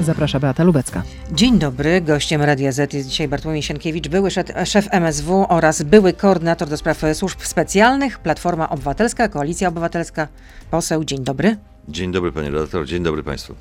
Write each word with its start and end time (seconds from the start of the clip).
Zaprasza 0.00 0.40
Beata 0.40 0.64
Lubecka. 0.64 1.02
Dzień 1.32 1.58
dobry. 1.58 2.00
Gościem 2.00 2.42
Radia 2.42 2.72
Z 2.72 2.92
jest 2.92 3.08
dzisiaj 3.08 3.28
Bartłomiej 3.28 3.62
Sienkiewicz, 3.62 4.08
były 4.08 4.30
szef, 4.64 4.88
MSW 4.90 5.46
oraz 5.48 5.82
były 5.82 6.12
koordynator 6.12 6.68
do 6.68 6.76
spraw 6.76 7.02
służb 7.14 7.38
specjalnych, 7.42 8.18
Platforma 8.18 8.68
Obywatelska, 8.68 9.28
Koalicja 9.28 9.68
Obywatelska, 9.68 10.28
poseł. 10.70 11.04
Dzień 11.04 11.24
dobry. 11.24 11.56
Dzień 11.88 12.12
dobry 12.12 12.32
panie 12.32 12.50
redaktor, 12.50 12.86
dzień 12.86 13.02
dobry 13.02 13.22
państwu. 13.22 13.54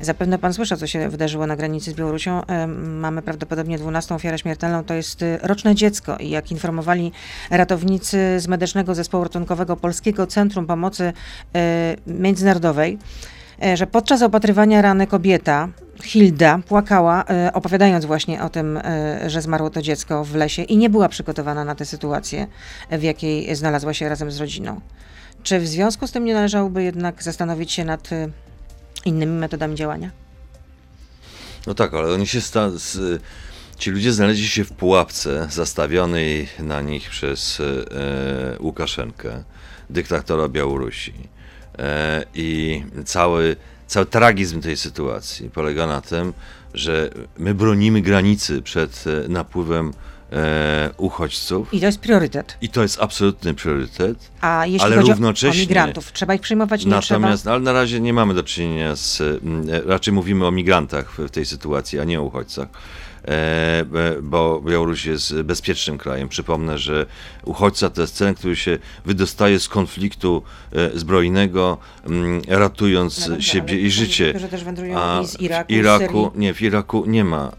Zapewne 0.00 0.38
pan 0.38 0.54
słyszał, 0.54 0.78
co 0.78 0.86
się 0.86 1.08
wydarzyło 1.08 1.46
na 1.46 1.56
granicy 1.56 1.90
z 1.90 1.94
Białorusią. 1.94 2.42
Mamy 2.86 3.22
prawdopodobnie 3.22 3.78
12 3.78 4.14
ofiarę 4.14 4.38
śmiertelną. 4.38 4.84
To 4.84 4.94
jest 4.94 5.22
y, 5.22 5.38
roczne 5.42 5.74
dziecko 5.74 6.16
i 6.16 6.30
jak 6.30 6.50
informowali 6.50 7.12
ratownicy 7.50 8.40
z 8.40 8.48
Medycznego 8.48 8.94
Zespołu 8.94 9.24
Ratunkowego 9.24 9.76
Polskiego 9.76 10.26
Centrum 10.26 10.66
Pomocy 10.66 11.04
y, 11.04 11.12
Międzynarodowej, 12.06 12.98
że 13.74 13.86
podczas 13.86 14.22
opatrywania 14.22 14.82
rany 14.82 15.06
kobieta, 15.06 15.68
Hilda, 16.02 16.60
płakała, 16.68 17.24
opowiadając 17.52 18.04
właśnie 18.04 18.42
o 18.42 18.48
tym, 18.48 18.80
że 19.26 19.42
zmarło 19.42 19.70
to 19.70 19.82
dziecko 19.82 20.24
w 20.24 20.34
lesie 20.34 20.62
i 20.62 20.76
nie 20.76 20.90
była 20.90 21.08
przygotowana 21.08 21.64
na 21.64 21.74
tę 21.74 21.84
sytuację, 21.84 22.46
w 22.90 23.02
jakiej 23.02 23.56
znalazła 23.56 23.94
się 23.94 24.08
razem 24.08 24.30
z 24.30 24.40
rodziną. 24.40 24.80
Czy 25.42 25.58
w 25.58 25.68
związku 25.68 26.06
z 26.06 26.12
tym 26.12 26.24
nie 26.24 26.34
należałoby 26.34 26.82
jednak 26.82 27.22
zastanowić 27.22 27.72
się 27.72 27.84
nad 27.84 28.10
innymi 29.04 29.32
metodami 29.32 29.74
działania? 29.74 30.10
No 31.66 31.74
tak, 31.74 31.94
ale 31.94 32.14
oni 32.14 32.26
się 32.26 32.40
sta- 32.40 32.70
z, 32.70 33.22
ci 33.78 33.90
ludzie 33.90 34.12
znaleźli 34.12 34.48
się 34.48 34.64
w 34.64 34.72
pułapce 34.72 35.46
zastawionej 35.50 36.48
na 36.58 36.80
nich 36.82 37.10
przez 37.10 37.60
e, 37.60 38.62
Łukaszenkę, 38.62 39.44
dyktatora 39.90 40.48
Białorusi. 40.48 41.12
E, 41.78 42.24
I 42.34 42.82
cały, 43.04 43.56
cały 43.86 44.06
tragizm 44.06 44.60
tej 44.60 44.76
sytuacji 44.76 45.50
polega 45.50 45.86
na 45.86 46.00
tym, 46.00 46.32
że 46.74 47.10
my 47.38 47.54
bronimy 47.54 48.00
granicy 48.00 48.62
przed 48.62 49.04
e, 49.06 49.28
napływem 49.28 49.92
e, 50.32 50.90
uchodźców. 50.96 51.74
I 51.74 51.80
to 51.80 51.86
jest 51.86 52.00
priorytet. 52.00 52.56
I 52.60 52.68
to 52.68 52.82
jest 52.82 53.02
absolutny 53.02 53.54
priorytet. 53.54 54.30
A 54.40 54.66
jeśli 54.66 54.86
ale 54.86 54.96
chodzi 54.96 55.10
równocześnie, 55.10 55.62
o 55.62 55.66
migrantów, 55.66 56.12
trzeba 56.12 56.34
ich 56.34 56.40
przyjmować, 56.40 56.84
nie 56.84 56.90
Natomiast 56.90 57.42
trzeba? 57.42 57.54
ale 57.54 57.64
na 57.64 57.72
razie 57.72 58.00
nie 58.00 58.12
mamy 58.12 58.34
do 58.34 58.42
czynienia 58.42 58.96
z, 58.96 59.20
mm, 59.20 59.66
raczej 59.86 60.14
mówimy 60.14 60.46
o 60.46 60.50
migrantach 60.50 61.12
w 61.18 61.30
tej 61.30 61.46
sytuacji, 61.46 62.00
a 62.00 62.04
nie 62.04 62.20
o 62.20 62.22
uchodźcach. 62.22 62.68
E, 63.28 63.84
bo 64.22 64.60
Białoruś 64.60 65.06
jest 65.06 65.42
bezpiecznym 65.42 65.98
krajem. 65.98 66.28
Przypomnę, 66.28 66.78
że 66.78 67.06
uchodźca 67.44 67.90
to 67.90 68.00
jest 68.00 68.18
ten, 68.18 68.34
który 68.34 68.56
się 68.56 68.78
wydostaje 69.04 69.60
z 69.60 69.68
konfliktu 69.68 70.42
e, 70.72 70.98
zbrojnego, 70.98 71.78
mm, 72.06 72.42
ratując 72.48 73.20
No 73.20 73.28
dobrze, 73.28 73.50
siebie 73.50 73.80
i 73.80 73.90
życie. 73.90 74.30
którzy 74.30 74.48
też 74.48 74.64
wędrują 74.64 74.98
A 74.98 75.24
z 75.24 75.40
Iraku, 75.40 75.72
w 75.72 75.76
Iraku, 75.76 76.30
nie, 76.34 76.54
w 76.54 76.62
Iraku 76.62 77.04
nie 77.06 77.24
ma 77.24 77.52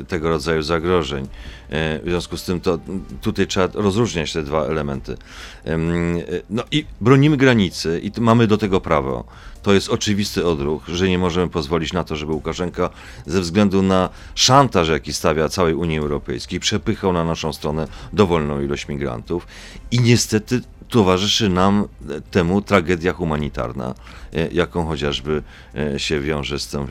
e, 0.00 0.04
tego 0.04 0.28
rodzaju 0.28 0.62
zagrożeń. 0.62 1.28
W 1.70 2.02
związku 2.04 2.36
z 2.36 2.44
tym 2.44 2.60
to 2.60 2.78
tutaj 3.22 3.46
trzeba 3.46 3.68
rozróżniać 3.74 4.32
te 4.32 4.42
dwa 4.42 4.64
elementy. 4.64 5.16
Em, 5.64 6.18
no 6.50 6.62
i 6.70 6.84
bronimy 7.00 7.36
granicy 7.36 8.00
i 8.02 8.20
mamy 8.20 8.46
do 8.46 8.58
tego 8.58 8.80
prawo. 8.80 9.24
To 9.66 9.72
jest 9.72 9.88
oczywisty 9.88 10.46
odruch, 10.46 10.88
że 10.88 11.08
nie 11.08 11.18
możemy 11.18 11.48
pozwolić 11.48 11.92
na 11.92 12.04
to, 12.04 12.16
żeby 12.16 12.32
Łukaszenka 12.32 12.90
ze 13.26 13.40
względu 13.40 13.82
na 13.82 14.08
szantaż, 14.34 14.88
jaki 14.88 15.12
stawia 15.12 15.48
całej 15.48 15.74
Unii 15.74 15.98
Europejskiej, 15.98 16.60
przepychał 16.60 17.12
na 17.12 17.24
naszą 17.24 17.52
stronę 17.52 17.88
dowolną 18.12 18.60
ilość 18.60 18.88
migrantów. 18.88 19.46
I 19.90 20.00
niestety 20.00 20.60
towarzyszy 20.88 21.48
nam 21.48 21.88
temu 22.30 22.62
tragedia 22.62 23.12
humanitarna, 23.12 23.94
e, 24.32 24.48
jaką 24.48 24.86
chociażby 24.86 25.42
e, 25.74 25.98
się 25.98 26.20
wiąże 26.20 26.58
z 26.58 26.68
tą 26.68 26.86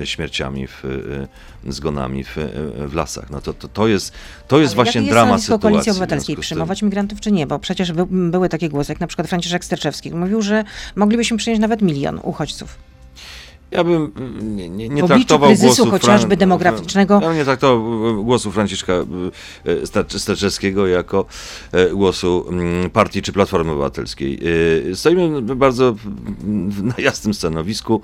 e, 0.00 0.06
śmierciami, 0.06 0.66
w, 0.66 0.82
zgonami 1.68 2.24
w, 2.24 2.38
e, 2.38 2.48
w 2.88 2.94
lasach. 2.94 3.30
No 3.30 3.40
to, 3.40 3.54
to, 3.54 3.68
to 3.68 3.88
jest, 3.88 4.12
to 4.48 4.58
jest 4.58 4.74
Ale 4.74 4.84
właśnie 4.84 5.00
jest 5.00 5.12
dramat 5.12 5.40
sytuacji. 5.40 5.62
Koalicji 5.62 5.92
Obywatelskiej, 5.92 6.36
przyjmować 6.36 6.82
migrantów 6.82 7.20
czy 7.20 7.32
nie? 7.32 7.46
Bo 7.46 7.58
przecież 7.58 7.92
by, 7.92 8.06
były 8.06 8.48
takie 8.48 8.68
głosy, 8.68 8.92
jak 8.92 9.00
na 9.00 9.06
przykład 9.06 9.28
Franciszek 9.28 9.64
Sterczewski 9.64 10.10
mówił, 10.10 10.42
że 10.42 10.64
moglibyśmy 10.96 11.36
przyjąć 11.36 11.60
nawet 11.60 11.82
milion 11.82 12.20
uchodźców. 12.22 12.78
Ja 13.70 13.84
bym 13.84 14.12
mm, 14.16 14.56
nie, 14.56 14.68
nie, 14.68 14.88
nie 14.88 15.02
traktował 15.02 15.48
kryzysu 15.48 15.66
głosów 15.66 15.90
chociażby 15.90 16.36
demograficznego. 16.36 17.14
Ja 17.14 17.28
bym 17.28 17.36
nie 17.36 17.44
traktował 17.44 18.24
głosu 18.24 18.50
Franciszka 18.50 18.92
e, 20.12 20.18
Sterczewskiego 20.18 20.86
jako 20.86 21.24
e, 21.72 21.90
głosu 21.90 22.46
mm, 22.48 22.90
partii 22.90 23.22
czy 23.22 23.32
Platformy 23.32 23.72
Obywatelskiej. 23.72 24.40
E, 24.90 24.96
Stoimy 24.96 25.42
bardzo 25.42 25.94
na 26.82 26.94
jasnym 26.98 27.34
stanowisku. 27.34 28.00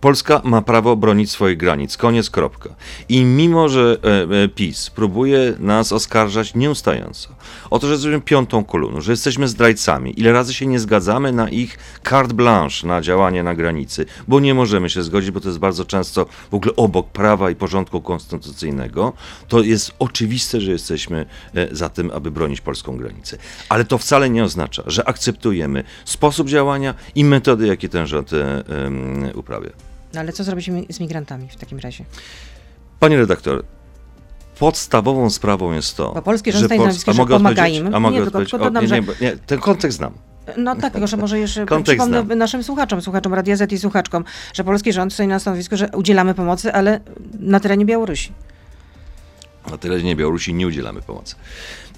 Polska 0.00 0.40
ma 0.44 0.62
prawo 0.62 0.96
bronić 0.96 1.30
swoich 1.30 1.56
granic. 1.56 1.96
Koniec, 1.96 2.30
kropka. 2.30 2.70
I 3.08 3.24
mimo, 3.24 3.68
że 3.68 3.98
e, 4.04 4.44
e, 4.44 4.48
PiS 4.48 4.90
próbuje 4.90 5.54
nas 5.58 5.92
oskarżać 5.92 6.54
nieustająco 6.54 7.28
o 7.70 7.78
to, 7.78 7.86
że 7.86 7.92
jesteśmy 7.92 8.20
piątą 8.20 8.64
koloną, 8.64 9.00
że 9.00 9.12
jesteśmy 9.12 9.48
zdrajcami, 9.48 10.20
ile 10.20 10.32
razy 10.32 10.54
się 10.54 10.66
nie 10.66 10.80
zgadzamy 10.80 11.32
na 11.32 11.48
ich 11.48 11.78
carte 12.08 12.34
blanche 12.34 12.86
na 12.86 13.00
działanie 13.00 13.42
na 13.42 13.54
granicy, 13.54 14.06
bo 14.28 14.40
nie 14.40 14.54
możemy 14.54 14.90
się 14.90 15.02
zgodzić, 15.02 15.30
bo 15.30 15.40
to 15.40 15.48
jest 15.48 15.58
bardzo 15.58 15.84
często 15.84 16.26
w 16.50 16.54
ogóle 16.54 16.76
obok 16.76 17.10
prawa 17.10 17.50
i 17.50 17.54
porządku 17.54 18.00
konstytucyjnego, 18.00 19.12
to 19.48 19.62
jest 19.62 19.92
oczywiste, 19.98 20.60
że 20.60 20.72
jesteśmy 20.72 21.26
e, 21.54 21.76
za 21.76 21.88
tym, 21.88 22.10
aby 22.14 22.30
bronić 22.30 22.60
polską 22.60 22.96
granicę. 22.96 23.38
Ale 23.68 23.84
to 23.84 23.98
wcale 23.98 24.30
nie 24.30 24.44
oznacza, 24.44 24.82
że 24.86 25.08
akceptujemy 25.08 25.84
sposób 26.04 26.48
działania 26.48 26.94
i 27.14 27.24
metody, 27.24 27.66
jakie 27.66 27.88
ten 27.88 28.06
rząd 28.06 28.32
e, 28.32 28.64
em, 29.48 29.54
uprawia. 29.56 29.70
No 30.14 30.20
ale 30.20 30.32
co 30.32 30.44
zrobić 30.44 30.70
z 30.90 31.00
migrantami 31.00 31.48
w 31.48 31.56
takim 31.56 31.78
razie? 31.78 32.04
Panie 33.00 33.16
redaktor, 33.16 33.64
podstawową 34.58 35.30
sprawą 35.30 35.72
jest 35.72 35.96
to, 35.96 36.12
Bo 36.14 36.22
polski 36.22 36.52
rząd 36.52 36.60
że 36.60 36.66
stoi 36.66 36.78
na 36.78 36.84
Pols- 36.84 36.98
stanowisku, 36.98 37.10
a 37.10 37.14
że 37.14 37.26
pomaga 37.38 37.68
im. 37.68 37.94
A 37.94 38.00
mogę 38.00 38.16
Nie, 38.16 38.22
tylko- 38.22 38.38
tylko 38.38 38.56
O, 38.56 38.60
dodam, 38.60 38.84
nie, 38.86 38.90
nie, 39.00 39.06
nie, 39.20 39.36
ten 39.36 39.58
kontekst 39.58 39.98
znam. 39.98 40.12
No 40.56 40.76
tak, 40.76 40.92
tylko 40.92 41.06
że 41.06 41.16
może 41.26 41.38
jeszcze 41.38 41.66
przypomnę 41.82 42.22
znam. 42.24 42.38
naszym 42.38 42.62
słuchaczom, 42.64 43.02
słuchaczom 43.02 43.34
Radia 43.34 43.56
Z 43.56 43.72
i 43.72 43.78
słuchaczkom, 43.78 44.24
że 44.52 44.64
polski 44.64 44.92
rząd 44.92 45.12
stoi 45.12 45.26
na 45.26 45.38
stanowisku, 45.38 45.76
że 45.76 45.88
udzielamy 45.94 46.34
pomocy, 46.34 46.72
ale 46.72 47.00
na 47.40 47.60
terenie 47.60 47.84
Białorusi. 47.84 48.32
Na 49.70 49.78
terenie 49.78 50.16
Białorusi 50.16 50.54
nie 50.54 50.66
udzielamy 50.66 51.02
pomocy. 51.02 51.34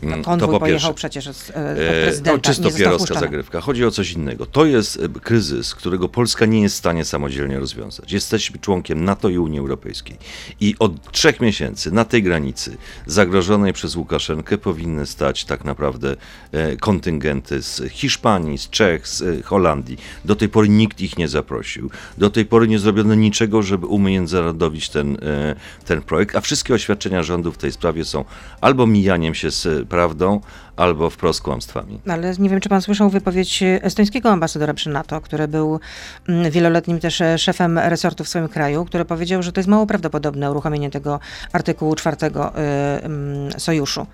Mm, 0.02 0.22
Konwój 0.24 0.46
to 0.46 0.52
po 0.52 0.60
pojechał 0.60 0.94
pierwsze. 0.94 0.94
przecież 0.94 1.26
od, 1.26 1.36
od 1.50 1.56
E, 1.56 2.02
prezydenta, 2.02 2.38
To 2.38 2.48
czysto 2.48 2.70
wpuszczony. 2.70 3.20
zagrywka. 3.20 3.60
Chodzi 3.60 3.84
o 3.84 3.90
coś 3.90 4.12
innego. 4.12 4.46
To 4.46 4.64
jest 4.64 4.96
e, 5.02 5.20
kryzys, 5.20 5.74
którego 5.74 6.08
Polska 6.08 6.46
nie 6.46 6.60
jest 6.62 6.74
w 6.74 6.78
stanie 6.78 7.04
samodzielnie 7.04 7.58
rozwiązać. 7.58 8.12
Jesteśmy 8.12 8.58
członkiem 8.58 9.04
NATO 9.04 9.28
i 9.28 9.38
Unii 9.38 9.58
Europejskiej. 9.58 10.16
I 10.60 10.74
od 10.78 11.12
trzech 11.12 11.40
miesięcy 11.40 11.90
na 11.92 12.04
tej 12.04 12.22
granicy 12.22 12.76
zagrożonej 13.06 13.72
przez 13.72 13.96
Łukaszenkę 13.96 14.58
powinny 14.58 15.06
stać 15.06 15.44
tak 15.44 15.64
naprawdę 15.64 16.16
e, 16.52 16.76
kontyngenty 16.76 17.62
z 17.62 17.82
Hiszpanii, 17.92 18.58
z 18.58 18.70
Czech, 18.70 19.08
z 19.08 19.22
e, 19.22 19.42
Holandii. 19.42 19.98
Do 20.24 20.36
tej 20.36 20.48
pory 20.48 20.68
nikt 20.68 21.00
ich 21.00 21.18
nie 21.18 21.28
zaprosił. 21.28 21.90
Do 22.18 22.30
tej 22.30 22.44
pory 22.46 22.68
nie 22.68 22.78
zrobiono 22.78 23.14
niczego, 23.14 23.62
żeby 23.62 23.86
umiędzynarodowić 23.86 24.88
ten, 24.88 25.18
e, 25.22 25.54
ten 25.84 26.02
projekt, 26.02 26.36
a 26.36 26.40
wszystkie 26.40 26.74
oświadczenia 26.74 27.22
rządu 27.22 27.52
w 27.52 27.58
tej 27.58 27.72
sprawie 27.72 28.04
są 28.04 28.24
albo 28.60 28.86
mijaniem 28.86 29.34
się 29.34 29.50
z 29.50 29.66
e, 29.66 29.84
prawdą, 29.90 30.40
albo 30.76 31.10
wprost 31.10 31.42
kłamstwami. 31.42 32.00
Ale 32.08 32.34
nie 32.38 32.48
wiem, 32.48 32.60
czy 32.60 32.68
pan 32.68 32.82
słyszał 32.82 33.10
wypowiedź 33.10 33.62
estońskiego 33.62 34.30
ambasadora 34.30 34.74
przy 34.74 34.90
NATO, 34.90 35.20
który 35.20 35.48
był 35.48 35.80
mm, 36.28 36.50
wieloletnim 36.50 37.00
też 37.00 37.20
e, 37.20 37.38
szefem 37.38 37.78
resortu 37.78 38.24
w 38.24 38.28
swoim 38.28 38.48
kraju, 38.48 38.84
który 38.84 39.04
powiedział, 39.04 39.42
że 39.42 39.52
to 39.52 39.60
jest 39.60 39.68
mało 39.68 39.86
prawdopodobne 39.86 40.50
uruchomienie 40.50 40.90
tego 40.90 41.20
artykułu 41.52 41.94
czwartego 41.94 42.48
y, 42.48 42.60
mm, 43.02 43.52
sojuszu 43.60 44.06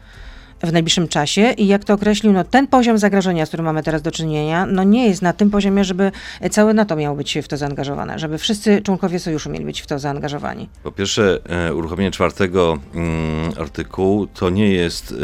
w 0.63 0.73
najbliższym 0.73 1.09
czasie 1.09 1.53
i 1.57 1.67
jak 1.67 1.85
to 1.85 1.95
określił, 1.95 2.33
no 2.33 2.45
ten 2.45 2.67
poziom 2.67 2.99
zagrożenia, 2.99 3.47
z 3.47 3.49
którym 3.49 3.67
mamy 3.67 3.83
teraz 3.83 4.03
do 4.03 4.11
czynienia, 4.11 4.67
no 4.67 4.85
nie 4.85 5.09
jest 5.09 5.23
na 5.23 5.33
tym 5.33 5.51
poziomie, 5.51 5.85
żeby 5.85 6.13
całe 6.51 6.75
NATO 6.75 6.97
miało 6.97 7.17
być 7.17 7.39
w 7.43 7.49
to 7.49 7.57
zaangażowane, 7.57 8.19
żeby 8.19 8.39
wszyscy 8.39 8.83
członkowie 8.83 9.19
sojuszu 9.19 9.51
mieli 9.51 9.65
być 9.65 9.81
w 9.81 9.87
to 9.87 9.99
zaangażowani. 9.99 10.69
Po 10.83 10.93
pierwsze, 10.93 11.39
e, 11.69 11.75
uruchomienie 11.75 12.11
czwartego 12.11 12.79
mm, 12.95 13.53
artykułu 13.61 14.27
to 14.27 14.51
nie 14.51 14.69
jest 14.69 15.13
e, 15.13 15.17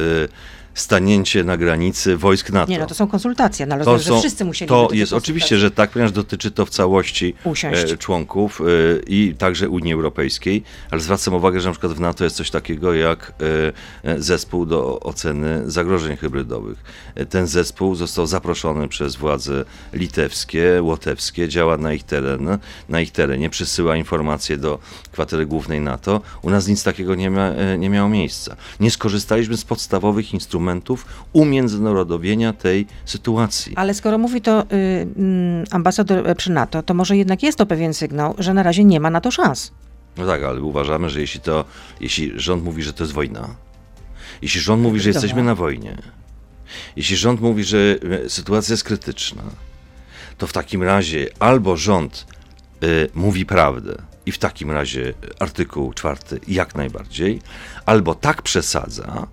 stanięcie 0.75 1.45
na 1.45 1.57
granicy 1.57 2.17
wojsk 2.17 2.51
NATO. 2.51 2.73
Nie, 2.73 2.79
no 2.79 2.87
to 2.87 2.95
są 2.95 3.07
konsultacje, 3.07 3.67
no 3.67 3.75
ale 3.75 3.85
To, 3.85 3.93
rozumiem, 3.93 4.09
są, 4.09 4.15
że 4.15 4.21
wszyscy 4.21 4.45
musieli 4.45 4.69
to 4.69 4.89
jest 4.93 5.13
oczywiście, 5.13 5.59
że 5.59 5.71
tak, 5.71 5.91
ponieważ 5.91 6.13
dotyczy 6.13 6.51
to 6.51 6.67
w 6.67 6.71
całości 6.71 7.35
Usiąść. 7.45 7.93
e, 7.93 7.97
członków 7.97 8.61
e, 8.61 8.65
i 9.07 9.35
także 9.39 9.69
Unii 9.69 9.93
Europejskiej, 9.93 10.63
ale 10.91 11.01
zwracam 11.01 11.35
uwagę, 11.35 11.61
że 11.61 11.69
na 11.69 11.73
przykład 11.73 11.93
w 11.93 12.01
NATO 12.01 12.25
jest 12.25 12.37
coś 12.37 12.51
takiego 12.51 12.95
jak 12.95 13.33
e, 14.05 14.23
zespół 14.23 14.67
do 14.67 15.01
oceny 15.01 15.71
zagrożeń 15.71 16.17
hybrydowych. 16.17 16.79
Ten 17.31 17.47
zespół 17.47 17.95
został 17.95 18.27
zaproszony 18.27 18.89
przez 18.89 19.17
władze 19.17 19.65
litewskie, 19.93 20.83
łotewskie, 20.83 21.49
działa 21.49 21.77
na 21.77 21.93
ich, 21.93 22.05
teren, 22.05 22.59
na 22.89 23.01
ich 23.01 23.11
terenie, 23.11 23.51
przysyła 23.51 23.97
informacje 23.97 24.57
do 24.57 24.79
kwatery 25.13 25.47
głównej 25.47 25.81
NATO. 25.81 26.21
U 26.43 26.51
nas 26.51 26.69
nic 26.69 26.85
takiego 26.85 27.15
nie, 27.15 27.31
ma, 27.31 27.51
nie 27.79 27.91
miało 27.91 28.09
miejsca. 28.09 28.57
Nie 28.81 28.91
skorzystaliśmy 28.91 29.57
z 29.57 29.65
podstawowych 29.65 30.35
instrumentów 30.35 30.62
instrumentów 30.63 31.07
umiędzynarodowienia 31.33 32.53
tej 32.53 32.87
sytuacji. 33.05 33.73
Ale 33.77 33.95
skoro 33.95 34.19
mówi 34.19 34.41
to 34.41 34.63
y, 34.63 34.67
y, 34.67 35.65
ambasador 35.71 36.37
przy 36.37 36.53
NATO, 36.53 36.83
to 36.83 36.95
może 36.95 37.17
jednak 37.17 37.43
jest 37.43 37.59
to 37.59 37.67
pewien 37.67 37.95
sygnał, 37.95 38.35
że 38.39 38.55
na 38.55 38.63
razie 38.63 38.85
nie 38.85 39.01
ma 39.01 39.11
na 39.11 39.21
to 39.21 39.31
szans. 39.31 39.73
No 40.17 40.27
tak, 40.27 40.43
ale 40.43 40.61
uważamy, 40.61 41.11
że 41.11 41.21
jeśli 41.21 41.41
to, 41.41 41.65
jeśli 42.01 42.33
rząd 42.37 42.65
mówi, 42.65 42.83
że 42.83 42.93
to 42.93 43.05
jest 43.05 43.15
wojna, 43.15 43.49
jeśli 44.43 44.61
rząd 44.61 44.83
mówi, 44.83 45.01
że 45.01 45.09
jesteśmy 45.09 45.43
na 45.43 45.55
wojnie, 45.55 45.97
jeśli 46.97 47.17
rząd 47.17 47.41
mówi, 47.41 47.65
że 47.65 47.79
e, 48.25 48.31
sytuacja 48.31 48.73
jest 48.73 48.85
krytyczna, 48.85 49.43
to 50.39 50.47
w 50.47 50.53
takim 50.53 50.83
razie 50.83 51.29
albo 51.39 51.77
rząd 51.77 52.27
y, 52.83 53.09
mówi 53.15 53.47
prawdę 53.47 53.95
i 54.27 54.33
w 54.33 54.39
takim 54.39 54.71
razie 54.71 55.15
artykuł 55.39 55.93
czwarty 55.93 56.41
jak 56.49 56.75
najbardziej, 56.75 57.41
albo 57.87 58.15
tak 58.15 58.43
przesadza, 58.43 59.27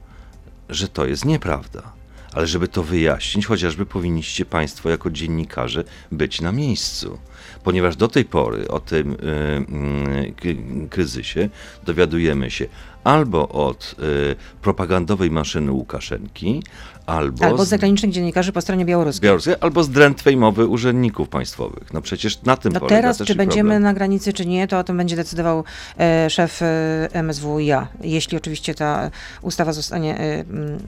że 0.69 0.88
to 0.88 1.06
jest 1.06 1.25
nieprawda. 1.25 2.00
Ale 2.33 2.48
żeby 2.48 2.68
to 2.68 2.83
wyjaśnić, 2.83 3.45
chociażby 3.45 3.86
powinniście 3.86 4.45
Państwo 4.45 4.89
jako 4.89 5.12
dziennikarze 5.12 5.83
być 6.12 6.42
na 6.42 6.51
miejscu. 6.51 7.19
Ponieważ 7.63 7.95
do 7.95 8.07
tej 8.07 8.25
pory 8.25 8.68
o 8.68 8.80
tym 8.80 9.13
y, 9.13 10.45
y, 10.45 10.88
kryzysie 10.89 11.50
dowiadujemy 11.86 12.51
się 12.51 12.68
albo 13.04 13.50
od 13.50 13.95
y, 14.00 14.36
propagandowej 14.62 15.31
maszyny 15.31 15.71
Łukaszenki, 15.71 16.63
albo, 17.09 17.45
Albo 17.45 17.65
z 17.65 17.67
zagranicznych 17.69 18.11
dziennikarzy 18.11 18.51
po 18.51 18.61
stronie 18.61 18.85
białoruskiej. 18.85 19.27
białoruskiej, 19.27 19.56
albo 19.61 19.83
z 19.83 19.89
drętwej 19.89 20.38
mowy 20.38 20.67
urzędników 20.67 21.29
państwowych. 21.29 21.94
No 21.94 22.01
przecież 22.01 22.41
na 22.41 22.57
tym 22.57 22.73
No 22.73 22.79
polega 22.79 22.95
teraz, 22.95 23.17
czy 23.17 23.35
będziemy 23.35 23.69
problem. 23.69 23.83
na 23.83 23.94
granicy, 23.94 24.33
czy 24.33 24.45
nie, 24.45 24.67
to 24.67 24.79
o 24.79 24.83
tym 24.83 24.97
będzie 24.97 25.15
decydował 25.15 25.63
e, 26.00 26.29
szef 26.29 26.61
e, 26.61 27.23
MSWiA, 27.23 27.88
jeśli 28.01 28.38
oczywiście 28.38 28.75
ta 28.75 29.11
ustawa 29.41 29.73
zostanie 29.73 30.17
e, 30.19 30.39
mm, 30.39 30.79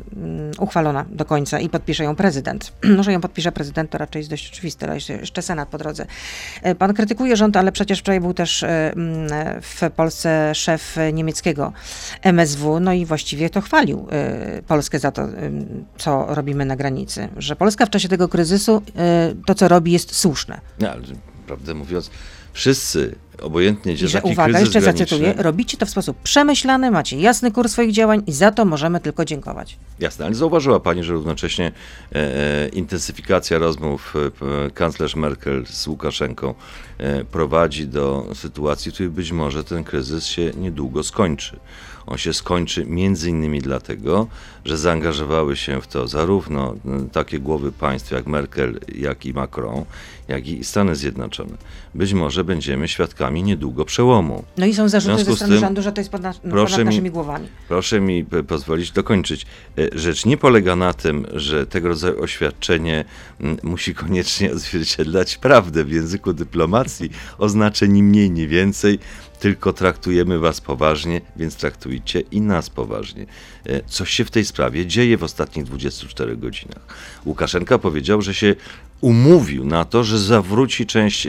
uchwalona 0.59 1.06
do 1.09 1.25
końca 1.25 1.59
i 1.59 1.69
podpisze 1.69 2.03
ją 2.03 2.15
prezydent. 2.15 2.71
No, 3.01 3.03
że 3.03 3.12
ją 3.12 3.21
podpisze 3.21 3.51
prezydent, 3.51 3.89
to 3.89 3.97
raczej 3.97 4.19
jest 4.19 4.29
dość 4.29 4.51
oczywiste, 4.53 4.85
ale 4.85 4.95
jeszcze, 4.95 5.13
jeszcze 5.13 5.41
Senat 5.41 5.69
po 5.69 5.77
drodze. 5.77 6.06
E, 6.62 6.75
Pan 6.75 6.94
krytykuje 6.94 7.35
rząd, 7.35 7.57
ale 7.57 7.71
przecież 7.71 8.00
wczoraj 8.00 8.19
był 8.21 8.33
też 8.33 8.63
e, 8.63 8.91
mm, 8.94 9.27
w 9.62 9.81
Polsce 9.95 10.56
szef 10.56 10.97
e, 10.97 11.13
niemieckiego 11.13 11.73
MSW, 12.21 12.79
no 12.79 12.94
i 12.94 13.06
właściwie 13.06 13.50
to 13.50 13.62
chwalił 13.62 14.07
e, 14.12 14.62
Polskę 14.68 15.00
za 15.00 15.12
to, 15.12 15.21
em, 15.23 15.85
co 15.97 16.10
robimy 16.29 16.65
na 16.65 16.75
granicy. 16.75 17.27
Że 17.37 17.55
Polska 17.55 17.85
w 17.85 17.89
czasie 17.89 18.07
tego 18.09 18.27
kryzysu 18.27 18.81
e, 18.95 19.33
to, 19.45 19.55
co 19.55 19.67
robi, 19.67 19.91
jest 19.91 20.15
słuszne. 20.15 20.61
Nie, 20.79 20.91
ale 20.91 21.01
prawdę 21.47 21.73
mówiąc, 21.73 22.11
wszyscy, 22.53 23.15
obojętnie 23.41 23.93
gdzie 23.93 24.05
I 24.05 24.09
że 24.09 24.21
uwaga, 24.21 24.59
jeszcze 24.59 24.81
zacytuję, 24.81 25.33
robicie 25.37 25.77
to 25.77 25.85
w 25.85 25.89
sposób 25.89 26.17
przemyślany, 26.17 26.91
macie 26.91 27.19
jasny 27.19 27.51
kurs 27.51 27.71
swoich 27.71 27.91
działań 27.91 28.23
i 28.27 28.31
za 28.31 28.51
to 28.51 28.65
możemy 28.65 28.99
tylko 28.99 29.25
dziękować. 29.25 29.77
Jasne, 29.99 30.25
ale 30.25 30.35
zauważyła 30.35 30.79
Pani, 30.79 31.03
że 31.03 31.13
równocześnie 31.13 31.71
e, 32.11 32.15
e, 32.15 32.67
intensyfikacja 32.67 33.57
rozmów 33.57 34.13
e, 34.67 34.71
kanclerz 34.71 35.15
Merkel 35.15 35.65
z 35.65 35.87
Łukaszenką 35.87 36.53
e, 36.97 37.25
prowadzi 37.25 37.87
do 37.87 38.27
sytuacji, 38.33 38.91
w 38.91 38.93
której 38.93 39.09
być 39.09 39.31
może 39.31 39.63
ten 39.63 39.83
kryzys 39.83 40.25
się 40.25 40.51
niedługo 40.57 41.03
skończy. 41.03 41.59
On 42.07 42.18
się 42.18 42.33
skończy 42.33 42.86
między 42.86 43.30
innymi 43.30 43.62
dlatego, 43.62 44.27
że 44.65 44.77
zaangażowały 44.77 45.56
się 45.56 45.81
w 45.81 45.88
to 45.88 46.07
zarówno 46.07 46.75
m, 46.86 47.09
takie 47.09 47.39
głowy 47.39 47.71
państw 47.71 48.12
jak 48.12 48.27
Merkel, 48.27 48.80
jak 48.95 49.25
i 49.25 49.33
Macron, 49.33 49.86
jak 50.31 50.48
i 50.48 50.63
Stany 50.63 50.95
Zjednoczone. 50.95 51.57
Być 51.95 52.13
może 52.13 52.44
będziemy 52.44 52.88
świadkami 52.88 53.44
niedługo 53.44 53.86
przełomu. 53.86 54.44
No 54.57 54.66
i 54.66 54.74
są 54.74 54.89
zarzuty 54.89 55.24
ze 55.24 55.36
strony 55.36 55.54
tym 55.54 55.62
rządu, 55.62 55.81
że 55.81 55.92
to 55.92 56.01
jest 56.01 56.12
ponad, 56.12 56.39
no, 56.44 56.51
ponad 56.56 56.78
mi- 56.80 56.86
naszymi 56.86 57.12
głowami. 57.12 57.48
Proszę 57.68 58.01
mi 58.01 58.25
p- 58.25 58.44
pozwolić 58.44 58.92
dokończyć. 58.92 59.45
E, 59.78 60.00
Rzecz 60.00 60.25
nie 60.25 60.38
polega 60.38 60.75
na 60.75 60.94
tym, 60.94 61.25
że 61.33 61.68
tego 61.68 61.88
rodzaju 61.88 62.22
oświadczenie 62.24 63.06
musi 63.63 63.95
koniecznie 63.95 64.51
odzwierciedlać 64.56 65.38
prawdę 65.38 65.83
w 65.83 65.92
języku 65.92 66.33
dyplomacji. 66.33 67.10
Oznacza 67.38 67.86
ni 67.86 68.04
mniej, 68.04 68.31
ni 68.31 68.48
więcej, 68.48 69.00
tylko 69.39 69.74
traktujemy 69.74 70.39
was 70.39 70.62
poważnie, 70.62 71.22
więc 71.36 71.56
traktujcie 71.56 72.19
i 72.19 72.42
nas 72.42 72.69
poważnie. 72.69 73.25
E, 73.66 73.81
Coś 73.88 74.10
się 74.10 74.25
w 74.25 74.31
tej 74.31 74.45
sprawie 74.45 74.86
dzieje 74.86 75.18
w 75.18 75.24
ostatnich 75.24 75.66
24 75.66 76.38
godzinach. 76.38 76.88
Łukaszenka 77.25 77.78
powiedział, 77.78 78.22
że 78.22 78.33
się 78.33 78.56
umówił 79.01 79.65
na 79.65 79.86
to, 79.86 80.03
że 80.03 80.19
zawróci 80.19 80.86
część 80.86 81.27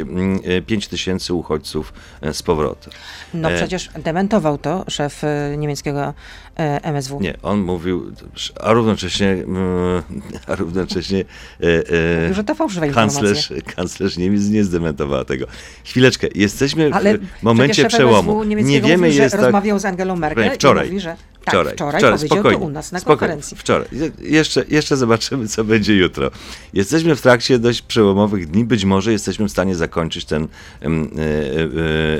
5 0.66 0.88
tysięcy 0.88 1.34
uchodźców 1.34 1.92
e, 2.20 2.34
z 2.34 2.42
powrotem. 2.42 2.92
No 3.34 3.50
E, 3.50 3.56
przecież 3.56 3.90
dementował 3.98 4.58
to 4.58 4.84
szef 4.88 5.24
e, 5.24 5.56
niemieckiego 5.56 6.02
e, 6.04 6.14
MSW. 6.82 7.20
Nie, 7.20 7.34
on 7.42 7.60
mówił, 7.60 8.12
a 8.60 8.72
równocześnie, 8.72 9.28
mm, 9.28 10.02
a 10.46 10.54
równocześnie 10.54 11.24
e, 11.60 11.66
e, 12.28 12.34
że 12.34 12.44
to 12.44 12.54
fałszywe 12.54 12.88
kanclerz, 12.88 13.52
kanclerz 13.76 14.16
Niemiec 14.16 14.48
nie 14.48 14.64
zdementowała 14.64 15.24
tego. 15.24 15.46
Chwileczkę, 15.84 16.28
jesteśmy 16.34 16.90
Ale 16.92 17.18
w 17.18 17.42
momencie 17.42 17.84
przełomu. 17.84 18.44
Nie 18.44 18.80
wiemy, 18.80 19.06
mówił, 19.06 19.22
jest 19.22 19.34
tak... 19.34 19.44
rozmawiał 19.44 19.78
z 19.78 19.84
Angelą 19.84 20.16
Merkel 20.16 20.50
Wczoraj. 20.50 20.86
i 20.86 20.90
mówi, 20.90 21.00
że 21.00 21.16
tak, 21.44 21.54
Wczoraj, 21.54 21.74
wczoraj, 21.74 22.00
wczoraj, 22.00 22.18
spokojnie, 22.18 22.58
to 22.58 22.64
u 22.64 22.70
nas 22.70 22.92
na 22.92 23.00
spokojnie, 23.00 23.18
konferencji. 23.18 23.56
Wczoraj. 23.56 23.88
Je- 23.92 24.30
Jeszcze, 24.30 24.64
jeszcze 24.68 24.96
zobaczymy, 24.96 25.48
co 25.48 25.64
będzie 25.64 25.96
jutro. 25.96 26.30
Jesteśmy 26.74 27.16
w 27.16 27.20
trakcie 27.20 27.58
dość 27.58 27.82
przełomowych 27.82 28.50
dni. 28.50 28.64
Być 28.64 28.84
może 28.84 29.12
jesteśmy 29.12 29.48
w 29.48 29.50
stanie 29.50 29.74
zakończyć 29.74 30.24
ten, 30.24 30.48
em, 30.80 31.10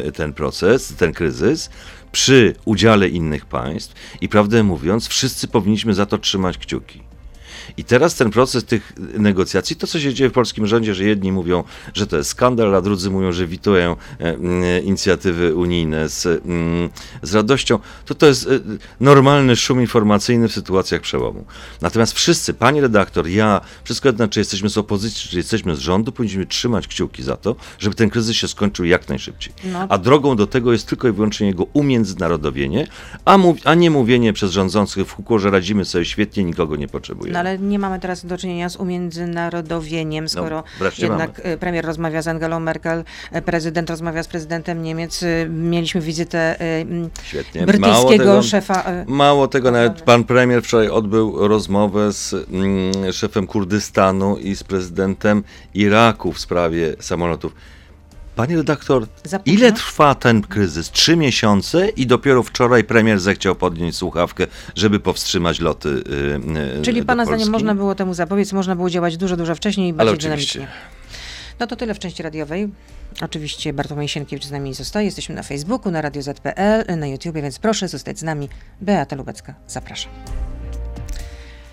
e, 0.02 0.06
e, 0.06 0.12
ten 0.12 0.32
proces, 0.32 0.94
ten 0.98 1.12
kryzys 1.12 1.70
przy 2.12 2.54
udziale 2.64 3.08
innych 3.08 3.46
państw 3.46 3.94
i 4.20 4.28
prawdę 4.28 4.62
mówiąc, 4.62 5.08
wszyscy 5.08 5.48
powinniśmy 5.48 5.94
za 5.94 6.06
to 6.06 6.18
trzymać 6.18 6.58
kciuki. 6.58 7.11
I 7.76 7.84
teraz 7.84 8.14
ten 8.14 8.30
proces 8.30 8.64
tych 8.64 8.92
negocjacji, 9.18 9.76
to 9.76 9.86
co 9.86 10.00
się 10.00 10.14
dzieje 10.14 10.30
w 10.30 10.32
polskim 10.32 10.66
rządzie, 10.66 10.94
że 10.94 11.04
jedni 11.04 11.32
mówią, 11.32 11.64
że 11.94 12.06
to 12.06 12.16
jest 12.16 12.30
skandal, 12.30 12.74
a 12.74 12.80
drudzy 12.80 13.10
mówią, 13.10 13.32
że 13.32 13.46
witują 13.46 13.92
e, 13.92 14.34
mm, 14.34 14.84
inicjatywy 14.84 15.54
unijne 15.54 16.08
z, 16.08 16.26
mm, 16.26 16.90
z 17.22 17.34
radością, 17.34 17.78
to 18.04 18.14
to 18.14 18.26
jest 18.26 18.46
e, 18.46 18.48
normalny 19.00 19.56
szum 19.56 19.80
informacyjny 19.80 20.48
w 20.48 20.52
sytuacjach 20.52 21.00
przełomu. 21.00 21.44
Natomiast 21.80 22.12
wszyscy, 22.12 22.54
pani 22.54 22.80
redaktor, 22.80 23.28
ja, 23.28 23.60
wszystko 23.84 24.08
jedno, 24.08 24.28
czy 24.28 24.40
jesteśmy 24.40 24.68
z 24.68 24.78
opozycji, 24.78 25.30
czy 25.30 25.36
jesteśmy 25.36 25.76
z 25.76 25.78
rządu, 25.78 26.12
powinniśmy 26.12 26.46
trzymać 26.46 26.88
kciuki 26.88 27.22
za 27.22 27.36
to, 27.36 27.56
żeby 27.78 27.96
ten 27.96 28.10
kryzys 28.10 28.36
się 28.36 28.48
skończył 28.48 28.84
jak 28.84 29.08
najszybciej. 29.08 29.54
No. 29.64 29.86
A 29.88 29.98
drogą 29.98 30.36
do 30.36 30.46
tego 30.46 30.72
jest 30.72 30.86
tylko 30.86 31.08
i 31.08 31.12
wyłącznie 31.12 31.46
jego 31.46 31.66
umiędzynarodowienie, 31.72 32.86
a, 33.24 33.38
mów, 33.38 33.56
a 33.64 33.74
nie 33.74 33.90
mówienie 33.90 34.32
przez 34.32 34.52
rządzących 34.52 35.08
w 35.08 35.14
kółko, 35.14 35.38
że 35.38 35.50
radzimy 35.50 35.84
sobie 35.84 36.04
świetnie, 36.04 36.44
nikogo 36.44 36.76
nie 36.76 36.88
potrzebujemy. 36.88 37.32
No 37.32 37.38
ale 37.38 37.58
nie 37.62 37.78
mamy 37.78 38.00
teraz 38.00 38.26
do 38.26 38.38
czynienia 38.38 38.68
z 38.68 38.76
umiędzynarodowieniem, 38.76 40.28
skoro 40.28 40.64
No, 40.80 40.86
jednak 40.98 41.40
e, 41.44 41.56
premier 41.56 41.84
rozmawia 41.84 42.22
z 42.22 42.28
Angelą 42.28 42.60
Merkel, 42.60 43.04
e, 43.32 43.42
prezydent 43.42 43.90
rozmawia 43.90 44.22
z 44.22 44.28
prezydentem 44.28 44.82
Niemiec. 44.82 45.22
e, 45.22 45.48
Mieliśmy 45.48 46.00
wizytę 46.00 46.56
Świetnie. 47.22 47.60
Mało 47.60 47.72
brytyjskiego 47.72 48.24
tego, 48.24 48.42
szefa. 48.42 48.84
Mało 49.06 49.48
tego, 49.48 49.70
nawet 49.70 50.02
pan 50.02 50.24
premier 50.24 50.62
wczoraj 50.62 50.88
odbył 50.88 51.48
rozmowę 51.48 52.12
z 52.12 52.34
mm, 52.34 53.12
szefem 53.12 53.46
Kurdystanu 53.46 54.36
i 54.36 54.56
z 54.56 54.64
prezydentem 54.64 55.44
Iraku 55.74 56.32
w 56.32 56.40
sprawie 56.40 56.96
samolotów. 57.00 57.54
Panie 58.36 58.56
redaktor, 58.56 59.06
Za 59.24 59.38
późno? 59.38 59.52
ile 59.58 59.72
trwa 59.72 60.14
ten 60.14 60.42
kryzys? 60.42 60.90
Trzy 60.90 61.16
miesiące 61.16 61.88
i 61.88 62.06
dopiero 62.06 62.42
wczoraj 62.42 62.84
premier 62.84 63.20
zechciał 63.20 63.54
podnieść 63.54 63.98
słuchawkę, 63.98 64.46
żeby 64.76 65.00
powstrzymać 65.00 65.60
loty. 65.60 65.88
Yy, 66.76 66.82
Czyli 66.82 67.04
pana 67.04 67.24
zdaniem 67.24 67.50
można 67.50 67.74
było 67.74 67.94
temu 67.94 68.14
zapobiec, 68.14 68.52
można 68.52 68.76
było 68.76 68.90
działać 68.90 69.16
dużo, 69.16 69.36
dużo 69.36 69.54
wcześniej 69.54 69.88
i 69.88 69.92
bardziej 69.92 70.18
dynamicznie. 70.18 70.68
No 71.60 71.66
to 71.66 71.76
tyle 71.76 71.94
w 71.94 71.98
części 71.98 72.22
radiowej. 72.22 72.68
Oczywiście 73.20 73.72
Bartłomiej 73.72 74.08
Sienkiewicz 74.08 74.46
z 74.46 74.50
nami 74.50 74.74
zostaje. 74.74 75.06
Jesteśmy 75.06 75.34
na 75.34 75.42
Facebooku, 75.42 75.92
na 75.92 76.00
Radio 76.02 76.22
ZPL, 76.22 76.96
na 76.96 77.06
YouTubie, 77.06 77.42
więc 77.42 77.58
proszę 77.58 77.88
zostać 77.88 78.18
z 78.18 78.22
nami. 78.22 78.48
Beata 78.80 79.16
Lubecka, 79.16 79.54
zapraszam. 79.68 80.12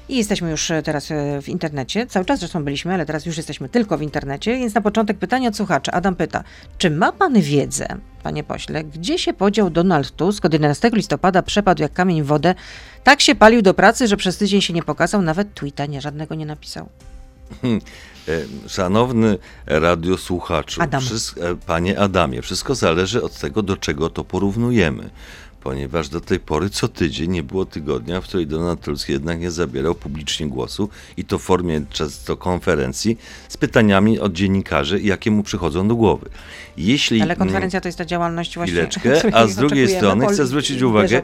I 0.09 0.17
jesteśmy 0.17 0.51
już 0.51 0.71
e, 0.71 0.83
teraz 0.83 1.11
e, 1.11 1.41
w 1.41 1.49
internecie. 1.49 2.07
Cały 2.07 2.25
czas 2.25 2.39
zresztą 2.39 2.63
byliśmy, 2.63 2.93
ale 2.93 3.05
teraz 3.05 3.25
już 3.25 3.37
jesteśmy 3.37 3.69
tylko 3.69 3.97
w 3.97 4.01
internecie. 4.01 4.57
Więc 4.57 4.73
na 4.73 4.81
początek 4.81 5.17
pytanie 5.17 5.47
od 5.47 5.55
słuchacza. 5.55 5.91
Adam 5.91 6.15
pyta, 6.15 6.43
czy 6.77 6.89
ma 6.89 7.11
pan 7.11 7.41
wiedzę, 7.41 7.87
panie 8.23 8.43
pośle, 8.43 8.83
gdzie 8.83 9.19
się 9.19 9.33
podział 9.33 9.69
Donald 9.69 10.15
Tusk? 10.15 10.45
Od 10.45 10.53
11 10.53 10.89
listopada 10.93 11.41
przepadł 11.41 11.81
jak 11.81 11.93
kamień 11.93 12.23
w 12.23 12.25
wodę. 12.25 12.55
Tak 13.03 13.21
się 13.21 13.35
palił 13.35 13.61
do 13.61 13.73
pracy, 13.73 14.07
że 14.07 14.17
przez 14.17 14.37
tydzień 14.37 14.61
się 14.61 14.73
nie 14.73 14.83
pokazał, 14.83 15.21
nawet 15.21 15.53
tweeta 15.53 15.85
nie 15.85 16.01
żadnego 16.01 16.35
nie 16.35 16.45
napisał. 16.45 16.89
E, 18.27 18.69
Szanowny 18.69 19.37
radiosłuchaczu, 19.65 20.81
Adam. 20.81 21.03
panie 21.65 21.99
Adamie, 21.99 22.41
wszystko 22.41 22.75
zależy 22.75 23.23
od 23.23 23.39
tego, 23.39 23.61
do 23.61 23.77
czego 23.77 24.09
to 24.09 24.23
porównujemy. 24.23 25.09
Ponieważ 25.63 26.09
do 26.09 26.21
tej 26.21 26.39
pory 26.39 26.69
co 26.69 26.87
tydzień 26.87 27.31
nie 27.31 27.43
było 27.43 27.65
tygodnia, 27.65 28.21
w 28.21 28.23
której 28.23 28.47
Donald 28.47 28.81
Tusk 28.81 29.09
jednak 29.09 29.39
nie 29.39 29.51
zabierał 29.51 29.95
publicznie 29.95 30.47
głosu 30.47 30.89
i 31.17 31.25
to 31.25 31.39
w 31.39 31.41
formie 31.41 31.81
często 31.89 32.37
konferencji 32.37 33.17
z 33.49 33.57
pytaniami 33.57 34.19
od 34.19 34.33
dziennikarzy, 34.33 35.01
jakie 35.01 35.31
mu 35.31 35.43
przychodzą 35.43 35.87
do 35.87 35.95
głowy. 35.95 36.29
Jeśli 36.77 37.21
Ale 37.21 37.35
konferencja 37.35 37.81
to 37.81 37.87
jest 37.87 37.97
ta 37.97 38.05
działalność 38.05 38.55
właśnie. 38.55 38.73
Chwileczkę, 38.73 39.21
a 39.37 39.47
z 39.47 39.55
drugiej 39.55 39.87
strony 39.89 40.27
chcę 40.27 40.47
zwrócić 40.47 40.81
uwagę, 40.81 41.21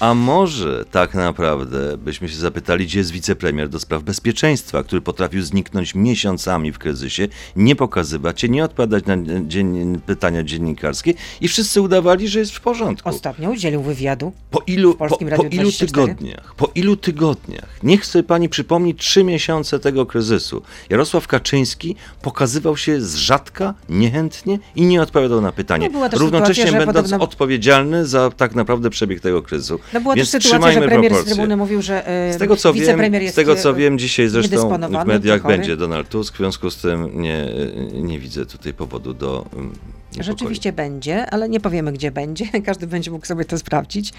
a 0.00 0.14
może 0.14 0.84
tak 0.90 1.14
naprawdę 1.14 1.96
byśmy 1.96 2.28
się 2.28 2.36
zapytali, 2.36 2.86
gdzie 2.86 2.98
jest 2.98 3.10
wicepremier 3.10 3.68
do 3.68 3.80
spraw 3.80 4.02
bezpieczeństwa, 4.02 4.82
który 4.82 5.00
potrafił 5.02 5.42
zniknąć 5.42 5.94
miesiącami 5.94 6.72
w 6.72 6.78
kryzysie, 6.78 7.28
nie 7.56 7.76
pokazywać 7.76 8.40
się, 8.40 8.48
nie 8.48 8.64
odpowiadać 8.64 9.04
na 9.06 9.16
dzien- 9.16 10.00
pytania 10.06 10.42
dziennikarskie 10.42 11.14
i 11.40 11.48
wszyscy 11.48 11.80
udawali, 11.80 12.28
że 12.28 12.38
jest 12.38 12.52
w 12.52 12.60
porządku. 12.60 13.08
Ostatnio 13.08 13.50
udzielił 13.62 13.82
wywiadu. 13.82 14.32
Po 14.50 14.62
ilu, 14.66 14.92
po, 14.92 14.98
Polskim 14.98 15.28
po 15.28 15.42
ilu 15.42 15.62
24? 15.62 16.06
tygodniach, 16.06 16.54
po 16.54 16.70
ilu 16.74 16.96
tygodniach, 16.96 17.68
niech 17.82 18.06
sobie 18.06 18.22
pani 18.22 18.48
przypomni 18.48 18.94
trzy 18.94 19.24
miesiące 19.24 19.78
tego 19.80 20.06
kryzysu, 20.06 20.62
Jarosław 20.90 21.26
Kaczyński 21.26 21.96
pokazywał 22.22 22.76
się 22.76 23.00
z 23.00 23.14
rzadka, 23.16 23.74
niechętnie 23.88 24.58
i 24.76 24.82
nie 24.82 25.02
odpowiadał 25.02 25.40
na 25.40 25.52
pytanie. 25.52 25.90
No, 25.92 26.08
Równocześnie 26.12 26.64
sytuacja, 26.64 26.86
będąc 26.86 27.08
podobno- 27.10 27.24
odpowiedzialny 27.24 28.06
za 28.06 28.30
tak 28.30 28.54
naprawdę 28.54 28.90
przebieg 28.90 29.20
tego 29.20 29.42
kryzysu. 29.42 29.78
No 29.92 30.00
była 30.00 30.14
Więc 30.14 30.30
też 30.30 30.42
sytuacja, 30.42 30.72
że 30.72 30.80
premier 30.88 31.12
z 31.12 31.14
proporcje. 31.14 31.34
trybuny 31.34 31.56
mówił, 31.56 31.82
że 31.82 32.06
e, 32.06 32.32
Z 32.32 32.38
tego, 32.38 32.56
co 32.56 32.72
wiem, 32.72 32.80
wicepremier 32.82 33.22
z 33.22 33.24
jest 33.24 33.36
tego 33.36 33.56
co 33.56 33.70
e, 33.70 33.74
wiem, 33.74 33.98
dzisiaj 33.98 34.28
zresztą 34.28 34.78
w 34.88 35.06
mediach 35.06 35.42
będzie 35.42 35.76
Donald 35.76 36.08
Tusk, 36.08 36.34
w 36.34 36.38
związku 36.38 36.70
z 36.70 36.76
tym 36.76 37.20
nie, 37.22 37.48
nie 37.92 38.18
widzę 38.18 38.46
tutaj 38.46 38.74
powodu 38.74 39.14
do 39.14 39.44
niepokoju. 39.44 40.01
Rzeczywiście 40.20 40.72
będzie, 40.72 41.30
ale 41.30 41.48
nie 41.48 41.60
powiemy, 41.60 41.92
gdzie 41.92 42.10
będzie. 42.10 42.46
Każdy 42.66 42.86
będzie 42.86 43.10
mógł 43.10 43.26
sobie 43.26 43.44
to 43.44 43.58
sprawdzić. 43.58 44.12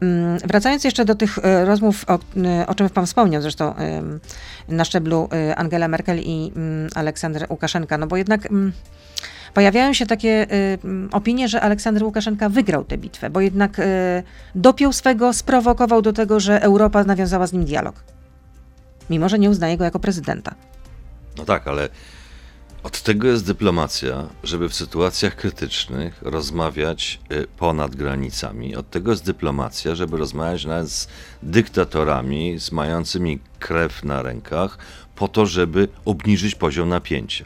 Mm, 0.00 0.38
Wracając 0.38 0.84
jeszcze 0.84 1.04
do 1.04 1.14
tych 1.14 1.38
e, 1.38 1.64
rozmów, 1.64 2.04
o, 2.08 2.18
e, 2.44 2.66
o 2.66 2.74
czym 2.74 2.90
pan 2.90 3.06
wspomniał 3.06 3.42
zresztą 3.42 3.74
na 4.68 4.84
szczeblu 4.84 5.28
e, 5.32 5.56
Angela 5.56 5.88
Merkel 5.88 6.18
i 6.18 6.52
mm, 6.56 6.88
Aleksander 6.94 7.46
Łukaszenka, 7.50 7.98
no 7.98 8.06
bo 8.06 8.16
jednak 8.16 8.46
mm, 8.46 8.72
pojawiają 9.54 9.92
się 9.92 10.06
takie 10.06 10.46
mm, 10.50 11.08
opinie, 11.12 11.48
że 11.48 11.60
Aleksander 11.60 12.04
Łukaszenka 12.04 12.48
wygrał 12.48 12.84
tę 12.84 12.98
bitwę, 12.98 13.30
bo 13.30 13.40
jednak 13.40 13.78
e, 13.78 14.22
dopiął 14.54 14.92
swego, 14.92 15.32
sprowokował 15.32 16.02
do 16.02 16.12
tego, 16.12 16.40
że 16.40 16.62
Europa 16.62 17.04
nawiązała 17.04 17.46
z 17.46 17.52
nim 17.52 17.64
dialog. 17.64 18.04
Mimo, 19.10 19.28
że 19.28 19.38
nie 19.38 19.50
uznaje 19.50 19.76
go 19.76 19.84
jako 19.84 19.98
prezydenta. 19.98 20.54
No 21.38 21.44
tak, 21.44 21.68
ale 21.68 21.88
od 22.82 23.02
tego 23.02 23.28
jest 23.28 23.46
dyplomacja, 23.46 24.28
żeby 24.42 24.68
w 24.68 24.74
sytuacjach 24.74 25.36
krytycznych 25.36 26.22
rozmawiać 26.22 27.20
y, 27.32 27.46
ponad 27.58 27.96
granicami. 27.96 28.76
Od 28.76 28.90
tego 28.90 29.10
jest 29.10 29.24
dyplomacja, 29.24 29.94
żeby 29.94 30.16
rozmawiać 30.16 30.64
nawet 30.64 30.90
z 30.90 31.08
dyktatorami, 31.42 32.58
z 32.58 32.72
mającymi 32.72 33.38
krew 33.58 34.04
na 34.04 34.22
rękach, 34.22 34.78
po 35.16 35.28
to, 35.28 35.46
żeby 35.46 35.88
obniżyć 36.04 36.54
poziom 36.54 36.88
napięcia. 36.88 37.44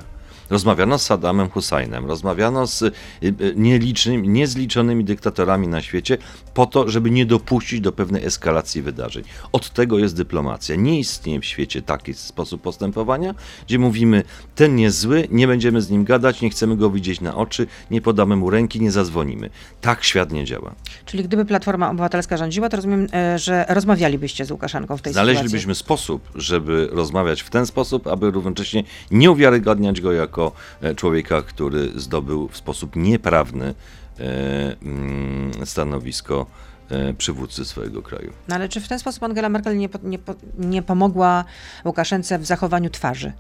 Rozmawiano 0.50 0.98
z 0.98 1.02
Saddamem 1.02 1.48
Husseinem, 1.48 2.06
rozmawiano 2.06 2.66
z 2.66 2.82
y, 2.82 2.92
y, 3.22 3.34
nielicznymi, 3.56 4.28
niezliczonymi 4.28 5.04
dyktatorami 5.04 5.68
na 5.68 5.82
świecie, 5.82 6.18
po 6.54 6.66
to, 6.66 6.88
żeby 6.88 7.10
nie 7.10 7.26
dopuścić 7.26 7.80
do 7.80 7.92
pewnej 7.92 8.24
eskalacji 8.24 8.82
wydarzeń. 8.82 9.24
Od 9.52 9.70
tego 9.70 9.98
jest 9.98 10.16
dyplomacja. 10.16 10.76
Nie 10.76 10.98
istnieje 10.98 11.40
w 11.40 11.44
świecie 11.44 11.82
taki 11.82 12.14
sposób 12.14 12.62
postępowania, 12.62 13.34
gdzie 13.66 13.78
mówimy, 13.78 14.22
ten 14.54 14.78
jest 14.78 14.98
zły, 14.98 15.28
nie 15.30 15.46
będziemy 15.46 15.82
z 15.82 15.90
nim 15.90 16.04
gadać, 16.04 16.40
nie 16.40 16.50
chcemy 16.50 16.76
go 16.76 16.90
widzieć 16.90 17.20
na 17.20 17.36
oczy, 17.36 17.66
nie 17.90 18.00
podamy 18.00 18.36
mu 18.36 18.50
ręki, 18.50 18.80
nie 18.80 18.90
zadzwonimy. 18.90 19.50
Tak 19.80 20.04
świat 20.04 20.32
nie 20.32 20.44
działa. 20.44 20.74
Czyli 21.04 21.24
gdyby 21.24 21.44
Platforma 21.44 21.90
Obywatelska 21.90 22.36
rządziła, 22.36 22.68
to 22.68 22.76
rozumiem, 22.76 23.06
e, 23.12 23.38
że 23.38 23.64
rozmawialibyście 23.68 24.44
z 24.44 24.50
Łukaszenką 24.50 24.96
w 24.96 25.02
tej 25.02 25.12
sytuacji. 25.12 25.34
Znaleźlibyśmy 25.34 25.74
sposób, 25.74 26.28
żeby 26.34 26.88
rozmawiać 26.92 27.42
w 27.42 27.50
ten 27.50 27.66
sposób, 27.66 28.06
aby 28.06 28.30
równocześnie 28.30 28.84
nie 29.10 29.30
uwiarygadniać 29.30 30.00
go 30.00 30.12
jako 30.12 30.52
e, 30.80 30.94
człowieka, 30.94 31.42
który 31.42 32.00
zdobył 32.00 32.48
w 32.48 32.56
sposób 32.56 32.96
nieprawny 32.96 33.74
stanowisko 35.64 36.46
e, 36.90 37.14
przywódcy 37.14 37.64
swojego 37.64 38.02
kraju. 38.02 38.32
No 38.48 38.54
ale 38.54 38.68
czy 38.68 38.80
w 38.80 38.88
ten 38.88 38.98
sposób 38.98 39.22
Angela 39.22 39.48
Merkel 39.48 39.76
nie, 39.76 39.88
po, 39.88 39.98
nie, 40.02 40.18
po, 40.18 40.34
nie 40.58 40.82
pomogła 40.82 41.44
Łukaszence 41.84 42.38
w 42.38 42.46
zachowaniu 42.46 42.90
twarzy? 42.90 43.32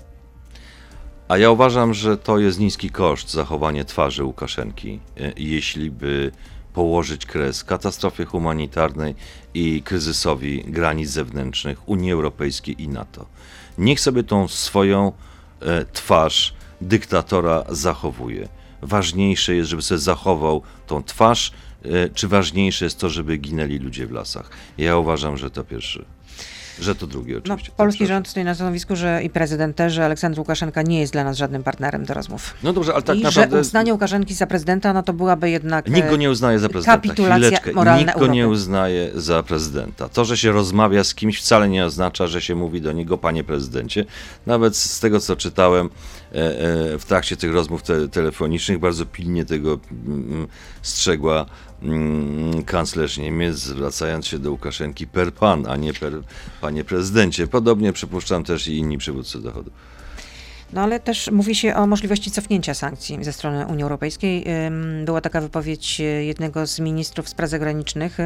A 1.28 1.38
ja 1.38 1.50
uważam, 1.50 1.94
że 1.94 2.16
to 2.16 2.38
jest 2.38 2.60
niski 2.60 2.90
koszt 2.90 3.30
zachowanie 3.30 3.84
twarzy 3.84 4.24
Łukaszenki, 4.24 5.00
e, 5.20 5.32
jeśli 5.36 5.90
by 5.90 6.32
położyć 6.72 7.26
kres 7.26 7.64
katastrofie 7.64 8.24
humanitarnej 8.24 9.14
i 9.54 9.82
kryzysowi 9.82 10.64
granic 10.66 11.10
zewnętrznych 11.10 11.88
Unii 11.88 12.12
Europejskiej 12.12 12.82
i 12.82 12.88
NATO. 12.88 13.26
Niech 13.78 14.00
sobie 14.00 14.22
tą 14.22 14.48
swoją 14.48 15.12
e, 15.60 15.84
twarz 15.84 16.54
dyktatora 16.80 17.64
zachowuje. 17.68 18.48
Ważniejsze 18.82 19.54
jest, 19.54 19.70
żeby 19.70 19.82
sobie 19.82 19.98
zachował 19.98 20.62
tą 20.86 21.02
twarz, 21.02 21.52
e, 21.84 22.08
czy 22.08 22.28
ważniejsze 22.28 22.84
jest 22.84 22.98
to, 22.98 23.08
żeby 23.10 23.36
ginęli 23.36 23.78
ludzie 23.78 24.06
w 24.06 24.10
lasach? 24.12 24.50
Ja 24.78 24.96
uważam, 24.96 25.36
że 25.36 25.50
to 25.50 25.64
pierwsze. 25.64 26.04
Że 26.80 26.94
to 26.94 27.06
drugie 27.06 27.34
No, 27.34 27.40
oczywiście. 27.40 27.72
polski 27.76 28.04
To 28.04 28.08
rząd 28.08 28.28
stoi 28.28 28.44
na 28.44 28.54
stanowisku, 28.54 28.96
że 28.96 29.22
i 29.24 29.30
prezydent 29.30 29.76
też, 29.76 29.92
że 29.92 30.04
Aleksander 30.04 30.38
Łukaszenka 30.38 30.82
nie 30.82 31.00
jest 31.00 31.12
dla 31.12 31.24
nas 31.24 31.36
żadnym 31.36 31.62
partnerem 31.62 32.04
do 32.04 32.14
rozmów. 32.14 32.54
No 32.62 32.72
dobrze, 32.72 32.92
ale 32.94 33.02
tak 33.02 33.16
I 33.18 33.22
naprawdę... 33.22 33.56
że 33.56 33.60
uznanie 33.60 33.92
Łukaszenki 33.92 34.34
za 34.34 34.46
prezydenta, 34.46 34.92
no 34.92 35.02
to 35.02 35.12
byłaby 35.12 35.50
jednak... 35.50 35.88
Nikt 35.88 36.08
go 36.08 36.14
e, 36.14 36.18
nie 36.18 36.30
uznaje 36.30 36.58
za 36.58 36.68
prezydenta. 36.68 36.96
kapitulacja 37.02 37.38
Chwileczkę. 37.48 37.72
moralna 37.72 38.00
Nikt 38.00 38.18
go 38.18 38.26
nie 38.26 38.42
Europy. 38.42 38.60
uznaje 38.60 39.10
za 39.14 39.42
prezydenta. 39.42 40.08
To, 40.08 40.24
że 40.24 40.36
się 40.36 40.52
rozmawia 40.52 41.04
z 41.04 41.14
kimś 41.14 41.38
wcale 41.40 41.68
nie 41.68 41.84
oznacza, 41.84 42.26
że 42.26 42.40
się 42.40 42.54
mówi 42.54 42.80
do 42.80 42.92
niego 42.92 43.18
panie 43.18 43.44
prezydencie. 43.44 44.04
Nawet 44.46 44.76
z 44.76 45.00
tego, 45.00 45.20
co 45.20 45.36
czytałem 45.36 45.90
w 46.98 47.02
trakcie 47.06 47.36
tych 47.36 47.52
rozmów 47.52 47.82
te, 47.82 48.08
telefonicznych, 48.08 48.78
bardzo 48.78 49.06
pilnie 49.06 49.44
tego 49.44 49.78
mm, 50.06 50.46
strzegła 50.82 51.46
mm, 51.82 52.64
kanclerz 52.64 53.18
Niemiec, 53.18 53.56
zwracając 53.56 54.26
się 54.26 54.38
do 54.38 54.50
Łukaszenki 54.50 55.06
per 55.06 55.32
pan, 55.34 55.66
a 55.66 55.76
nie 55.76 55.94
per 55.94 56.12
panie 56.60 56.84
prezydencie. 56.84 57.46
Podobnie 57.46 57.92
przypuszczam 57.92 58.44
też 58.44 58.68
i 58.68 58.76
inni 58.76 58.98
przywódcy 58.98 59.40
Zachodu. 59.40 59.70
No 60.72 60.80
ale 60.80 61.00
też 61.00 61.30
mówi 61.30 61.54
się 61.54 61.74
o 61.74 61.86
możliwości 61.86 62.30
cofnięcia 62.30 62.74
sankcji 62.74 63.24
ze 63.24 63.32
strony 63.32 63.66
Unii 63.66 63.82
Europejskiej. 63.82 64.44
Była 65.04 65.20
taka 65.20 65.40
wypowiedź 65.40 66.00
e, 66.00 66.04
jednego 66.04 66.66
z 66.66 66.78
ministrów 66.80 67.28
spraw 67.28 67.50
zagranicznych 67.50 68.18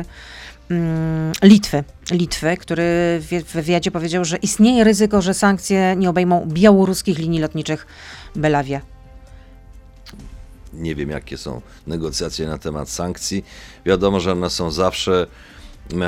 ym, 0.71 1.33
Litwy, 1.43 1.85
Litwy, 2.11 2.57
który 2.57 2.85
w 3.21 3.27
wy- 3.31 3.45
w 3.45 3.53
wywiadzie 3.53 3.91
powiedział, 3.91 4.25
że 4.25 4.37
istnieje 4.37 4.85
ryzyko, 4.85 5.23
że 5.23 5.35
sankcje 5.35 5.95
nie 5.97 6.11
obejmą 6.11 6.47
białoruskich 6.47 7.19
linii 7.19 7.41
lotniczych 7.41 7.87
Belawia. 8.37 8.81
Nie 10.73 10.95
wiem, 10.95 11.11
jakie 11.11 11.39
są 11.39 11.61
negocjacje 11.87 12.47
na 12.47 12.59
temat 12.59 12.89
sankcji. 12.89 13.45
Wiadomo, 13.87 14.21
że 14.21 14.33
one 14.33 14.51
są 14.51 14.71
zawsze. 14.71 15.27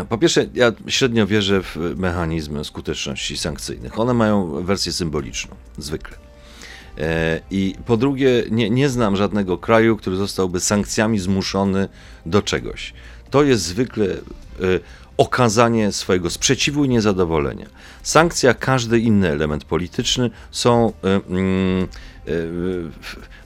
Po 0.09 0.18
pierwsze, 0.18 0.47
ja 0.54 0.73
średnio 0.87 1.26
wierzę 1.26 1.62
w 1.62 1.76
mechanizmy 1.97 2.64
skuteczności 2.64 3.38
sankcyjnych. 3.38 3.99
One 3.99 4.14
mają 4.14 4.64
wersję 4.64 4.92
symboliczną, 4.92 5.54
zwykle. 5.78 6.27
E, 6.98 7.40
I 7.50 7.74
po 7.86 7.96
drugie, 7.96 8.44
nie, 8.50 8.70
nie 8.70 8.88
znam 8.88 9.16
żadnego 9.16 9.58
kraju, 9.58 9.96
który 9.96 10.16
zostałby 10.16 10.60
sankcjami 10.60 11.18
zmuszony 11.18 11.88
do 12.26 12.42
czegoś. 12.42 12.92
To 13.30 13.42
jest 13.42 13.62
zwykle 13.62 14.06
e, 14.06 14.16
okazanie 15.16 15.92
swojego 15.92 16.30
sprzeciwu 16.30 16.84
i 16.84 16.88
niezadowolenia. 16.88 17.66
Sankcja, 18.02 18.54
każdy 18.54 18.98
inny 18.98 19.28
element 19.28 19.64
polityczny 19.64 20.30
są. 20.50 20.92
e, 21.04 21.20
mm, 21.28 21.88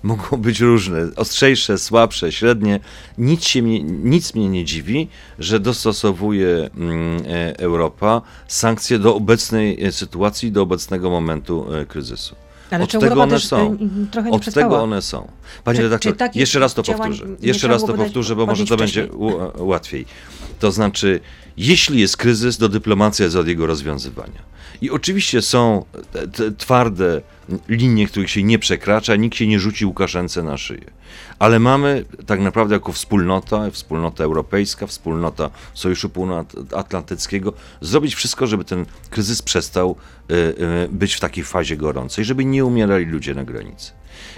mogą 0.02 0.37
być 0.37 0.61
różne, 0.61 1.09
ostrzejsze, 1.16 1.78
słabsze, 1.78 2.32
średnie. 2.32 2.80
Nic, 3.18 3.44
się 3.44 3.62
nic 3.62 4.35
mnie 4.35 4.49
nie 4.49 4.64
dziwi, 4.64 5.09
że 5.38 5.61
dostosowuje 5.61 6.71
mm, 6.76 7.23
Europa 7.59 8.23
sankcje 8.49 8.99
do 8.99 9.16
obecnej 9.16 9.92
sytuacji, 9.92 10.52
do 10.52 10.62
obecnego 10.62 11.11
momentu 11.11 11.66
kryzysu. 11.88 12.42
Ale 12.73 12.85
Od 12.85 12.91
tego 12.93 13.05
Europa 13.07 13.23
one 13.23 13.41
są. 13.41 13.76
trochę 14.11 14.29
nie 14.31 14.37
Od 14.37 14.43
przespała? 14.43 14.67
tego 14.67 14.83
one 14.83 15.02
są. 15.02 15.29
Panie 15.64 15.76
Czy- 15.76 15.83
redaktor, 15.83 16.17
czy 16.33 16.38
jeszcze 16.38 16.59
raz 16.59 16.75
to 16.75 16.83
powtórzę. 16.83 17.25
Jeszcze 17.41 17.69
raz 17.69 17.85
to 17.85 17.93
powtórzę, 17.95 18.37
bo 18.37 18.47
może 18.47 18.67
to 18.67 18.76
będzie 18.76 19.09
łatwiej. 19.59 20.07
To 20.59 20.73
znaczy, 20.73 21.21
jeśli 21.56 22.00
jest 22.00 22.16
kryzys, 22.16 22.59
to 22.59 22.68
dyplomacja 22.68 23.25
jest 23.25 23.37
od 23.37 23.49
jego 23.49 23.66
rozwiązywania. 23.66 24.52
I 24.82 24.90
oczywiście 24.90 25.42
są 25.42 25.85
te, 26.32 26.52
twarde 26.52 27.23
linie, 27.68 28.06
których 28.06 28.30
się 28.30 28.42
nie 28.42 28.59
przekracza, 28.59 29.16
nikt 29.16 29.37
się 29.37 29.47
nie 29.47 29.61
rzuci 29.61 29.87
Łukaszence 29.87 30.42
na 30.42 30.56
szyję. 30.56 30.90
Ale 31.38 31.59
mamy 31.59 32.04
tak 32.26 32.40
naprawdę 32.40 32.75
jako 32.75 32.92
wspólnota, 32.92 33.71
wspólnota 33.71 34.25
europejska, 34.25 34.87
wspólnota 34.87 35.50
Sojuszu 35.75 36.09
Północnoatlantyckiego, 36.09 37.52
zrobić 37.80 38.14
wszystko, 38.14 38.47
żeby 38.47 38.64
ten 38.64 38.87
kryzys 39.11 39.42
przestał 39.42 39.97
y, 40.30 40.35
y, 40.35 40.88
być 40.90 41.14
w 41.14 41.21
takiej 41.21 41.44
fazie 41.44 41.76
gorącej, 41.76 42.25
żeby 42.25 42.44
nie 42.44 42.64
umierali 42.64 43.04
ludzie 43.04 43.35
na 43.35 43.44
granicy. 43.44 43.92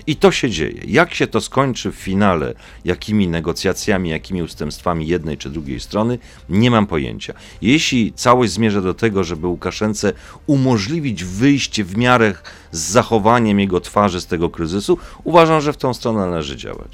I 0.07 0.17
to 0.17 0.33
się 0.33 0.51
dzieje. 0.51 0.81
Jak 0.87 1.15
się 1.15 1.27
to 1.27 1.41
skończy 1.41 1.93
w 1.93 1.95
finale, 1.95 2.55
jakimi 2.85 3.29
negocjacjami, 3.29 4.11
jakimi 4.11 4.43
ustępstwami 4.43 5.07
jednej 5.07 5.39
czy 5.39 5.51
drugiej 5.51 5.81
strony, 5.81 6.19
nie 6.49 6.71
mam 6.71 6.87
pojęcia. 6.87 7.35
Jeśli 7.63 8.13
całość 8.13 8.53
zmierza 8.53 8.81
do 8.81 8.95
tego, 8.95 9.25
żeby 9.25 9.47
Łukaszence 9.47 10.13
umożliwić 10.47 11.25
wyjście 11.25 11.85
w 11.85 11.97
miarę 11.97 12.35
z 12.73 12.79
zachowaniem 12.79 13.61
jego 13.61 13.81
twarzy 13.81 14.21
z 14.21 14.27
tego 14.27 14.51
kryzysu, 14.51 14.99
uważam, 15.25 15.61
że 15.61 15.73
w 15.73 15.77
tą 15.77 15.95
stronę 15.95 16.21
należy 16.21 16.57
działać. 16.57 16.89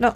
No, 0.00 0.14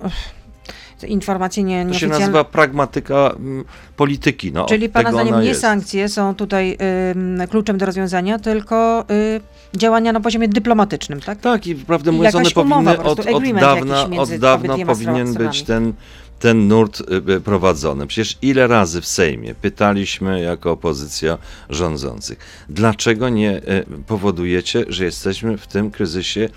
informacje 1.02 1.62
nie, 1.62 1.86
To 1.86 1.94
się 1.94 2.06
nazywa 2.06 2.44
pragmatyka 2.44 3.34
mm, 3.36 3.64
polityki. 3.96 4.52
No, 4.52 4.66
Czyli 4.66 4.88
Pana 4.88 5.12
zdaniem 5.12 5.40
nie 5.40 5.48
jest. 5.48 5.60
sankcje 5.60 6.08
są 6.08 6.34
tutaj 6.34 6.78
ym, 7.16 7.42
kluczem 7.50 7.78
do 7.78 7.86
rozwiązania, 7.86 8.38
tylko 8.38 9.04
y, 9.10 9.40
działania 9.78 10.12
na 10.12 10.20
poziomie 10.20 10.48
dyplomatycznym, 10.48 11.20
tak? 11.20 11.40
Tak, 11.40 11.66
i 11.66 11.74
prawdę 11.74 12.12
mówiąc, 12.12 12.34
one 12.34 12.50
powinny 12.50 13.02
od, 13.02 13.18
od 13.18 13.42
dawna, 13.60 14.06
od 14.18 14.34
dawna 14.34 14.76
powinien 14.86 15.34
być 15.34 15.62
ten, 15.62 15.92
ten 16.38 16.68
nurt 16.68 17.00
y, 17.00 17.32
y, 17.32 17.40
prowadzony. 17.40 18.06
Przecież 18.06 18.38
ile 18.42 18.66
razy 18.66 19.00
w 19.00 19.06
Sejmie 19.06 19.54
pytaliśmy 19.54 20.40
jako 20.40 20.70
opozycja 20.70 21.38
rządzących, 21.70 22.38
dlaczego 22.68 23.28
nie 23.28 23.56
y, 23.56 23.84
powodujecie, 24.06 24.84
że 24.88 25.04
jesteśmy 25.04 25.58
w 25.58 25.66
tym 25.66 25.90
kryzysie 25.90 26.48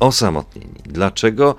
osamotnieni? 0.00 0.80
Dlaczego 0.86 1.54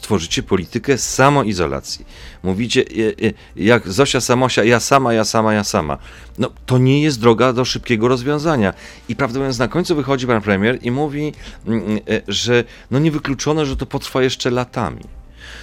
tworzycie 0.00 0.42
politykę 0.42 0.98
samoizolacji? 0.98 2.06
Mówicie, 2.42 2.80
y, 2.80 3.14
y, 3.22 3.34
jak 3.56 3.88
Zosia 3.88 4.20
Samosia, 4.20 4.64
ja 4.64 4.80
sama, 4.80 5.12
ja 5.12 5.24
sama, 5.24 5.54
ja 5.54 5.64
sama. 5.64 5.98
No, 6.38 6.50
to 6.66 6.78
nie 6.78 7.02
jest 7.02 7.20
droga 7.20 7.52
do 7.52 7.64
szybkiego 7.64 8.08
rozwiązania. 8.08 8.74
I 9.08 9.16
mówiąc, 9.34 9.58
na 9.58 9.68
końcu 9.68 9.96
wychodzi 9.96 10.26
pan 10.26 10.42
premier 10.42 10.78
i 10.82 10.90
mówi, 10.90 11.32
mm, 11.66 11.96
y, 11.96 12.22
że 12.28 12.64
no 12.90 12.98
niewykluczone, 12.98 13.66
że 13.66 13.76
to 13.76 13.86
potrwa 13.86 14.22
jeszcze 14.22 14.50
latami. 14.50 15.00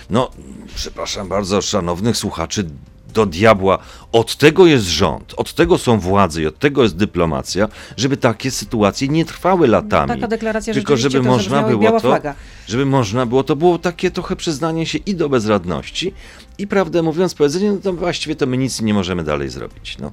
No, 0.10 0.32
przepraszam 0.76 1.28
bardzo, 1.28 1.62
szanownych 1.62 2.18
słuchaczy, 2.18 2.70
do 3.16 3.26
diabła. 3.26 3.78
Od 4.12 4.36
tego 4.36 4.66
jest 4.66 4.86
rząd, 4.86 5.34
od 5.38 5.54
tego 5.54 5.78
są 5.78 6.00
władze 6.00 6.42
i 6.42 6.48
od 6.48 6.60
tego 6.60 6.84
jest 6.84 6.96
dyplomacja, 6.96 7.68
żeby 7.98 8.18
takie 8.18 8.52
sytuacje 8.52 9.08
nie 9.08 9.26
trwały 9.26 9.68
latami. 9.68 10.08
Taka 10.08 10.28
deklaracja 10.28 10.74
Tylko 10.74 10.98
żeby 10.98 11.18
to 11.18 11.24
można 11.24 11.64
było 11.64 11.82
biała 11.82 12.00
to, 12.00 12.08
flaga. 12.10 12.34
żeby 12.68 12.86
można 12.86 13.26
było, 13.26 13.44
to 13.44 13.56
było 13.56 13.78
takie 13.80 14.12
trochę 14.12 14.36
przyznanie 14.36 14.86
się 14.86 14.98
i 14.98 15.16
do 15.16 15.30
bezradności 15.30 16.14
i 16.58 16.68
prawdę 16.68 17.02
mówiąc 17.02 17.34
powiedzenie, 17.34 17.72
no 17.72 17.78
to 17.78 17.94
właściwie 17.94 18.36
to 18.36 18.46
my 18.46 18.58
nic 18.58 18.82
nie 18.82 18.94
możemy 18.94 19.24
dalej 19.24 19.50
zrobić. 19.50 19.98
No. 19.98 20.12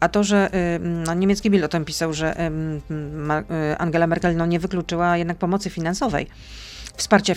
A 0.00 0.08
to, 0.08 0.24
że 0.24 0.50
y, 0.76 0.78
no, 1.06 1.14
niemiecki 1.14 1.50
Bild 1.50 1.64
o 1.64 1.68
tym 1.68 1.84
pisał, 1.84 2.12
że 2.12 2.50
Ma- 3.14 3.40
y, 3.40 3.78
Angela 3.78 4.06
Merkel 4.06 4.36
no, 4.36 4.46
nie 4.46 4.58
wykluczyła 4.60 5.16
jednak 5.16 5.36
pomocy 5.38 5.70
finansowej, 5.70 6.26
wsparcia 6.98 7.32
y, 7.32 7.36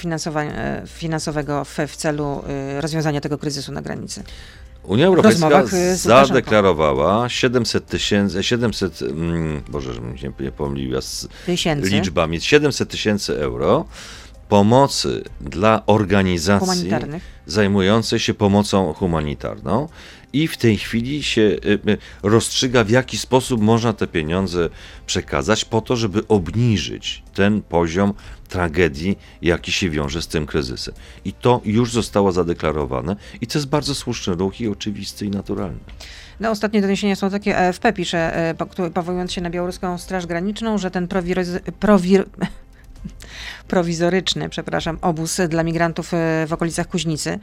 finansowego 0.87 1.65
w, 1.65 1.77
w 1.87 1.95
celu 1.95 2.43
y, 2.77 2.81
rozwiązania 2.81 3.21
tego 3.21 3.37
kryzysu 3.37 3.71
na 3.71 3.81
granicy. 3.81 4.23
Unia 4.83 5.05
Europejska 5.05 5.63
y, 5.73 5.95
zadeklarowała 5.95 7.29
700 7.29 7.85
tysięcy, 7.85 8.43
700, 8.43 9.01
mm, 9.01 9.63
Boże, 9.69 9.93
żebym 9.93 10.17
się 10.17 10.33
nie 10.39 10.51
pomyliła 10.51 11.01
z 11.01 11.27
Tysięcy. 11.45 11.89
liczbami, 11.89 12.41
700 12.41 12.89
tysięcy 12.89 13.37
euro 13.39 13.85
pomocy 14.49 15.23
dla 15.41 15.85
organizacji 15.85 16.91
zajmującej 17.45 18.19
się 18.19 18.33
pomocą 18.33 18.93
humanitarną 18.93 19.87
i 20.33 20.47
w 20.47 20.57
tej 20.57 20.77
chwili 20.77 21.23
się 21.23 21.41
y, 21.41 21.57
y, 21.89 21.97
rozstrzyga, 22.23 22.83
w 22.83 22.89
jaki 22.89 23.17
sposób 23.17 23.61
można 23.61 23.93
te 23.93 24.07
pieniądze 24.07 24.69
przekazać 25.05 25.65
po 25.65 25.81
to, 25.81 25.95
żeby 25.95 26.27
obniżyć 26.27 27.23
ten 27.33 27.61
poziom 27.61 28.13
tragedii, 28.49 29.17
jaki 29.41 29.71
się 29.71 29.89
wiąże 29.89 30.21
z 30.21 30.27
tym 30.27 30.45
kryzysem. 30.45 30.93
I 31.25 31.33
to 31.33 31.61
już 31.65 31.91
zostało 31.91 32.31
zadeklarowane 32.31 33.15
i 33.41 33.47
to 33.47 33.57
jest 33.59 33.69
bardzo 33.69 33.95
słuszny 33.95 34.33
ruch 34.33 34.61
i 34.61 34.67
oczywisty 34.67 35.25
i 35.25 35.29
naturalny. 35.29 35.77
No, 36.39 36.49
ostatnie 36.51 36.81
doniesienia 36.81 37.15
są 37.15 37.29
takie, 37.29 37.55
pisze, 37.95 38.35
e, 38.49 38.53
po- 38.53 38.65
któ- 38.65 38.91
powołując 38.91 39.31
się 39.33 39.41
na 39.41 39.49
białoruską 39.49 39.97
Straż 39.97 40.25
Graniczną, 40.25 40.77
że 40.77 40.91
ten 40.91 41.07
prowiroz- 41.07 41.59
prowir, 41.79 42.25
prowizoryczny, 43.67 44.49
przepraszam, 44.49 44.97
obóz 45.01 45.41
dla 45.49 45.63
migrantów 45.63 46.13
e, 46.13 46.45
w 46.47 46.53
okolicach 46.53 46.87
Kuźnicy 46.87 47.39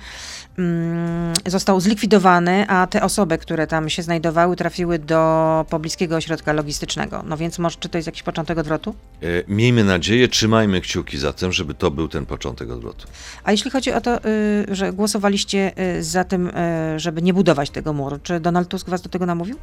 mm, 0.59 1.33
został 1.47 1.81
zlikwidowany, 1.81 2.69
a 2.69 2.87
te 2.87 3.03
osoby, 3.03 3.39
które 3.39 3.67
tam 3.67 3.91
się 3.91 4.03
znajdowały, 4.03 4.57
trafiły 4.57 4.99
do 4.99 5.67
pobliskiego 5.71 6.17
ośrodka 6.17 6.53
logistycznego. 6.53 7.23
No 7.27 7.37
więc 7.37 7.59
może, 7.59 7.77
czy 7.81 7.89
to 7.89 7.99
jest 7.99 8.07
jakiś 8.07 8.23
początek 8.23 8.59
odwrotu? 8.59 8.95
E, 9.23 9.27
Miejmy 9.49 9.85
nadzieję, 9.85 10.29
trzymajmy 10.29 10.81
kciuki 10.81 11.19
za 11.19 11.33
tym, 11.33 11.53
żeby 11.53 11.75
to 11.75 11.91
był 11.91 12.09
ten 12.09 12.27
początek 12.27 12.71
odwrotu. 12.71 13.09
A 13.45 13.53
jeśli 13.53 13.71
chodzi 13.71 13.93
o 13.93 14.01
to, 14.01 14.25
y, 14.25 14.67
że 14.71 14.93
głosowaliście 14.93 15.73
y, 15.99 16.03
za 16.05 16.25
tym, 16.25 16.47
y, 16.47 16.99
żeby 17.01 17.23
nie 17.23 17.35
budować 17.35 17.71
tego 17.71 17.93
muru, 17.93 18.19
czy 18.23 18.41
Donald 18.41 18.69
Tusk 18.69 18.89
was 18.89 19.03
do 19.03 19.09
tego 19.09 19.27
namówił? 19.27 19.57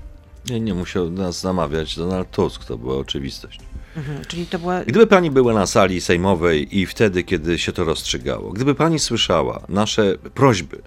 Nie, 0.50 0.60
nie 0.60 0.74
musiał 0.74 1.10
nas 1.10 1.44
namawiać 1.44 1.96
Donald 1.96 2.32
Tusk, 2.32 2.66
to 2.66 2.78
była 2.78 2.98
oczywistość. 2.98 3.60
Mhm, 3.98 4.26
czyli 4.26 4.46
to 4.46 4.60
była 4.60 4.84
Gdyby 4.84 5.08
pani 5.08 5.32
była 5.32 5.54
na 5.54 5.66
sali 5.66 6.02
sejmowej 6.02 6.78
i 6.80 6.86
wtedy, 6.86 7.24
kiedy 7.24 7.60
się 7.60 7.72
to 7.72 7.84
rozstrzygało, 7.84 8.52
gdyby 8.52 8.76
pani 8.76 9.00
słyszała 9.00 9.62
nasze 9.70 10.16
prośby 10.34 10.82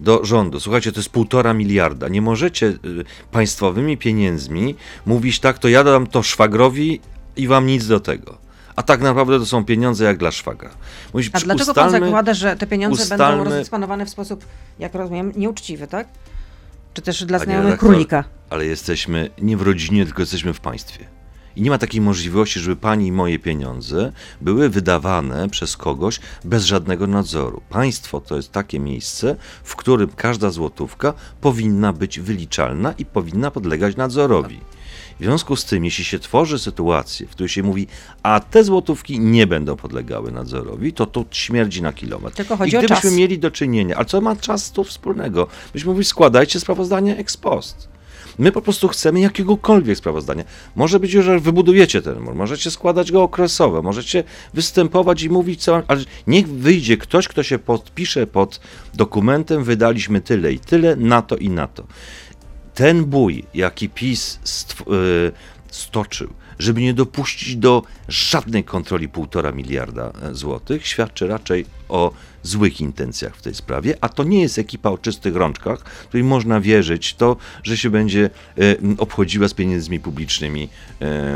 do 0.00 0.24
rządu, 0.24 0.60
słuchajcie, 0.60 0.92
to 0.92 0.98
jest 1.00 1.08
półtora 1.10 1.54
miliarda, 1.54 2.08
nie 2.08 2.22
możecie 2.22 2.66
y, 2.66 2.78
państwowymi 3.32 3.96
pieniędzmi 3.98 4.74
mówić 5.06 5.40
tak, 5.40 5.58
to 5.58 5.68
ja 5.68 5.84
dam 5.84 6.06
to 6.06 6.22
szwagrowi 6.22 7.00
i 7.36 7.46
wam 7.48 7.66
nic 7.66 7.86
do 7.86 8.00
tego. 8.00 8.38
A 8.76 8.82
tak 8.82 9.00
naprawdę 9.00 9.38
to 9.38 9.46
są 9.46 9.64
pieniądze 9.64 10.04
jak 10.04 10.16
dla 10.18 10.30
szwagra. 10.30 10.70
Mówić, 11.14 11.30
A 11.32 11.40
dlaczego 11.40 11.74
pan 11.74 11.86
ustalmy- 11.88 12.06
zakłada, 12.06 12.34
że 12.34 12.56
te 12.56 12.66
pieniądze 12.66 13.02
będą 13.08 13.14
ustalmy- 13.24 13.44
rozdysponowane 13.44 14.06
w 14.06 14.10
sposób, 14.10 14.44
jak 14.78 14.94
rozumiem, 14.94 15.32
nieuczciwy, 15.36 15.86
tak? 15.86 16.08
Czy 16.94 17.02
też 17.02 17.24
dla 17.24 17.38
Panie 17.38 17.44
znajomych 17.44 17.70
redaktor, 17.70 17.88
królika? 17.90 18.24
Ale 18.50 18.66
jesteśmy 18.66 19.30
nie 19.42 19.56
w 19.56 19.62
rodzinie, 19.62 20.04
tylko 20.06 20.22
jesteśmy 20.22 20.52
w 20.52 20.60
państwie. 20.60 21.06
I 21.56 21.62
nie 21.62 21.70
ma 21.70 21.78
takiej 21.78 22.00
możliwości, 22.00 22.60
żeby 22.60 22.76
pani 22.76 23.06
i 23.06 23.12
moje 23.12 23.38
pieniądze 23.38 24.12
były 24.40 24.68
wydawane 24.68 25.48
przez 25.48 25.76
kogoś 25.76 26.20
bez 26.44 26.64
żadnego 26.64 27.06
nadzoru. 27.06 27.62
Państwo 27.68 28.20
to 28.20 28.36
jest 28.36 28.52
takie 28.52 28.80
miejsce, 28.80 29.36
w 29.64 29.76
którym 29.76 30.08
każda 30.16 30.50
złotówka 30.50 31.14
powinna 31.40 31.92
być 31.92 32.20
wyliczalna 32.20 32.92
i 32.92 33.04
powinna 33.04 33.50
podlegać 33.50 33.96
nadzorowi. 33.96 34.60
W 35.20 35.24
związku 35.24 35.56
z 35.56 35.64
tym, 35.64 35.84
jeśli 35.84 36.04
się 36.04 36.18
tworzy 36.18 36.58
sytuację, 36.58 37.26
w 37.26 37.30
której 37.30 37.48
się 37.48 37.62
mówi, 37.62 37.86
a 38.22 38.40
te 38.40 38.64
złotówki 38.64 39.20
nie 39.20 39.46
będą 39.46 39.76
podlegały 39.76 40.32
nadzorowi, 40.32 40.92
to 40.92 41.06
to 41.06 41.24
śmierdzi 41.30 41.82
na 41.82 41.92
kilometr. 41.92 42.36
Tylko 42.36 42.56
chodzi 42.56 42.72
I 42.72 42.76
o 42.76 42.80
gdybyśmy 42.80 43.10
czas. 43.10 43.18
mieli 43.18 43.38
do 43.38 43.50
czynienia, 43.50 43.96
ale 43.96 44.04
co 44.04 44.20
ma 44.20 44.36
czas 44.36 44.72
tu 44.72 44.84
wspólnego? 44.84 45.46
Myśmy 45.74 45.90
mówili, 45.90 46.04
składajcie 46.04 46.60
sprawozdania 46.60 47.16
ex 47.16 47.36
post. 47.36 47.88
My 48.38 48.52
po 48.52 48.62
prostu 48.62 48.88
chcemy 48.88 49.20
jakiegokolwiek 49.20 49.98
sprawozdania. 49.98 50.44
Może 50.76 51.00
być, 51.00 51.10
że 51.10 51.40
wybudujecie 51.40 52.02
ten 52.02 52.20
mur, 52.20 52.34
możecie 52.34 52.70
składać 52.70 53.12
go 53.12 53.22
okresowo, 53.22 53.82
możecie 53.82 54.24
występować 54.54 55.22
i 55.22 55.30
mówić 55.30 55.62
co, 55.62 55.82
ale 55.88 56.00
niech 56.26 56.48
wyjdzie 56.48 56.96
ktoś, 56.96 57.28
kto 57.28 57.42
się 57.42 57.58
podpisze 57.58 58.26
pod 58.26 58.60
dokumentem, 58.94 59.64
wydaliśmy 59.64 60.20
tyle 60.20 60.52
i 60.52 60.58
tyle, 60.58 60.96
na 60.96 61.22
to 61.22 61.36
i 61.36 61.50
na 61.50 61.66
to. 61.66 61.84
Ten 62.74 63.04
bój, 63.04 63.44
jaki 63.54 63.88
PiS 63.88 64.38
y, 64.80 65.32
stoczył, 65.70 66.32
żeby 66.58 66.80
nie 66.80 66.94
dopuścić 66.94 67.56
do 67.56 67.82
żadnej 68.08 68.64
kontroli 68.64 69.08
półtora 69.08 69.52
miliarda 69.52 70.12
e, 70.22 70.34
złotych, 70.34 70.86
świadczy 70.86 71.26
raczej 71.26 71.66
o 71.88 72.12
złych 72.42 72.80
intencjach 72.80 73.36
w 73.36 73.42
tej 73.42 73.54
sprawie, 73.54 73.94
a 74.00 74.08
to 74.08 74.24
nie 74.24 74.42
jest 74.42 74.58
ekipa 74.58 74.90
o 74.90 74.98
czystych 74.98 75.36
rączkach, 75.36 75.78
której 75.84 76.24
można 76.24 76.60
wierzyć 76.60 77.14
to, 77.14 77.36
że 77.62 77.76
się 77.76 77.90
będzie 77.90 78.30
e, 78.58 78.76
obchodziła 78.98 79.48
z 79.48 79.54
pieniędzmi 79.54 80.00
publicznymi 80.00 80.62
e, 80.62 80.68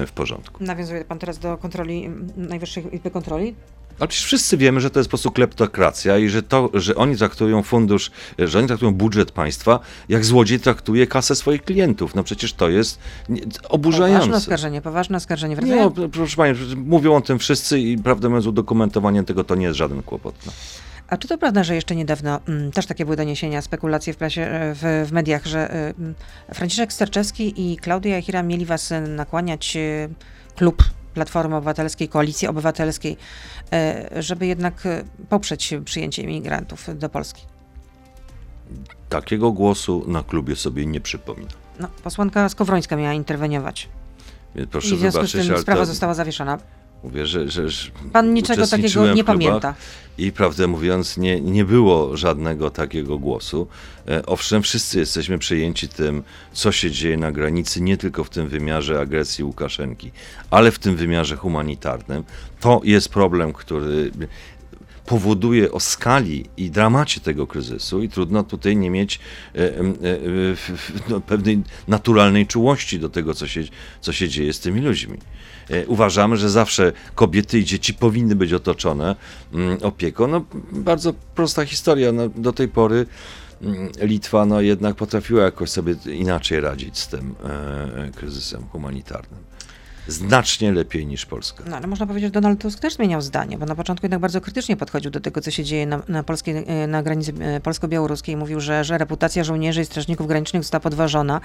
w 0.07 0.13
porządku. 0.13 0.65
Nawiązuje 0.65 1.05
pan 1.05 1.19
teraz 1.19 1.39
do 1.39 1.57
kontroli 1.57 2.11
Najwyższej 2.37 2.95
Izby 2.95 3.11
Kontroli? 3.11 3.55
Ale 3.99 4.09
przecież 4.09 4.27
wszyscy 4.27 4.57
wiemy, 4.57 4.81
że 4.81 4.91
to 4.91 5.01
jest 5.01 5.09
po 5.09 5.11
prostu 5.11 5.31
kleptokracja 5.31 6.19
i 6.19 6.29
że 6.29 6.43
to, 6.43 6.71
że 6.75 6.95
oni 6.95 7.17
traktują 7.17 7.63
fundusz, 7.63 8.11
że 8.39 8.59
oni 8.59 8.69
traktują 8.69 8.95
budżet 8.95 9.31
państwa, 9.31 9.81
jak 10.09 10.25
złodziej 10.25 10.61
traktuje 10.61 11.07
kasę 11.07 11.37
swoich 11.37 11.65
klientów. 11.65 12.15
No 12.15 12.25
przecież 12.25 12.53
to 12.53 12.69
jest 12.69 12.99
nie- 13.29 13.41
Poważne 13.43 13.69
oburzające. 13.69 14.37
oskarżenie, 14.37 14.83
poważne 14.83 15.17
oskarżenie. 15.17 15.55
Nie, 15.55 15.61
Wracają, 15.61 15.93
no, 15.97 16.09
proszę 16.09 16.37
Pani, 16.37 16.55
mówią 16.77 17.17
o 17.17 17.21
tym 17.21 17.39
wszyscy 17.39 17.81
i 17.81 17.99
prawdę 17.99 18.29
mówiąc 18.29 18.47
udokumentowanie 18.47 19.25
tego 19.25 19.45
to 19.45 19.55
nie 19.55 19.67
jest 19.67 19.79
żaden 19.79 20.03
kłopot. 20.03 20.35
No. 20.47 20.53
A 21.09 21.17
czy 21.17 21.29
to 21.29 21.39
prawda, 21.39 21.65
że 21.65 21.75
jeszcze 21.75 21.97
niedawno 21.97 22.41
mm, 22.49 22.73
też 22.73 22.87
takie 22.87 23.05
były 23.05 23.17
doniesienia, 23.17 23.63
spekulacje 23.63 24.13
w 24.13 24.17
prasie, 24.17 24.43
e, 24.43 24.75
w, 24.75 25.09
w 25.09 25.13
mediach, 25.13 25.47
że 25.47 25.71
e, 25.71 25.95
mm, 25.99 26.15
Franciszek 26.55 26.93
Sterczewski 26.93 27.73
i 27.73 27.77
Klaudia 27.77 28.17
Jachira 28.17 28.43
mieli 28.43 28.67
was 28.67 28.93
e, 28.93 29.01
nakłaniać, 29.01 29.79
klub 30.57 30.83
Platformy 31.17 31.57
Obywatelskiej, 31.57 32.09
Koalicji 32.09 32.49
Obywatelskiej, 32.49 33.17
e, 33.73 34.23
żeby 34.23 34.47
jednak 34.47 34.87
e, 34.87 35.05
poprzeć 35.29 35.75
przyjęcie 35.85 36.23
imigrantów 36.23 36.99
do 36.99 37.09
Polski? 37.09 37.43
Takiego 39.09 39.53
głosu 39.53 40.05
na 40.07 40.23
klubie 40.23 40.57
sobie 40.57 40.87
nie 40.87 41.01
przypominam. 41.01 41.53
No, 41.81 41.89
posłanka 42.03 42.49
Skowrońska 42.49 42.97
miała 42.97 43.13
interweniować. 43.13 43.89
Więc 44.55 44.69
I 44.69 44.71
proszę 44.71 44.97
w 44.97 44.99
związku 44.99 45.27
z 45.27 45.33
tym 45.33 45.59
sprawa 45.59 45.85
została 45.85 46.15
zawieszona. 46.15 46.59
Mówię, 47.05 47.27
że, 47.27 47.51
że, 47.51 47.69
że 47.69 47.91
Pan 48.13 48.35
niczego 48.35 48.67
takiego 48.67 49.07
nie 49.07 49.25
klubach 49.25 49.27
pamięta. 49.27 49.75
I 50.19 50.33
prawdę 50.33 50.67
mówiąc, 50.67 51.17
nie, 51.17 51.41
nie 51.41 51.65
było 51.65 52.17
żadnego 52.17 52.71
takiego 52.71 53.19
głosu. 53.19 53.67
E, 54.09 54.27
Owszem, 54.27 54.63
wszyscy 54.63 54.99
jesteśmy 54.99 55.39
przejęci 55.39 55.89
tym, 55.89 56.23
co 56.53 56.73
się 56.73 56.91
dzieje 56.91 57.17
na 57.17 57.33
granicy, 57.33 57.81
nie 57.81 57.97
tylko 57.97 58.25
w 58.25 58.31
tym 58.31 58.49
wymiarze 58.49 59.01
agresji 59.01 59.45
Łukaszenki, 59.45 60.11
ale 60.51 60.71
w 60.71 60.79
tym 60.79 60.97
wymiarze 60.97 61.37
humanitarnym. 61.37 62.25
To 62.61 62.81
jest 62.85 63.09
problem, 63.09 63.53
który 63.53 64.11
powoduje 65.07 65.73
o 65.73 65.81
skali 65.81 66.45
i 66.57 66.71
dramacie 66.71 67.21
tego 67.21 67.47
kryzysu 67.47 68.03
i 68.03 68.09
trudno 68.09 68.43
tutaj 68.43 68.77
nie 68.77 68.91
mieć 68.91 69.21
e, 69.55 69.79
e, 69.79 69.85
no, 71.09 71.21
pewnej 71.21 71.63
naturalnej 71.89 72.47
czułości 72.47 72.99
do 72.99 73.09
tego, 73.09 73.35
co 73.35 73.47
się, 73.47 73.63
co 74.01 74.13
się 74.13 74.29
dzieje 74.29 74.53
z 74.53 74.61
tymi 74.61 74.81
ludźmi. 74.81 75.19
E, 75.71 75.87
Uważamy, 75.87 76.37
że 76.37 76.51
zawsze 76.51 76.93
kobiety 77.15 77.59
i 77.59 77.65
dzieci 77.65 77.95
powinny 77.95 78.37
być 78.37 78.53
otoczone 78.53 79.17
mm, 79.53 79.79
opieką. 79.83 80.27
No, 80.27 80.45
bardzo 80.73 81.13
prosta 81.35 81.65
historia. 81.65 82.13
No, 82.13 82.29
do 82.29 82.53
tej 82.53 82.69
pory 82.69 83.07
mm, 83.63 83.89
Litwa 84.01 84.47
no, 84.47 84.61
jednak 84.61 84.97
potrafiła 84.97 85.43
jakoś 85.43 85.71
sobie 85.71 85.95
inaczej 86.07 86.61
radzić 86.61 86.99
z 86.99 87.09
tym 87.09 87.35
e, 87.45 88.11
kryzysem 88.17 88.63
humanitarnym. 88.63 89.56
Znacznie 90.09 90.73
lepiej 90.73 91.07
niż 91.07 91.27
Polska. 91.27 91.65
No, 91.67 91.77
ale 91.77 91.87
można 91.87 92.07
powiedzieć, 92.07 92.27
że 92.27 92.33
Donald 92.33 92.61
Tusk 92.61 92.81
też 92.81 92.95
zmieniał 92.95 93.21
zdanie, 93.21 93.59
bo 93.59 93.67
na 93.67 93.75
początku 93.75 94.05
jednak 94.05 94.21
bardzo 94.21 94.41
krytycznie 94.41 94.77
podchodził 94.77 95.11
do 95.11 95.21
tego, 95.21 95.41
co 95.41 95.51
się 95.51 95.65
dzieje 95.65 95.87
na, 95.87 96.03
na, 96.09 96.23
polskiej, 96.23 96.65
e, 96.67 96.87
na 96.87 97.03
granicy 97.03 97.33
e, 97.41 97.61
polsko-białoruskiej. 97.61 98.37
Mówił, 98.37 98.61
że, 98.61 98.85
że 98.85 98.99
reputacja 98.99 99.45
żołnierzy 99.45 99.81
i 99.81 99.85
strażników 99.85 100.27
granicznych 100.27 100.63
została 100.63 100.81
podważona 100.81 101.41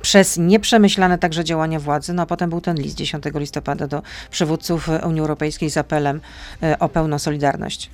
przez 0.00 0.38
nieprzemyślane 0.38 1.18
także 1.18 1.44
działania 1.44 1.80
władzy. 1.80 2.12
No 2.12 2.22
a 2.22 2.26
potem 2.26 2.50
był 2.50 2.60
ten 2.60 2.76
list 2.76 2.96
10 2.96 3.24
listopada 3.34 3.86
do 3.86 4.02
przywódców 4.30 4.88
Unii 5.06 5.20
Europejskiej 5.20 5.70
z 5.70 5.76
apelem 5.76 6.20
e, 6.62 6.78
o 6.78 6.88
pełną 6.88 7.18
solidarność. 7.18 7.90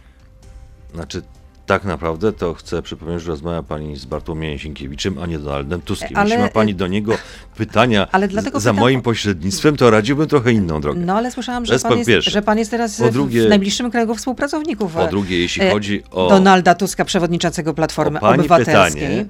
Znaczy, 0.94 1.22
tak 1.70 1.84
naprawdę 1.84 2.32
to 2.32 2.54
chcę 2.54 2.82
przypomnieć, 2.82 3.22
że 3.22 3.30
rozmawia 3.30 3.62
pani 3.62 3.96
z 3.96 4.04
Bartłomiejem 4.04 4.58
Sienkiewiczem, 4.58 5.18
a 5.18 5.26
nie 5.26 5.38
Donaldem 5.38 5.80
Tuskiem. 5.80 6.10
Ale- 6.14 6.28
Jeśli 6.30 6.42
ma 6.42 6.48
pani 6.48 6.74
do 6.74 6.86
niego 6.86 7.12
pytania 7.56 8.06
z- 8.06 8.44
za 8.62 8.70
pytam- 8.70 8.76
moim 8.76 9.02
pośrednictwem, 9.02 9.76
to 9.76 9.90
radziłbym 9.90 10.28
trochę 10.28 10.52
inną 10.52 10.80
drogę. 10.80 11.00
No 11.00 11.16
ale 11.16 11.30
słyszałam, 11.30 11.66
że 11.66 11.78
pan 11.78 11.98
jest, 11.98 12.10
że 12.24 12.42
pan 12.42 12.58
jest 12.58 12.70
teraz 12.70 12.98
Po 13.00 13.10
drugie- 13.10 13.46
w 13.46 13.48
najbliższym 13.48 13.90
kręgu 13.90 14.14
współpracowników. 14.14 14.92
Po 14.92 15.06
e, 15.06 15.10
drugie, 15.10 15.38
jeśli 15.40 15.62
e, 15.62 15.70
chodzi 15.72 16.02
o, 16.10 16.28
Donalda 16.28 16.74
Tuska, 16.74 17.04
przewodniczącego 17.04 17.70
o 17.70 17.74
Platformy 17.74 18.20
pani 18.20 18.40
Obywatelskiej. 18.40 19.02
pytanie, 19.02 19.26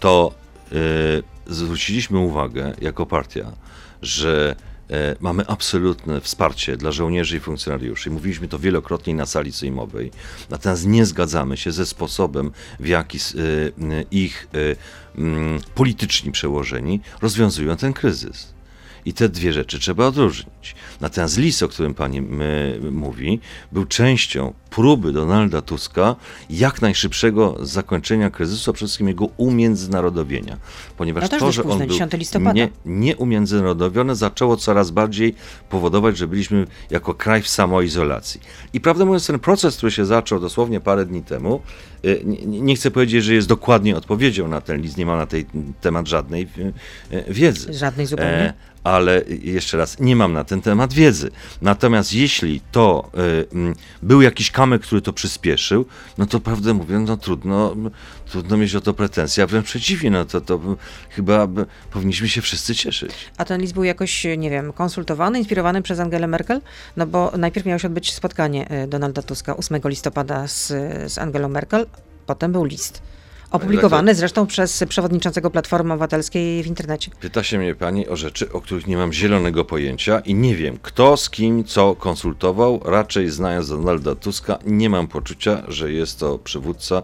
to 0.00 0.32
y, 0.72 1.22
zwróciliśmy 1.46 2.18
uwagę 2.18 2.72
jako 2.80 3.06
partia, 3.06 3.46
że 4.02 4.56
e, 4.58 4.75
mamy 5.20 5.46
absolutne 5.46 6.20
wsparcie 6.20 6.76
dla 6.76 6.92
żołnierzy 6.92 7.36
i 7.36 7.40
funkcjonariuszy. 7.40 8.10
Mówiliśmy 8.10 8.48
to 8.48 8.58
wielokrotnie 8.58 9.14
na 9.14 9.26
sali 9.26 9.52
sejmowej. 9.52 10.10
Natomiast 10.50 10.86
nie 10.86 11.06
zgadzamy 11.06 11.56
się 11.56 11.72
ze 11.72 11.86
sposobem, 11.86 12.52
w 12.80 12.86
jaki 12.86 13.18
y, 13.18 13.38
y, 13.38 13.72
ich 14.10 14.48
mm, 15.18 15.60
polityczni 15.74 16.32
przełożeni 16.32 17.00
rozwiązują 17.22 17.76
ten 17.76 17.92
kryzys. 17.92 18.56
I 19.04 19.12
te 19.12 19.28
dwie 19.28 19.52
rzeczy 19.52 19.78
trzeba 19.78 20.06
odróżnić. 20.06 20.74
Natomiast 21.00 21.38
list, 21.38 21.62
o 21.62 21.68
którym 21.68 21.94
pani 21.94 22.20
mówi, 22.90 23.40
był 23.72 23.84
częścią 23.84 24.54
próby 24.76 25.12
Donalda 25.12 25.62
Tuska 25.62 26.16
jak 26.50 26.82
najszybszego 26.82 27.56
zakończenia 27.62 28.30
kryzysu, 28.30 28.70
a 28.70 28.74
przede 28.74 28.86
wszystkim 28.86 29.08
jego 29.08 29.28
umiędzynarodowienia. 29.36 30.56
Ponieważ 30.96 31.22
No 31.22 31.28
to, 31.28 31.38
dość 31.38 31.56
że 31.56 31.62
późno, 31.62 31.74
on 31.74 31.86
był 31.86 31.96
10 31.96 32.12
listopada. 32.12 32.52
nie, 32.52 32.68
nieumiędzynarodowiony, 32.86 34.14
zaczęło 34.14 34.56
coraz 34.56 34.90
bardziej 34.90 35.34
powodować, 35.70 36.16
że 36.16 36.28
byliśmy 36.28 36.66
jako 36.90 37.14
kraj 37.14 37.42
w 37.42 37.48
samoizolacji. 37.48 38.40
I 38.72 38.80
prawdę 38.80 39.04
mówiąc, 39.04 39.26
ten 39.26 39.38
proces, 39.38 39.76
który 39.76 39.92
się 39.92 40.04
zaczął 40.04 40.40
dosłownie 40.40 40.80
parę 40.80 41.06
dni 41.06 41.22
temu, 41.22 41.60
y, 42.04 42.22
nie, 42.24 42.60
nie 42.60 42.76
chcę 42.76 42.90
powiedzieć, 42.90 43.24
że 43.24 43.34
jest 43.34 43.48
dokładnie 43.48 43.96
odpowiedzią 43.96 44.48
na 44.48 44.60
ten 44.60 44.80
list, 44.80 44.96
nie 44.96 45.06
ma 45.06 45.16
na 45.16 45.26
ten 45.26 45.44
temat 45.80 46.08
żadnej 46.08 46.48
y, 46.58 46.72
y, 47.12 47.24
wiedzy. 47.28 47.72
Żadnej 47.72 48.06
zupełnie. 48.06 48.32
E, 48.32 48.54
ale 48.84 49.22
jeszcze 49.42 49.76
raz, 49.76 50.00
nie 50.00 50.16
mam 50.16 50.32
na 50.32 50.44
ten 50.44 50.60
temat 50.60 50.92
wiedzy. 50.92 51.30
Natomiast 51.62 52.14
jeśli 52.14 52.60
to 52.72 53.10
mm, 53.52 53.74
był 54.02 54.22
jakiś 54.22 54.50
kamyk, 54.66 54.82
który 54.82 55.02
to 55.02 55.12
przyspieszył, 55.12 55.84
no 56.18 56.26
to 56.26 56.40
prawdę 56.40 56.74
mówiąc, 56.74 57.08
no 57.08 57.16
trudno, 57.16 57.76
trudno 58.30 58.56
mieć 58.56 58.74
o 58.74 58.80
to 58.80 58.94
pretensje, 58.94 59.44
a 59.44 59.46
wręcz 59.46 59.66
przeciwnie, 59.66 60.10
no 60.10 60.24
to, 60.24 60.40
to 60.40 60.60
chyba 61.10 61.48
powinniśmy 61.90 62.28
się 62.28 62.42
wszyscy 62.42 62.74
cieszyć. 62.74 63.12
A 63.36 63.44
ten 63.44 63.60
list 63.60 63.74
był 63.74 63.84
jakoś, 63.84 64.26
nie 64.38 64.50
wiem, 64.50 64.72
konsultowany, 64.72 65.38
inspirowany 65.38 65.82
przez 65.82 66.00
Angelę 66.00 66.26
Merkel? 66.26 66.60
No 66.96 67.06
bo 67.06 67.32
najpierw 67.38 67.66
miało 67.66 67.78
się 67.78 67.88
odbyć 67.88 68.14
spotkanie 68.14 68.68
e, 68.68 68.86
Donalda 68.86 69.22
Tuska 69.22 69.56
8 69.56 69.80
listopada 69.84 70.48
z, 70.48 70.66
z 71.12 71.18
Angelą 71.18 71.48
Merkel, 71.48 71.86
potem 72.26 72.52
był 72.52 72.64
list. 72.64 73.02
Opublikowany 73.56 74.14
zresztą 74.14 74.46
przez 74.46 74.84
przewodniczącego 74.88 75.50
Platformy 75.50 75.92
Obywatelskiej 75.92 76.62
w 76.62 76.66
internecie. 76.66 77.10
Pyta 77.20 77.42
się 77.42 77.58
mnie 77.58 77.74
pani 77.74 78.08
o 78.08 78.16
rzeczy, 78.16 78.52
o 78.52 78.60
których 78.60 78.86
nie 78.86 78.96
mam 78.96 79.12
zielonego 79.12 79.64
pojęcia 79.64 80.18
i 80.18 80.34
nie 80.34 80.56
wiem, 80.56 80.78
kto 80.82 81.16
z 81.16 81.30
kim 81.30 81.64
co 81.64 81.94
konsultował. 81.94 82.80
Raczej 82.84 83.30
znając 83.30 83.68
Donalda 83.68 84.14
Tuska, 84.14 84.58
nie 84.66 84.90
mam 84.90 85.08
poczucia, 85.08 85.62
że 85.68 85.92
jest 85.92 86.18
to 86.18 86.38
przywódca, 86.38 87.02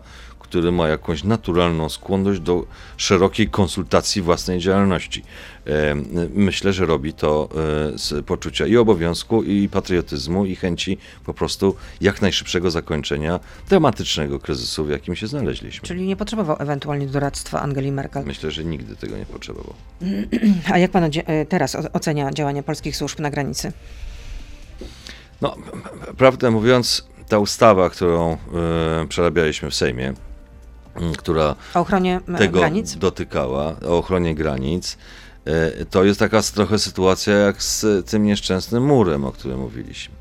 który 0.52 0.72
ma 0.72 0.88
jakąś 0.88 1.24
naturalną 1.24 1.88
skłonność 1.88 2.40
do 2.40 2.64
szerokiej 2.96 3.48
konsultacji 3.48 4.22
własnej 4.22 4.58
działalności. 4.58 5.24
E, 5.66 5.94
Myślę, 6.34 6.72
że 6.72 6.86
robi 6.86 7.12
to 7.12 7.48
e, 7.94 7.98
z 7.98 8.26
poczucia 8.26 8.66
i 8.66 8.76
obowiązku, 8.76 9.42
i 9.42 9.68
patriotyzmu, 9.68 10.44
i 10.46 10.56
chęci 10.56 10.98
po 11.24 11.34
prostu 11.34 11.76
jak 12.00 12.22
najszybszego 12.22 12.70
zakończenia 12.70 13.40
dramatycznego 13.68 14.38
kryzysu, 14.38 14.84
w 14.84 14.90
jakim 14.90 15.16
się 15.16 15.26
znaleźliśmy. 15.26 15.88
Czyli 15.88 16.06
nie 16.06 16.16
potrzebował 16.16 16.56
ewentualnie 16.58 17.06
doradztwa 17.06 17.60
Angeli 17.60 17.92
Merkel. 17.92 18.24
Myślę, 18.26 18.50
że 18.50 18.64
nigdy 18.64 18.96
tego 18.96 19.16
nie 19.16 19.26
potrzebował. 19.26 19.74
A 20.72 20.78
jak 20.78 20.90
pan 20.90 21.04
e, 21.04 21.46
teraz 21.46 21.76
ocenia 21.92 22.32
działania 22.32 22.62
polskich 22.62 22.96
służb 22.96 23.18
na 23.20 23.30
granicy? 23.30 23.72
No, 25.40 25.56
prawdę 26.16 26.50
mówiąc, 26.50 27.06
ta 27.28 27.38
ustawa, 27.38 27.90
którą 27.90 28.32
e, 28.32 28.36
przerabialiśmy 29.08 29.70
w 29.70 29.74
Sejmie, 29.74 30.14
która 31.18 31.56
O 31.74 31.80
ochronie 31.80 32.20
m, 32.28 32.36
tego 32.36 32.58
granic? 32.58 32.96
dotykała, 32.96 33.76
o 33.86 33.98
ochronie 33.98 34.34
granic, 34.34 34.96
e, 35.44 35.84
to 35.84 36.04
jest 36.04 36.18
taka 36.20 36.42
trochę 36.42 36.78
sytuacja 36.78 37.34
jak 37.34 37.62
z 37.62 37.86
tym 38.10 38.24
nieszczęsnym 38.24 38.84
murem, 38.86 39.24
o 39.24 39.32
którym 39.32 39.58
mówiliśmy. 39.60 40.14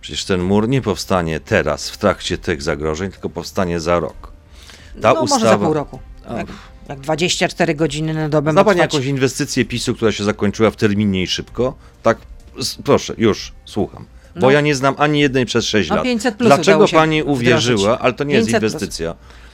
Przecież 0.00 0.24
ten 0.24 0.40
mur 0.42 0.68
nie 0.68 0.82
powstanie 0.82 1.40
teraz, 1.40 1.90
w 1.90 1.96
trakcie 1.98 2.38
tych 2.38 2.62
zagrożeń, 2.62 3.10
tylko 3.10 3.28
powstanie 3.30 3.80
za 3.80 4.00
rok. 4.00 4.32
Ta 5.02 5.14
no 5.14 5.20
ustawa, 5.20 5.38
może 5.44 5.58
za 5.58 5.64
pół 5.64 5.74
roku. 5.74 5.98
Jak, 6.36 6.46
jak 6.88 7.00
24 7.00 7.74
godziny 7.74 8.14
na 8.14 8.28
dobę 8.28 8.52
Zna 8.52 8.60
ma 8.60 8.64
pani 8.64 8.80
jakąś 8.80 9.04
inwestycję 9.06 9.64
PiSu, 9.64 9.94
która 9.94 10.12
się 10.12 10.24
zakończyła 10.24 10.70
w 10.70 10.76
terminie 10.76 11.22
i 11.22 11.26
szybko? 11.26 11.74
Tak, 12.02 12.18
proszę, 12.84 13.14
już, 13.18 13.52
słucham. 13.64 14.06
Bo 14.34 14.40
No. 14.46 14.50
ja 14.50 14.60
nie 14.60 14.74
znam 14.74 14.94
ani 14.98 15.20
jednej 15.20 15.46
przez 15.46 15.64
6 15.64 15.90
No, 15.90 15.96
lat. 15.96 16.04
500 16.04 16.34
plus 16.36 16.48
Dlaczego 16.48 16.88
pani 16.88 17.22
wdrożyć. 17.22 17.40
uwierzyła, 17.40 17.98
ale 17.98 18.12
to 18.12 18.24
nie 18.24 18.34
jest 18.34 18.50
500 18.50 18.60
plus. 18.60 18.72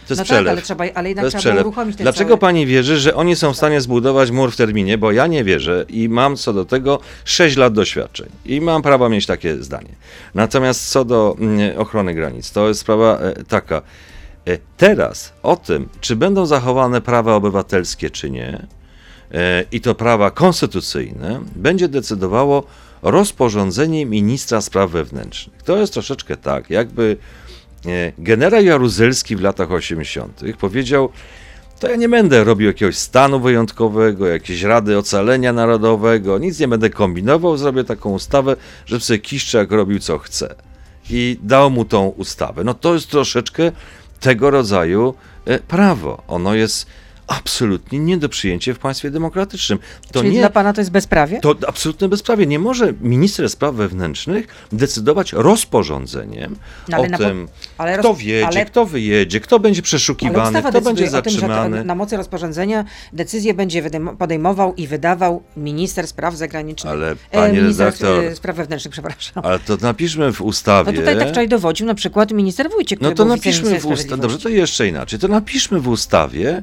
To 0.09 0.13
jest 0.15 0.19
No 0.19 0.25
tak, 0.25 0.27
przelew. 0.27 0.53
ale 0.53 0.63
trzeba- 0.63 0.85
ale 0.95 1.09
jednak 1.09 1.27
trzeba 1.29 1.41
przelew. 1.41 1.61
uruchomić 1.67 1.97
ten 1.97 2.05
Dlaczego 2.05 2.29
cały- 2.29 2.41
pani 2.41 2.67
wierzy, 2.67 2.99
że 3.01 3.15
oni 3.15 3.37
są 3.37 3.53
w 3.53 3.57
stanie 3.57 3.81
zbudować 3.81 4.31
mur 4.31 4.53
w 4.53 4.57
terminie? 4.57 4.99
Bo 4.99 5.13
ja 5.13 5.27
nie 5.27 5.45
wierzę 5.45 5.85
i 5.89 6.09
mam 6.09 6.37
co 6.37 6.53
do 6.53 6.65
tego 6.65 7.01
6 7.25 7.57
lat 7.57 7.73
doświadczeń 7.73 8.29
i 8.47 8.61
mam 8.61 8.83
prawo 8.83 9.09
mieć 9.09 9.27
takie 9.27 9.63
zdanie. 9.63 9.89
Natomiast 10.35 10.89
co 10.91 11.05
do 11.05 11.37
mm, 11.41 11.79
ochrony 11.79 12.15
granic, 12.15 12.53
to 12.53 12.69
jest 12.69 12.81
sprawa 12.81 13.19
e, 13.19 13.45
taka. 13.45 13.83
E, 14.49 14.59
Teraz 14.77 15.33
o 15.43 15.57
tym, 15.57 15.89
czy 16.01 16.17
będą 16.17 16.47
zachowane 16.47 17.01
prawa 17.01 17.35
obywatelskie, 17.35 18.11
czy 18.11 18.31
nie, 18.31 18.67
e, 19.35 19.65
i 19.73 19.81
to 19.81 19.95
prawa 19.95 20.31
konstytucyjne, 20.31 21.41
będzie 21.57 21.89
decydowało 21.89 22.65
rozporządzenie 23.03 24.07
ministra 24.07 24.61
spraw 24.61 24.91
wewnętrznych. 24.91 25.63
To 25.63 25.77
jest 25.77 25.93
troszeczkę 25.93 26.37
tak, 26.37 26.71
jakby 26.71 27.17
generał 28.19 28.65
Jaruzelski 28.65 29.37
w 29.37 29.41
latach 29.41 29.73
80. 29.73 30.43
powiedział, 30.61 31.09
to 31.81 31.91
ja 31.91 31.97
nie 31.97 32.09
będę 32.09 32.45
robił 32.45 32.67
jakiegoś 32.67 32.99
stanu 32.99 33.41
wyjątkowego, 33.41 34.27
jakiejś 34.27 34.63
rady 34.63 34.99
ocalenia 34.99 35.53
narodowego, 35.53 36.39
nic 36.39 36.61
nie 36.61 36.69
będę 36.69 36.91
kombinował, 36.91 37.57
zrobię 37.57 37.85
taką 37.85 38.11
ustawę, 38.11 38.57
że 38.87 39.01
sobie 39.01 39.19
Kiszczak 39.19 39.71
robił 39.73 39.99
co 39.99 40.19
chce. 40.19 40.55
I 41.11 41.39
dał 41.43 41.71
mu 41.71 41.85
tą 41.85 42.09
ustawę. 42.09 42.65
No 42.65 42.75
to 42.75 42.95
jest 42.95 43.11
troszeczkę 43.11 43.73
tego 44.21 44.51
rodzaju 44.51 45.15
e, 45.45 45.59
prawo. 45.59 46.23
Ono 46.29 46.55
jest 46.55 46.87
absolutnie 47.27 47.99
nie 47.99 48.17
do 48.17 48.29
przyjęcia 48.29 48.75
w 48.75 48.79
państwie 48.79 49.11
demokratycznym. 49.11 49.79
To 50.13 50.21
Czyli 50.21 50.33
nie, 50.35 50.39
dla 50.41 50.51
pana 50.51 50.73
to 50.73 50.81
jest 50.81 50.91
bezprawie? 50.91 51.41
to 51.41 51.55
absolutne 51.67 52.09
bezprawie. 52.09 52.47
Nie 52.47 52.59
może 52.59 52.93
minister 53.01 53.51
spraw 53.51 53.75
wewnętrznych 53.75 54.47
decydować 54.73 55.33
rozporządzeniem 55.33 56.57
No, 56.89 56.99
o 56.99 57.05
po- 57.07 57.19
tym, 57.19 57.49
kto 57.79 58.03
roz- 58.03 58.19
wjedzie, 58.19 58.47
ale- 58.47 58.65
kto 58.67 58.87
wyjedzie, 58.87 59.41
kto 59.41 59.59
będzie 59.61 59.83
przeszukiwany, 59.83 60.59
ustawa 60.59 60.71
kto 60.71 60.81
będzie 60.81 61.05
o 61.05 61.07
tym, 61.07 61.13
zatrzymany. 61.33 61.85
na 61.85 61.95
mocy 61.95 62.17
rozporządzenia 62.17 62.85
decyzję 63.13 63.55
będzie 63.55 63.83
podejmował 64.19 64.75
i 64.75 64.87
wydawał 64.87 65.43
minister 65.57 66.07
spraw 66.07 66.37
zagranicznych. 66.37 66.93
Ale, 66.93 67.11
e, 67.13 67.17
panie 67.33 67.61
minister 67.61 67.87
redaktor, 67.87 68.25
e, 68.25 68.37
spraw 68.37 68.57
wewnętrznych, 68.57 68.93
przepraszam. 68.93 69.45
Ale 69.47 69.59
to 69.59 69.77
napiszmy 69.81 70.33
w 70.33 70.43
ustawie. 70.43 70.93
No 70.93 70.99
tutaj 70.99 71.19
tak 71.19 71.29
wczoraj 71.29 71.49
dowodził 71.49 71.87
na 71.87 71.95
przykład 71.95 72.33
minister 72.33 72.71
Wójcik, 72.71 73.01
No 73.01 73.13
to 73.13 73.25
napiszmy 73.25 73.81
w 73.81 73.87
ustawie. 73.87 74.23
Dobrze, 74.23 74.39
to 74.39 74.49
jeszcze 74.49 74.89
inaczej. 74.89 75.19
To 75.19 75.29
napiszmy 75.29 75.81
w 75.81 75.89
ustawie, 75.89 76.63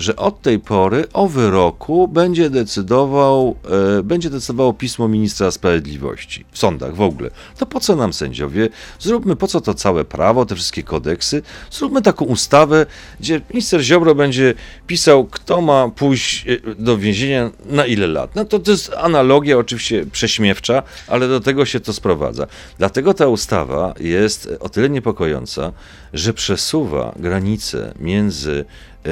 że 0.00 0.16
od 0.16 0.42
tej 0.42 0.58
pory 0.58 1.04
o 1.12 1.28
wyroku 1.28 2.08
będzie 2.08 2.50
decydował, 2.50 3.56
e, 3.98 4.02
będzie 4.02 4.30
decydowało 4.30 4.72
pismo 4.72 5.08
ministra 5.08 5.50
sprawiedliwości 5.50 6.44
w 6.52 6.58
sądach 6.58 6.94
w 6.94 7.00
ogóle. 7.00 7.30
To 7.58 7.66
po 7.66 7.80
co 7.80 7.96
nam 7.96 8.12
sędziowie? 8.12 8.68
Zróbmy 8.98 9.36
po 9.36 9.46
co 9.46 9.60
to 9.60 9.74
całe 9.74 10.04
prawo, 10.04 10.46
te 10.46 10.54
wszystkie 10.54 10.82
kodeksy. 10.82 11.42
Zróbmy 11.70 12.02
taką 12.02 12.24
ustawę, 12.24 12.86
gdzie 13.20 13.40
minister 13.50 13.82
Ziobro 13.82 14.14
będzie 14.14 14.54
pisał, 14.86 15.24
kto 15.24 15.60
ma 15.60 15.88
pójść 15.88 16.46
e, 16.48 16.74
do 16.74 16.98
więzienia 16.98 17.50
na 17.66 17.86
ile 17.86 18.06
lat. 18.06 18.34
No 18.34 18.44
to 18.44 18.58
to 18.58 18.70
jest 18.70 18.92
analogia 18.98 19.58
oczywiście 19.58 20.06
prześmiewcza, 20.06 20.82
ale 21.06 21.28
do 21.28 21.40
tego 21.40 21.64
się 21.64 21.80
to 21.80 21.92
sprowadza. 21.92 22.46
Dlatego 22.78 23.14
ta 23.14 23.26
ustawa 23.28 23.94
jest 24.00 24.48
o 24.60 24.68
tyle 24.68 24.90
niepokojąca, 24.90 25.72
że 26.12 26.34
przesuwa 26.34 27.14
granice 27.16 27.94
między 28.00 28.64
e, 29.04 29.10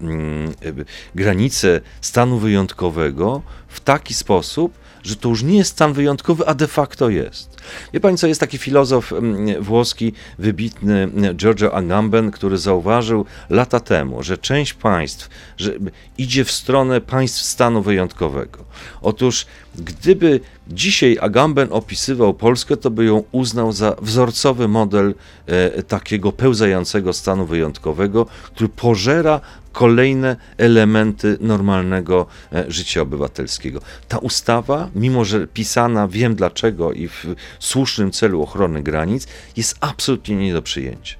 mm, 0.00 0.48
e, 0.48 0.84
granice 1.14 1.80
stanu 2.00 2.38
wyjątkowego 2.38 3.42
w 3.68 3.80
taki 3.80 4.14
sposób, 4.14 4.72
że 5.02 5.16
to 5.16 5.28
już 5.28 5.42
nie 5.42 5.56
jest 5.56 5.70
stan 5.70 5.92
wyjątkowy, 5.92 6.46
a 6.46 6.54
de 6.54 6.66
facto 6.66 7.08
jest. 7.08 7.60
Wie 7.92 8.00
pani 8.00 8.18
co, 8.18 8.26
jest 8.26 8.40
taki 8.40 8.58
filozof 8.58 9.12
mm, 9.12 9.62
włoski, 9.62 10.12
wybitny 10.38 11.02
mm, 11.02 11.36
Giorgio 11.36 11.74
Agamben, 11.74 12.30
który 12.30 12.58
zauważył 12.58 13.24
lata 13.50 13.80
temu, 13.80 14.22
że 14.22 14.38
część 14.38 14.74
państw 14.74 15.28
że 15.56 15.72
idzie 16.18 16.44
w 16.44 16.50
stronę 16.50 17.00
państw 17.00 17.42
stanu 17.42 17.82
wyjątkowego. 17.82 18.64
Otóż 19.02 19.46
gdyby 19.74 20.40
dzisiaj 20.68 21.18
Agamben 21.20 21.68
opisywał 21.70 22.34
Polskę, 22.34 22.76
to 22.76 22.90
by 22.90 23.04
ją 23.04 23.22
uznał 23.32 23.72
za 23.72 23.96
wzorcowy 24.02 24.68
model 24.68 25.14
e, 25.46 25.82
takiego 25.82 26.32
pełzającego 26.32 27.12
stanu 27.12 27.46
wyjątkowego, 27.46 28.26
który 28.42 28.68
pożera 28.68 29.40
kolejne 29.72 30.36
elementy 30.58 31.38
normalnego 31.40 32.26
e, 32.52 32.64
życia 32.68 33.00
obywatelskiego. 33.02 33.80
Ta 34.08 34.18
ustawa, 34.18 34.90
mimo 34.94 35.24
że 35.24 35.46
pisana 35.46 36.08
wiem 36.08 36.34
dlaczego 36.34 36.92
i 36.92 37.08
w 37.08 37.26
słusznym 37.58 38.10
celu 38.10 38.42
ochrony 38.42 38.82
granic, 38.82 39.26
jest 39.56 39.76
absolutnie 39.80 40.36
nie 40.36 40.52
do 40.52 40.62
przyjęcia. 40.62 41.16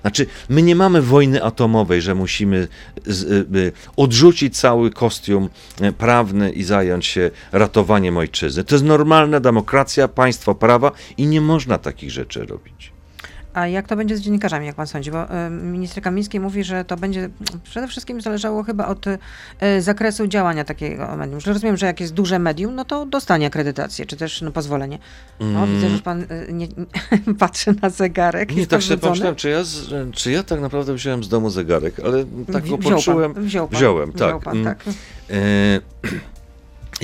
Znaczy, 0.00 0.26
my 0.48 0.62
nie 0.62 0.76
mamy 0.76 1.02
wojny 1.02 1.44
atomowej, 1.44 2.02
że 2.02 2.14
musimy 2.14 2.68
y, 3.06 3.72
odrzucić 3.96 4.58
cały 4.58 4.90
kostium 4.90 5.48
y, 5.82 5.92
prawny 5.92 6.50
i 6.50 6.64
zająć 6.64 7.06
się 7.06 7.30
ratowaniem 7.52 8.16
ojczyzny. 8.16 8.64
To 8.64 8.74
jest 8.74 8.84
normalna 8.84 9.40
demokracja, 9.40 10.08
państwo 10.08 10.54
prawa 10.54 10.92
i 11.16 11.26
nie 11.26 11.40
można 11.40 11.78
takich 11.78 12.10
rzeczy 12.10 12.46
robić. 12.46 12.93
A 13.54 13.66
jak 13.66 13.88
to 13.88 13.96
będzie 13.96 14.16
z 14.16 14.20
dziennikarzami, 14.20 14.66
jak 14.66 14.76
pan 14.76 14.86
sądzi? 14.86 15.10
Bo 15.10 15.30
e, 15.30 15.50
minister 15.50 16.02
Kamiński 16.02 16.40
mówi, 16.40 16.64
że 16.64 16.84
to 16.84 16.96
będzie 16.96 17.28
przede 17.64 17.88
wszystkim 17.88 18.20
zależało 18.20 18.62
chyba 18.62 18.86
od 18.86 19.06
e, 19.06 19.80
zakresu 19.80 20.26
działania 20.26 20.64
takiego 20.64 21.16
medium. 21.16 21.40
Że 21.40 21.52
rozumiem, 21.52 21.76
że 21.76 21.86
jak 21.86 22.00
jest 22.00 22.14
duże 22.14 22.38
medium, 22.38 22.74
no 22.74 22.84
to 22.84 23.06
dostanie 23.06 23.46
akredytację, 23.46 24.06
czy 24.06 24.16
też 24.16 24.42
no, 24.42 24.50
pozwolenie. 24.50 24.98
No, 25.40 25.66
widzę, 25.66 25.88
że 25.90 25.98
pan 25.98 26.22
e, 26.22 26.52
nie, 26.52 26.68
nie, 26.68 27.34
patrzy 27.38 27.74
na 27.82 27.90
zegarek. 27.90 28.48
Mm. 28.48 28.54
Nie, 28.54 28.60
jest 28.60 28.70
tak 28.70 28.80
odwrócony. 28.80 29.00
pomyślałem, 29.00 29.36
czy 29.36 29.50
ja, 29.50 29.62
czy 30.12 30.30
ja 30.32 30.42
tak 30.42 30.60
naprawdę 30.60 30.94
wziąłem 30.94 31.24
z 31.24 31.28
domu 31.28 31.50
zegarek, 31.50 32.00
ale 32.00 32.24
tak 32.52 32.68
go 32.68 32.76
wziął 32.76 32.96
poczułem. 32.96 33.34
Pan, 33.34 33.44
wziął 33.44 33.68
pan, 33.68 33.78
Wziąłem, 33.78 34.12
wziął 34.12 34.28
tak. 34.40 34.42
Pan, 34.44 34.56
Mm. 34.58 34.64
tak. 34.64 34.84
E, 35.30 35.80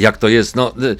Jak 0.00 0.16
to 0.16 0.28
jest? 0.28 0.56
No, 0.56 0.72
y, 0.82 0.96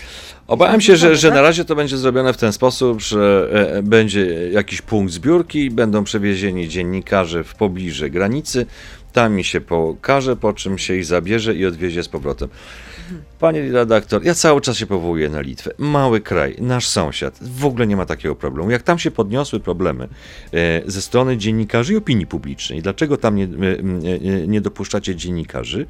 obawiam 0.46 0.80
się, 0.80 0.96
że, 0.96 1.16
że 1.16 1.30
na 1.30 1.42
razie 1.42 1.64
to 1.64 1.76
będzie 1.76 1.96
zrobione 1.96 2.32
w 2.32 2.36
ten 2.36 2.52
sposób, 2.52 3.00
że 3.00 3.48
e, 3.52 3.82
będzie 3.82 4.50
jakiś 4.50 4.82
punkt 4.82 5.12
zbiórki, 5.12 5.70
będą 5.70 6.04
przewiezieni 6.04 6.68
dziennikarze 6.68 7.44
w 7.44 7.54
pobliże 7.54 8.10
granicy, 8.10 8.66
tam 9.12 9.34
mi 9.34 9.44
się 9.44 9.60
pokaże, 9.60 10.36
po 10.36 10.52
czym 10.52 10.78
się 10.78 10.94
ich 10.94 11.04
zabierze 11.04 11.54
i 11.54 11.66
odwiezie 11.66 12.02
z 12.02 12.08
powrotem. 12.08 12.48
Panie 13.38 13.72
redaktor, 13.72 14.24
ja 14.24 14.34
cały 14.34 14.60
czas 14.60 14.76
się 14.76 14.86
powołuję 14.86 15.28
na 15.28 15.40
Litwę. 15.40 15.70
Mały 15.78 16.20
kraj, 16.20 16.56
nasz 16.58 16.88
sąsiad, 16.88 17.38
w 17.42 17.64
ogóle 17.64 17.86
nie 17.86 17.96
ma 17.96 18.06
takiego 18.06 18.36
problemu. 18.36 18.70
Jak 18.70 18.82
tam 18.82 18.98
się 18.98 19.10
podniosły 19.10 19.60
problemy 19.60 20.08
e, 20.52 20.82
ze 20.86 21.02
strony 21.02 21.36
dziennikarzy 21.36 21.92
i 21.92 21.96
opinii 21.96 22.26
publicznej, 22.26 22.82
dlaczego 22.82 23.16
tam 23.16 23.36
nie, 23.36 23.44
e, 23.44 23.48
nie, 23.82 24.46
nie 24.46 24.60
dopuszczacie 24.60 25.16
dziennikarzy, 25.16 25.86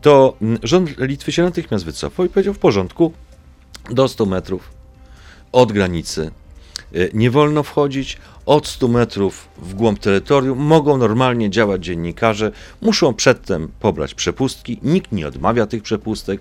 to 0.00 0.36
rząd 0.62 0.98
Litwy 0.98 1.32
się 1.32 1.42
natychmiast 1.42 1.84
wycofał 1.84 2.26
i 2.26 2.28
powiedział 2.28 2.54
w 2.54 2.58
porządku, 2.58 3.12
do 3.90 4.08
100 4.08 4.26
metrów 4.26 4.70
od 5.52 5.72
granicy 5.72 6.30
e, 6.94 6.98
nie 7.14 7.30
wolno 7.30 7.62
wchodzić, 7.62 8.18
od 8.46 8.66
100 8.66 8.88
metrów 8.88 9.48
w 9.58 9.74
głąb 9.74 9.98
terytorium 9.98 10.58
mogą 10.58 10.96
normalnie 10.96 11.50
działać 11.50 11.84
dziennikarze, 11.84 12.52
muszą 12.80 13.14
przedtem 13.14 13.68
pobrać 13.80 14.14
przepustki, 14.14 14.78
nikt 14.82 15.12
nie 15.12 15.28
odmawia 15.28 15.66
tych 15.66 15.82
przepustek. 15.82 16.40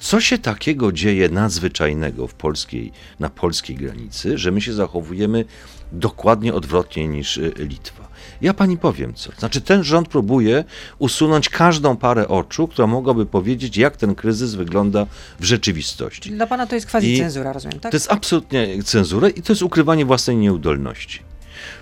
Co 0.00 0.20
się 0.20 0.38
takiego 0.38 0.92
dzieje 0.92 1.28
nadzwyczajnego 1.28 2.26
w 2.26 2.34
polskiej, 2.34 2.92
na 3.20 3.30
polskiej 3.30 3.76
granicy, 3.76 4.38
że 4.38 4.50
my 4.50 4.60
się 4.60 4.72
zachowujemy 4.72 5.44
dokładnie 5.92 6.54
odwrotnie 6.54 7.08
niż 7.08 7.36
y, 7.36 7.52
Litwa? 7.56 8.04
Ja 8.40 8.54
pani 8.54 8.76
powiem 8.76 9.14
co. 9.14 9.32
Znaczy, 9.38 9.60
ten 9.60 9.84
rząd 9.84 10.08
próbuje 10.08 10.64
usunąć 10.98 11.48
każdą 11.48 11.96
parę 11.96 12.28
oczu, 12.28 12.68
która 12.68 12.86
mogłaby 12.86 13.26
powiedzieć, 13.26 13.76
jak 13.76 13.96
ten 13.96 14.14
kryzys 14.14 14.54
wygląda 14.54 15.06
w 15.40 15.44
rzeczywistości. 15.44 16.30
Dla 16.30 16.46
pana 16.46 16.66
to 16.66 16.74
jest 16.74 16.90
quasi 16.90 17.18
cenzura, 17.18 17.52
rozumiem, 17.52 17.80
tak? 17.80 17.92
To 17.92 17.96
jest 17.96 18.12
absolutnie 18.12 18.82
cenzura 18.82 19.28
i 19.28 19.42
to 19.42 19.52
jest 19.52 19.62
ukrywanie 19.62 20.04
własnej 20.04 20.36
nieudolności. 20.36 21.33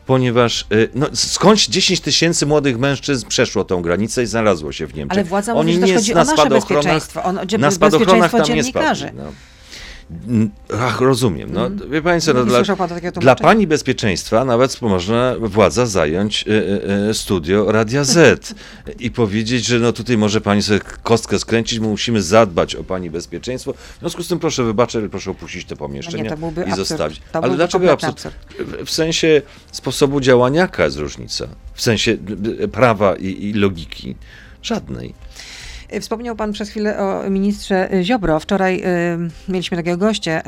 Ponieważ 0.07 0.67
y, 0.73 0.89
no, 0.95 1.07
skądś 1.15 1.69
10 1.69 2.01
tysięcy 2.01 2.47
młodych 2.47 2.79
mężczyzn 2.79 3.27
przeszło 3.29 3.65
tą 3.65 3.83
granicę 3.83 4.23
i 4.23 4.27
znalazło 4.27 4.73
się 4.73 4.87
w 4.87 4.95
Niemczech. 4.95 5.19
Ale 5.19 5.25
władza 5.25 5.55
Oni 5.55 5.73
mówi, 5.73 5.81
że 5.81 5.87
nie 5.87 5.95
chodzi 5.95 6.13
o 6.13 6.17
na 6.17 6.25
nasze 6.25 6.37
spadochronach, 6.37 6.85
bezpieczeństwo, 6.85 7.23
o, 7.23 7.27
o 7.29 7.59
na 7.59 7.71
spadochronach 7.71 8.33
bezpieczeństwo 8.33 8.43
dziennikarzy. 8.43 9.05
spadli. 9.05 9.23
No. 9.25 9.33
Mm, 10.29 10.51
Ach, 10.81 11.01
rozumiem. 11.01 11.53
No, 11.53 11.71
Wie 11.91 12.03
pani 12.03 12.21
co, 12.21 12.33
no, 12.35 12.45
Nie 12.45 12.47
dla, 12.47 12.63
dla 13.21 13.35
pani 13.35 13.67
bezpieczeństwa 13.67 14.45
nawet 14.45 14.83
można 14.83 15.35
władza 15.41 15.87
zająć 15.87 16.45
y, 16.49 17.11
y, 17.11 17.15
studio 17.15 17.73
Radia 17.73 18.05
Z 18.05 18.55
i 19.01 19.11
powiedzieć, 19.11 19.67
że 19.67 19.79
no 19.79 19.93
tutaj 19.93 20.19
może 20.19 20.41
pani 20.41 20.63
sobie 20.63 20.81
kostkę 21.03 21.39
skręcić, 21.39 21.79
my 21.79 21.87
musimy 21.87 22.23
zadbać 22.23 22.75
o 22.75 22.85
pani 22.85 23.11
bezpieczeństwo. 23.11 23.73
W 23.73 24.01
związku 24.01 24.23
z 24.23 24.29
tym 24.29 24.39
proszę 24.39 24.65
wybaczyć, 24.65 25.01
proszę 25.11 25.31
opuścić 25.31 25.65
te 25.65 25.77
pomieszczenia 25.77 26.31
to 26.31 26.37
byłby 26.37 26.61
i 26.61 26.65
absurd. 26.65 26.89
zostawić. 26.89 27.23
To 27.33 27.45
ale 27.45 27.57
dlaczego 27.57 27.87
kompletny 27.87 28.09
absurd? 28.09 28.35
W- 28.85 28.91
sensie 28.91 29.43
sposobu 29.73 30.21
działania 30.21 30.61
jaka 30.61 30.85
jest 30.85 30.97
różnica? 30.97 31.49
W 31.75 31.83
sensie 31.83 32.17
prawa 32.73 33.17
i, 33.17 33.27
i 33.49 33.53
logiki? 33.53 34.17
Żadnej. 34.63 35.15
Wspomniał 36.01 36.37
pan 36.37 36.53
przez 36.53 36.71
chwilę 36.71 36.99
o 36.99 37.31
ministrze 37.31 37.89
Ziobro. 38.03 38.41
Wczoraj 38.41 38.83
y, 38.85 39.53
mieliśmy 39.53 39.77
takiego 39.77 39.97
gościa, 39.97 40.43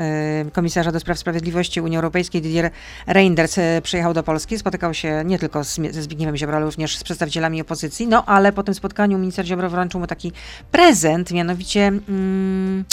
y, 0.47 0.51
komisarza 0.51 0.91
do 0.91 0.99
spraw 0.99 1.19
sprawiedliwości 1.19 1.81
Unii 1.81 1.97
Europejskiej, 1.97 2.41
Didier 2.41 2.71
Reinders, 3.07 3.57
y, 3.57 3.61
przyjechał 3.83 4.13
do 4.13 4.23
Polski, 4.23 4.57
spotykał 4.57 4.93
się 4.93 5.23
nie 5.25 5.39
tylko 5.39 5.63
z, 5.63 5.75
ze 5.91 6.01
Zbigniewem 6.01 6.37
Ziobro, 6.37 6.55
ale 6.55 6.65
również 6.65 6.97
z 6.97 7.03
przedstawicielami 7.03 7.61
opozycji. 7.61 8.07
No 8.07 8.25
ale 8.25 8.51
po 8.51 8.63
tym 8.63 8.73
spotkaniu 8.73 9.17
minister 9.17 9.45
Ziobro 9.45 9.69
wręczył 9.69 9.99
mu 9.99 10.07
taki 10.07 10.31
prezent, 10.71 11.31
mianowicie... 11.31 11.87
Mm, 11.87 12.85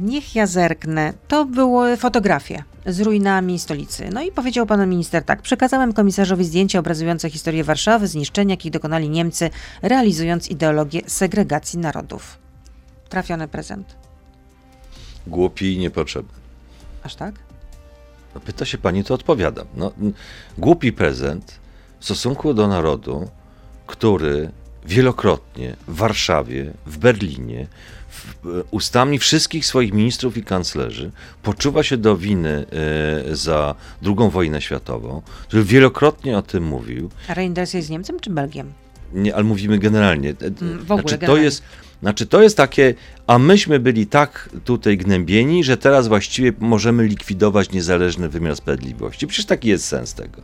niech 0.00 0.34
ja 0.34 0.46
zerknę. 0.46 1.12
To 1.28 1.44
były 1.44 1.96
fotografie 1.96 2.64
z 2.86 3.00
ruinami 3.00 3.58
stolicy. 3.58 4.10
No 4.12 4.22
i 4.22 4.32
powiedział 4.32 4.66
pan 4.66 4.88
minister 4.90 5.24
tak. 5.24 5.42
Przekazałem 5.42 5.92
komisarzowi 5.92 6.44
zdjęcia 6.44 6.78
obrazujące 6.78 7.30
historię 7.30 7.64
Warszawy, 7.64 8.08
zniszczeń, 8.08 8.50
jakich 8.50 8.72
dokonali 8.72 9.08
Niemcy, 9.08 9.50
realizując 9.82 10.48
ideologię 10.48 11.00
segregacji 11.06 11.78
narodów. 11.78 12.38
Trafiony 13.08 13.48
prezent. 13.48 13.96
Głupi 15.26 15.74
i 15.74 15.78
niepotrzebny. 15.78 16.32
Aż 17.02 17.14
tak? 17.14 17.34
No, 18.34 18.40
pyta 18.40 18.64
się 18.64 18.78
pani, 18.78 19.04
to 19.04 19.14
odpowiadam. 19.14 19.66
No, 19.76 19.92
głupi 20.58 20.92
prezent 20.92 21.60
w 21.98 22.04
stosunku 22.04 22.54
do 22.54 22.68
narodu, 22.68 23.28
który 23.86 24.50
wielokrotnie 24.86 25.76
w 25.88 25.94
Warszawie, 25.94 26.72
w 26.86 26.98
Berlinie, 26.98 27.66
ustami 28.70 29.18
wszystkich 29.18 29.66
swoich 29.66 29.92
ministrów 29.92 30.36
i 30.36 30.42
kanclerzy 30.44 31.10
poczuwa 31.42 31.82
się 31.82 31.96
do 31.96 32.16
winy 32.16 32.66
e, 33.30 33.36
za 33.36 33.74
II 34.06 34.30
wojnę 34.30 34.60
światową, 34.60 35.22
który 35.48 35.64
wielokrotnie 35.64 36.38
o 36.38 36.42
tym 36.42 36.64
mówił. 36.64 37.10
A 37.28 37.34
Reinders 37.34 37.74
jest 37.74 37.90
Niemcem 37.90 38.20
czy 38.20 38.30
Belgiem? 38.30 38.72
nie, 39.12 39.34
ale 39.34 39.44
mówimy 39.44 39.78
generalnie. 39.78 40.30
E, 40.30 40.34
Mm, 40.60 40.78
w 40.78 40.92
ogóle, 40.92 41.02
znaczy, 41.02 41.14
to 41.14 41.20
generalnie. 41.20 41.44
jest, 41.44 41.62
znaczy, 42.02 42.26
to 42.26 42.42
jest 42.42 42.56
takie, 42.56 42.94
a 43.26 43.38
myśmy 43.38 43.80
byli 43.80 44.06
tak 44.06 44.48
tutaj 44.64 44.98
gnębieni, 44.98 45.64
że 45.64 45.76
teraz 45.76 46.08
właściwie 46.08 46.52
możemy 46.58 47.04
likwidować 47.04 47.70
niezależny 47.72 48.28
wymiar 48.28 48.56
sprawiedliwości. 48.56 49.26
Przecież 49.26 49.46
taki 49.46 49.68
jest 49.68 49.84
sens 49.84 50.14
tego. 50.14 50.42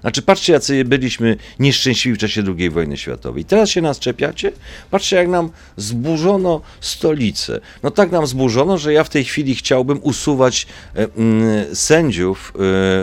Znaczy, 0.00 0.22
patrzcie, 0.22 0.52
jacy 0.52 0.84
byliśmy 0.84 1.36
nieszczęśliwi 1.58 2.16
w 2.16 2.20
czasie 2.20 2.42
II 2.58 2.70
wojny 2.70 2.96
światowej. 2.96 3.44
Teraz 3.44 3.70
się 3.70 3.80
nas 3.80 3.98
czepiacie? 3.98 4.52
Patrzcie, 4.90 5.16
jak 5.16 5.28
nam 5.28 5.50
zburzono 5.76 6.60
stolicę. 6.80 7.60
No 7.82 7.90
tak 7.90 8.10
nam 8.10 8.26
zburzono, 8.26 8.78
że 8.78 8.92
ja 8.92 9.04
w 9.04 9.08
tej 9.08 9.24
chwili 9.24 9.54
chciałbym 9.54 10.00
usuwać 10.02 10.66
e, 10.96 11.08
mm, 11.16 11.74
sędziów, 11.74 12.52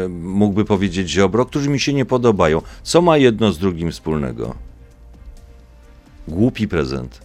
e, 0.05 0.07
mógłby 0.09 0.65
powiedzieć 0.65 1.09
Ziobro, 1.09 1.45
którzy 1.45 1.69
mi 1.69 1.79
się 1.79 1.93
nie 1.93 2.05
podobają. 2.05 2.61
Co 2.83 3.01
ma 3.01 3.17
jedno 3.17 3.51
z 3.51 3.57
drugim 3.57 3.91
wspólnego? 3.91 4.55
Głupi 6.27 6.67
prezent. 6.67 7.24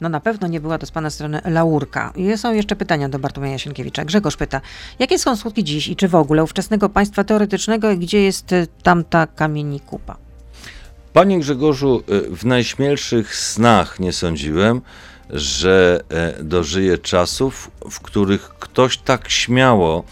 No 0.00 0.08
na 0.08 0.20
pewno 0.20 0.48
nie 0.48 0.60
była 0.60 0.78
to 0.78 0.86
z 0.86 0.90
pana 0.90 1.10
strony 1.10 1.40
laurka. 1.44 2.12
Są 2.36 2.52
jeszcze 2.52 2.76
pytania 2.76 3.08
do 3.08 3.18
Bartłomieja 3.18 3.58
Sienkiewicza. 3.58 4.04
Grzegorz 4.04 4.36
pyta, 4.36 4.60
jakie 4.98 5.18
są 5.18 5.36
skutki 5.36 5.64
dziś 5.64 5.88
i 5.88 5.96
czy 5.96 6.08
w 6.08 6.14
ogóle 6.14 6.44
ówczesnego 6.44 6.88
państwa 6.88 7.24
teoretycznego 7.24 7.90
i 7.90 7.98
gdzie 7.98 8.22
jest 8.22 8.52
y, 8.52 8.66
tamta 8.82 9.26
kamieni 9.26 9.80
kupa? 9.80 10.16
Panie 11.12 11.40
Grzegorzu, 11.40 12.02
y, 12.10 12.36
w 12.36 12.44
najśmielszych 12.44 13.36
snach 13.36 14.00
nie 14.00 14.12
sądziłem, 14.12 14.80
że 15.30 16.00
e, 16.08 16.42
dożyję 16.42 16.98
czasów, 16.98 17.70
w 17.90 18.00
których 18.00 18.48
ktoś 18.48 18.98
tak 18.98 19.30
śmiało, 19.30 20.04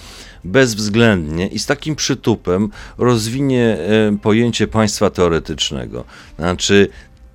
bezwzględnie 0.45 1.47
i 1.47 1.59
z 1.59 1.67
takim 1.67 1.97
przytupem 1.97 2.71
rozwinie 2.99 3.79
e, 3.79 4.19
pojęcie 4.23 4.67
państwa 4.67 5.11
teoretycznego. 5.11 6.05
Znaczy, 6.39 6.89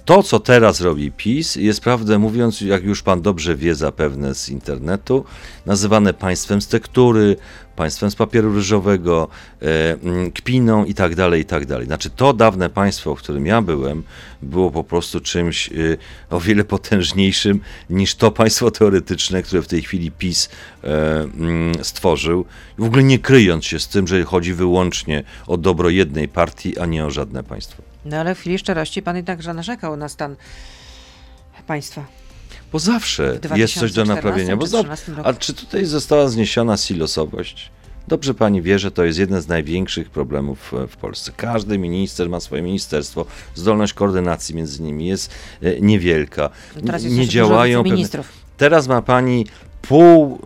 to, 0.10 0.24
co 0.24 0.39
teraz 0.39 0.82
robi 0.82 1.12
PiS, 1.12 1.56
jest 1.56 1.82
prawdę 1.82 2.19
mówiąc, 2.19 2.62
jak 2.62 2.84
już 2.84 3.04
pan 3.04 3.22
dobrze 3.22 3.56
wie 3.56 3.76
zapewne 3.76 4.36
z 4.36 4.50
internetu, 4.50 5.26
nazywane 5.65 6.13
państwem 6.13 6.62
z 6.62 6.67
tektury, 6.67 7.36
państwem 7.80 8.12
z 8.12 8.15
papieru 8.15 8.56
ryżowego, 8.56 9.28
e, 9.62 9.65
mm, 9.94 10.32
kpiną 10.32 10.86
i 10.86 10.94
tak 10.94 11.15
dalej, 11.15 11.42
i 11.42 11.46
tak 11.46 11.65
dalej. 11.65 11.86
Znaczy 11.86 12.10
to 12.10 12.34
dawne 12.34 12.70
państwo, 12.70 13.15
w 13.15 13.20
którym 13.20 13.46
ja 13.46 13.62
byłem, 13.62 14.04
było 14.42 14.72
po 14.72 14.84
prostu 14.84 15.20
czymś 15.20 15.72
y, 15.72 15.98
o 16.30 16.39
wiele 16.39 16.63
potężniejszym 16.63 17.62
niż 17.89 18.15
to 18.15 18.32
państwo 18.32 18.72
teoretyczne, 18.72 19.44
które 19.44 19.62
w 19.62 19.68
tej 19.68 19.82
chwili 19.82 20.12
PiS 20.12 20.50
e, 20.84 20.88
mm, 21.22 21.84
stworzył, 21.84 22.46
w 22.78 22.84
ogóle 22.84 23.04
nie 23.04 23.20
kryjąc 23.20 23.65
się 23.65 23.80
z 23.80 23.88
tym, 23.88 24.08
że 24.08 24.24
chodzi 24.24 24.54
wyłącznie 24.54 25.24
o 25.48 25.58
dobro 25.58 25.89
jednej 25.89 26.28
partii, 26.28 26.80
a 26.80 26.86
nie 26.86 27.06
o 27.06 27.12
żadne 27.12 27.44
państwo. 27.44 27.84
No 28.06 28.18
ale 28.18 28.36
w 28.36 28.39
chwili 28.39 28.60
szczerości 28.60 29.02
pan 29.02 29.15
jednakże 29.15 29.54
narzekał 29.54 29.98
na 29.98 30.10
stan 30.10 30.36
państwa. 31.68 32.06
Bo 32.72 32.80
zawsze 32.80 33.40
jest 33.56 33.74
coś 33.74 33.92
do 33.94 34.04
2014 34.04 34.16
naprawienia. 34.16 34.58
Bo 34.58 34.68
za, 34.68 34.84
2013 34.84 35.12
roku. 35.12 35.30
a 35.30 35.34
czy 35.34 35.54
tutaj 35.54 35.86
została 35.86 36.28
zniesiona 36.28 36.78
silosowość? 36.78 37.72
Dobrze 38.08 38.34
pani 38.34 38.62
wie, 38.62 38.80
że 38.80 38.92
to 38.92 39.04
jest 39.04 39.20
jeden 39.20 39.42
z 39.42 39.48
największych 39.48 40.10
problemów 40.10 40.74
e, 40.74 40.88
w 40.88 40.98
Polsce. 40.98 41.32
Każdy 41.38 41.78
minister 41.78 42.30
ma 42.30 42.40
swoje 42.40 42.62
ministerstwo, 42.62 43.26
zdolność 43.56 43.94
koordynacji 43.94 44.56
między 44.56 44.82
nimi 44.82 45.08
jest 45.08 45.32
e, 45.62 45.82
niewielka. 45.82 46.50
No 46.76 46.82
teraz 46.82 47.04
jest 47.04 47.16
nie 47.16 47.28
działają 47.28 47.80
pewne, 47.80 47.84
wiceministrów. 47.84 48.32
Teraz 48.58 48.88
ma 48.88 49.02
pani 49.02 49.46
pół 49.82 50.39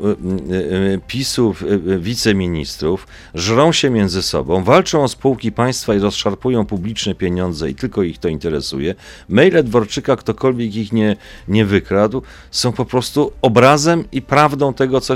y, 0.50 0.54
y, 0.54 0.58
y, 0.94 1.00
PiSów, 1.08 1.64
wiceministrów, 2.00 3.08
żrą 3.34 3.72
się 3.72 3.90
między 3.90 4.22
sobą, 4.22 4.64
walczą 4.64 5.04
o 5.04 5.08
spółki 5.08 5.52
państwa 5.52 5.96
i 5.96 6.00
rozszarpują 6.00 6.66
publiczne 6.66 7.16
pieniądze 7.16 7.70
i 7.70 7.76
tylko 7.76 8.04
ich 8.04 8.18
to 8.18 8.28
interesuje. 8.28 8.96
Maile 9.30 9.64
Dworczyka, 9.64 10.16
ktokolwiek 10.16 10.76
ich 10.76 10.92
nie, 10.92 11.16
nie 11.48 11.66
wykradł, 11.66 12.22
są 12.52 12.72
po 12.72 12.86
prostu 12.86 13.32
obrazem 13.42 14.04
i 14.12 14.22
prawdą 14.22 14.74
tego, 14.74 15.02
co, 15.02 15.14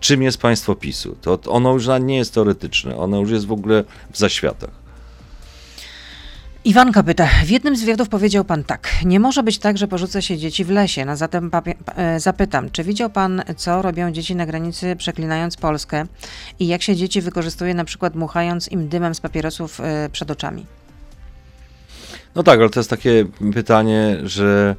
czym 0.00 0.22
jest 0.22 0.38
państwo 0.38 0.74
PiSu. 0.74 1.16
To 1.20 1.38
ono 1.46 1.72
już 1.72 1.86
nie 2.00 2.16
jest 2.16 2.34
teoretyczne, 2.34 2.96
ono 2.96 3.20
już 3.20 3.30
jest 3.30 3.46
w 3.46 3.52
ogóle 3.52 3.84
w 4.12 4.18
zaświatach. 4.18 4.81
Iwanka 6.64 7.02
pyta, 7.02 7.28
w 7.44 7.50
jednym 7.50 7.76
z 7.76 7.80
wywiadów 7.80 8.08
powiedział 8.08 8.44
pan 8.44 8.64
tak, 8.64 8.88
nie 9.04 9.20
może 9.20 9.42
być 9.42 9.58
tak, 9.58 9.78
że 9.78 9.88
porzuca 9.88 10.20
się 10.20 10.38
dzieci 10.38 10.64
w 10.64 10.70
lesie. 10.70 11.04
No 11.04 11.16
zatem 11.16 11.50
e, 11.96 12.20
zapytam, 12.20 12.70
czy 12.70 12.84
widział 12.84 13.10
pan, 13.10 13.42
co 13.56 13.82
robią 13.82 14.10
dzieci 14.12 14.36
na 14.36 14.46
granicy 14.46 14.96
przeklinając 14.96 15.56
Polskę 15.56 16.06
i 16.58 16.66
jak 16.66 16.82
się 16.82 16.96
dzieci 16.96 17.20
wykorzystuje 17.20 17.74
na 17.74 17.84
przykład 17.84 18.12
dmuchając 18.12 18.72
im 18.72 18.88
dymem 18.88 19.14
z 19.14 19.20
papierosów 19.20 19.80
e, 19.80 20.08
przed 20.12 20.30
oczami? 20.30 20.66
No 22.34 22.42
tak, 22.42 22.60
ale 22.60 22.70
to 22.70 22.80
jest 22.80 22.90
takie 22.90 23.24
pytanie, 23.54 24.18
że 24.22 24.76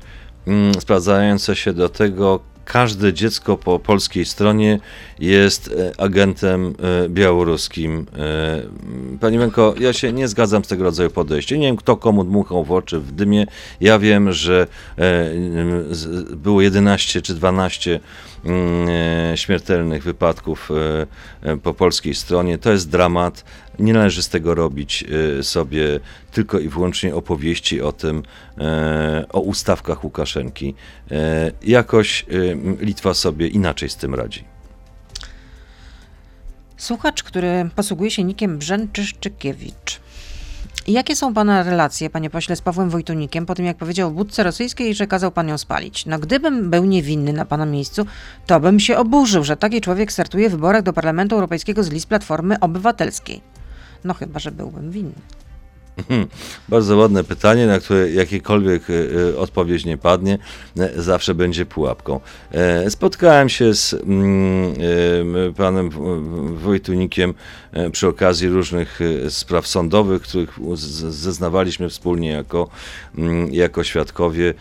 mm, 0.48 0.74
sprawdzające 0.74 1.56
się 1.56 1.74
do 1.74 1.90
tego, 1.90 2.40
każde 2.66 3.14
dziecko 3.14 3.58
po 3.58 3.80
polskiej 3.80 4.26
stronie 4.26 4.80
jest 5.20 5.68
e, 5.68 6.02
agentem 6.02 6.76
e, 7.06 7.10
białoruskim. 7.10 8.06
E, 8.18 9.18
Pani 9.20 9.38
Wenko, 9.38 9.76
ja 9.80 9.94
się 9.94 10.14
nie 10.14 10.28
zgadzam 10.28 10.66
z 10.66 10.68
tego 10.68 10.84
rodzaju 10.84 11.10
podejściem. 11.10 11.60
Nie 11.60 11.68
wiem, 11.68 11.78
kto 11.78 11.98
komu 11.98 12.24
dmuchał 12.24 12.64
w 12.64 12.72
oczy 12.72 13.00
w 13.00 13.12
dymie. 13.12 13.46
Ja 13.82 14.00
wiem, 14.00 14.34
że 14.34 14.68
było 16.36 16.62
11 16.62 17.22
czy 17.22 17.34
12 17.34 18.00
mm, 18.46 19.38
śmiertelnych 19.38 20.04
wypadków 20.04 20.70
po 21.64 21.74
polskiej 21.74 22.16
stronie. 22.16 22.58
To 22.58 22.72
jest 22.72 22.90
dramat. 22.90 23.44
Nie 23.80 23.94
należy 23.94 24.24
z 24.24 24.30
tego 24.30 24.56
robić 24.56 25.04
e, 25.40 25.44
sobie 25.44 26.00
tylko 26.32 26.60
i 26.60 26.70
wyłącznie 26.70 27.16
opowieści 27.16 27.82
o 27.82 27.92
tym, 27.92 28.24
e, 28.58 29.26
o 29.34 29.40
ustawkach 29.40 30.04
Łukaszenki. 30.04 30.76
E, 31.12 31.52
Jakoś 31.64 32.26
m, 32.30 32.78
Litwa 32.80 33.14
sobie 33.14 33.48
inaczej 33.48 33.90
z 33.90 33.96
tym 33.96 34.16
radzi. 34.16 34.44
Słuchacz, 36.78 37.24
który 37.24 37.70
posługuje 37.76 38.12
się 38.12 38.24
nikiem 38.24 38.58
Brzęczyszczykiewicz. 38.58 40.00
Jakie 40.88 41.16
są 41.16 41.34
pana 41.34 41.64
relacje, 41.64 42.10
panie 42.10 42.30
pośle, 42.30 42.56
z 42.56 42.62
Pawłem 42.62 42.90
Wojtunikiem 42.90 43.46
po 43.46 43.56
tym, 43.56 43.66
jak 43.66 43.78
powiedział 43.78 44.14
wódce 44.14 44.44
rosyjskiej, 44.44 44.96
że 44.96 45.08
kazał 45.08 45.32
pan 45.32 45.48
ją 45.48 45.58
spalić? 45.58 46.06
No 46.06 46.20
gdybym 46.20 46.70
był 46.70 46.86
niewinny 46.86 47.34
na 47.34 47.46
pana 47.46 47.66
miejscu, 47.66 48.06
to 48.46 48.60
bym 48.60 48.80
się 48.80 48.98
oburzył, 48.98 49.44
że 49.44 49.58
taki 49.58 49.82
człowiek 49.82 50.12
startuje 50.12 50.50
w 50.50 50.52
wyborach 50.52 50.84
do 50.84 50.94
Parlamentu 50.94 51.36
Europejskiego 51.36 51.84
z 51.84 51.90
list 51.90 52.08
Platformy 52.08 52.60
Obywatelskiej. 52.60 53.53
No 54.04 54.14
chyba, 54.14 54.40
że 54.40 54.52
byłbym 54.52 54.92
winny. 54.92 55.14
Hmm, 56.08 56.28
Bardzo 56.70 56.98
ładne 56.98 57.24
pytanie, 57.24 57.68
na 57.68 57.80
które 57.80 58.12
jakiekolwiek 58.12 58.90
e, 58.90 58.94
e, 59.34 59.38
odpowiedź 59.38 59.86
nie 59.86 59.98
padnie, 59.98 60.38
e, 60.78 61.02
zawsze 61.02 61.36
będzie 61.36 61.66
pułapką. 61.66 62.20
Spotkałem 62.90 63.50
się 63.50 63.74
z 63.74 63.94
mm, 63.94 64.74
panem 65.54 65.90
Wojtunikiem 66.56 67.34
przy 67.92 68.08
okazji 68.08 68.50
różnych 68.50 69.00
spraw 69.30 69.68
sądowych, 69.68 70.22
których 70.22 70.60
zeznawaliśmy 71.10 71.90
wspólnie 71.90 72.30
jako, 72.30 72.70
mm, 73.18 73.54
jako 73.54 73.84
świadkowie. 73.84 74.54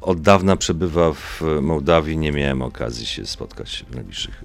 Od 0.00 0.20
dawna 0.20 0.56
przebywa 0.56 1.12
w 1.12 1.42
Mołdawii, 1.62 2.18
nie 2.18 2.32
miałem 2.32 2.62
okazji 2.62 3.06
się 3.06 3.26
spotkać 3.26 3.84
w 3.90 3.94
najbliższych, 3.94 4.44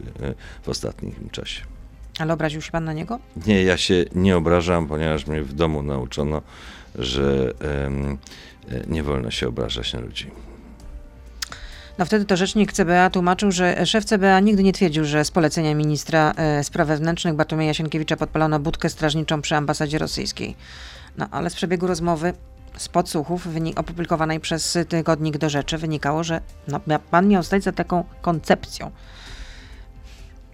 w 0.63 0.69
ostatnim 0.69 1.13
czasie. 1.31 1.74
Ale 2.19 2.34
obraził 2.34 2.62
się 2.62 2.71
pan 2.71 2.86
na 2.86 2.93
niego? 2.93 3.19
Nie, 3.47 3.63
ja 3.63 3.78
się 3.78 4.06
nie 4.15 4.38
obrażam, 4.38 4.88
ponieważ 4.88 5.28
mnie 5.28 5.41
w 5.41 5.54
domu 5.54 5.84
nauczono, 5.84 6.41
że 6.95 7.54
e, 8.71 8.88
nie 8.88 9.04
wolno 9.04 9.32
się 9.32 9.47
obrażać 9.47 9.93
na 9.93 9.99
ludzi. 9.99 10.32
No 11.97 12.06
wtedy 12.06 12.25
to 12.25 12.38
rzecznik 12.38 12.73
CBA 12.73 13.10
tłumaczył, 13.10 13.51
że 13.51 13.86
szef 13.86 14.06
CBA 14.06 14.39
nigdy 14.39 14.63
nie 14.63 14.73
twierdził, 14.73 15.06
że 15.06 15.25
z 15.25 15.32
polecenia 15.32 15.75
ministra 15.75 16.34
e, 16.38 16.63
spraw 16.63 16.88
wewnętrznych 16.88 17.36
Bartłomieja 17.36 17.73
Sienkiewicza 17.73 18.17
podpalono 18.17 18.60
budkę 18.60 18.89
strażniczą 18.89 19.41
przy 19.41 19.56
ambasadzie 19.56 19.97
rosyjskiej. 19.97 20.56
No 21.17 21.28
ale 21.32 21.49
z 21.49 21.56
przebiegu 21.56 21.88
rozmowy 21.88 22.34
z 22.78 22.88
podsłuchów 22.88 23.47
opublikowanej 23.75 24.39
przez 24.39 24.78
tygodnik 24.89 25.38
do 25.38 25.49
rzeczy 25.49 25.78
wynikało, 25.78 26.23
że 26.23 26.41
no, 26.67 26.80
pan 27.12 27.28
miał 27.28 27.43
stać 27.43 27.63
za 27.63 27.71
taką 27.71 28.04
koncepcją. 28.21 28.91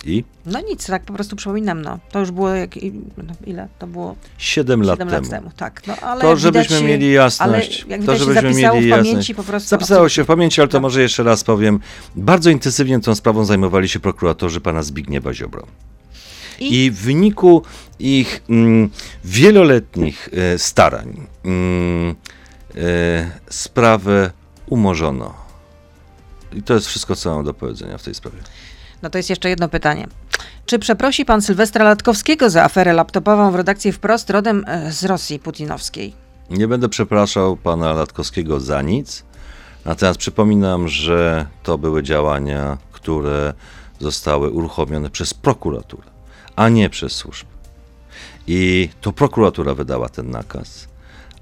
I 0.05 0.23
No 0.45 0.59
nic, 0.61 0.87
tak 0.87 1.03
po 1.03 1.13
prostu 1.13 1.35
przypominam, 1.35 1.81
no. 1.81 1.99
To 2.11 2.19
już 2.19 2.31
było, 2.31 2.49
jak, 2.49 2.75
no, 3.17 3.33
ile? 3.45 3.67
To 3.79 3.87
było 3.87 4.15
7 4.37 4.81
lat 4.83 4.99
7 4.99 5.09
temu. 5.09 5.21
lat 5.21 5.29
temu, 5.31 5.51
tak. 5.57 5.87
No, 5.87 5.95
ale 5.95 6.21
To, 6.21 6.35
żebyśmy 6.37 6.75
widać, 6.75 6.89
mieli 6.89 7.11
jasność. 7.13 7.81
Ale 7.85 7.97
jak 7.97 8.05
to, 8.05 8.15
żebyśmy 8.17 8.53
mieli 8.53 8.87
jasność. 8.87 9.33
prostu. 9.47 9.69
Zapisało 9.69 10.09
się 10.09 10.23
w 10.23 10.27
pamięci, 10.27 10.61
ale 10.61 10.67
to 10.67 10.77
No. 10.77 10.81
może 10.81 11.01
jeszcze 11.01 11.23
raz 11.23 11.43
powiem. 11.43 11.79
Bardzo 12.15 12.49
intensywnie 12.49 12.99
tą 12.99 13.15
sprawą 13.15 13.45
zajmowali 13.45 13.89
się 13.89 13.99
prokuratorzy 13.99 14.61
pana 14.61 14.83
Zbigniewa 14.83 15.33
Ziobro. 15.33 15.67
I- 16.59 16.83
I 16.85 16.91
w 16.91 16.95
wyniku 16.95 17.63
ich 17.99 18.43
mm, 18.49 18.89
wieloletnich 19.23 20.29
e, 20.33 20.57
starań 20.57 21.27
mm, 21.45 22.15
e, 22.75 23.31
sprawę 23.49 24.31
umorzono. 24.67 25.33
I 26.53 26.63
to 26.63 26.73
jest 26.73 26.87
wszystko, 26.87 27.15
co 27.15 27.35
mam 27.35 27.45
do 27.45 27.53
powiedzenia 27.53 27.97
w 27.97 28.03
tej 28.03 28.15
sprawie. 28.15 28.37
No 29.01 29.09
to 29.09 29.17
jest 29.17 29.29
jeszcze 29.29 29.49
jedno 29.49 29.69
pytanie. 29.69 30.07
Czy 30.65 30.79
przeprosi 30.79 31.25
pan 31.25 31.41
Sylwestra 31.41 31.85
Latkowskiego 31.85 32.49
za 32.49 32.63
aferę 32.63 32.93
laptopową 32.93 33.51
w 33.51 33.55
redakcji 33.55 33.91
Wprost 33.91 34.29
rodem 34.29 34.65
e, 34.67 34.91
z 34.91 35.03
Rosji 35.05 35.39
putinowskiej? 35.39 36.13
Nie 36.49 36.67
będę 36.67 36.89
przepraszał 36.89 37.57
pana 37.57 37.93
Latkowskiego 37.93 38.59
za 38.59 38.81
nic, 38.81 39.23
natomiast 39.85 40.19
przypominam, 40.19 40.87
że 40.87 41.45
to 41.63 41.77
były 41.77 42.03
działania, 42.03 42.77
które 42.91 43.53
zostały 43.99 44.49
uruchomione 44.49 45.09
przez 45.09 45.33
prokuraturę, 45.33 46.07
a 46.55 46.69
nie 46.69 46.89
przez 46.89 47.11
służby. 47.11 47.51
I 48.47 48.89
to 49.01 49.13
prokuratura 49.13 49.73
wydała 49.73 50.09
ten 50.09 50.29
nakaz, 50.29 50.87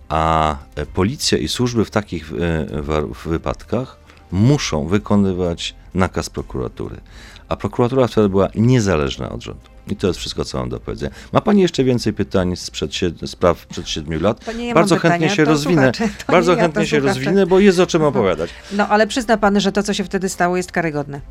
a 0.10 0.56
e, 0.76 0.86
policja 0.86 1.38
i 1.38 1.48
służby 1.48 1.86
w 1.86 1.92
takich 1.92 2.32
e, 2.32 3.06
wypadkach 3.30 3.98
muszą 4.32 4.88
wykonywać 4.88 5.76
nakaz 5.94 6.30
prokuratury. 6.30 7.02
A 7.50 7.56
prokuratura 7.56 8.08
wtedy 8.08 8.30
była 8.30 8.48
niezależna 8.56 9.30
od 9.30 9.44
rządu. 9.44 9.62
I 9.88 9.96
to 9.96 10.08
jest 10.08 10.20
wszystko, 10.20 10.46
co 10.46 10.58
mam 10.58 10.70
do 10.70 10.80
powiedzenia. 10.80 11.12
Ma 11.34 11.42
Pani 11.42 11.62
jeszcze 11.62 11.84
więcej 11.84 12.14
pytań 12.14 12.56
sprzed 12.56 12.92
spraw 13.26 13.66
przed 13.66 13.90
siedmiu 13.90 14.20
lat? 14.20 14.46
Ja 14.60 14.74
Bardzo 14.74 14.96
chętnie 14.96 15.20
pytania, 15.20 15.36
się 15.36 15.46
rozwinę. 15.46 15.92
Bardzo 16.28 16.52
ja, 16.56 16.62
chętnie 16.62 16.88
się 16.88 17.00
słuchacze. 17.00 17.20
rozwinę, 17.20 17.46
bo 17.46 17.60
jest 17.60 17.80
o 17.80 17.88
czym 17.88 18.04
opowiadać. 18.04 18.50
No 18.72 18.88
ale 18.88 19.08
przyzna 19.08 19.38
pan, 19.38 19.60
że 19.60 19.72
to, 19.72 19.84
co 19.84 19.94
się 19.94 20.04
wtedy 20.04 20.30
stało, 20.30 20.58
jest 20.58 20.72
karygodne. 20.72 21.22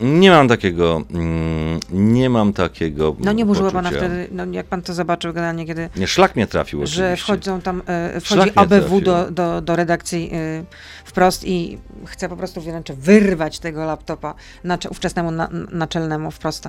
Nie 0.00 0.30
mam 0.30 0.48
takiego, 0.48 1.02
mm, 1.10 1.80
nie 1.90 2.30
mam 2.30 2.52
takiego 2.52 3.16
No 3.18 3.32
nie 3.32 3.46
burzyło 3.46 3.70
pana 3.70 3.90
wtedy, 3.90 4.28
no 4.30 4.44
jak 4.52 4.66
pan 4.66 4.82
to 4.82 4.94
zobaczył 4.94 5.32
generalnie, 5.32 5.66
kiedy 5.66 5.88
Nie, 5.96 6.06
szlak 6.06 6.36
mnie 6.36 6.46
trafił 6.46 6.86
że 6.86 7.04
oczywiście. 7.04 7.24
wchodzą 7.24 7.60
tam, 7.60 7.82
Szlak 8.22 8.24
wchodzi 8.24 8.40
mnie 8.42 8.58
ABW 8.58 9.00
do, 9.00 9.12
trafił. 9.14 9.34
do, 9.34 9.60
do 9.60 9.76
redakcji 9.76 10.30
e, 10.32 10.64
wprost 11.04 11.44
i 11.44 11.78
chce 12.06 12.28
po 12.28 12.36
prostu 12.36 12.60
wręcz 12.60 12.92
wyrwać 12.92 13.58
tego 13.58 13.84
laptopa 13.84 14.34
nacze, 14.64 14.90
ówczesnemu 14.90 15.30
na, 15.30 15.48
naczelnemu 15.72 16.30
wprost. 16.30 16.68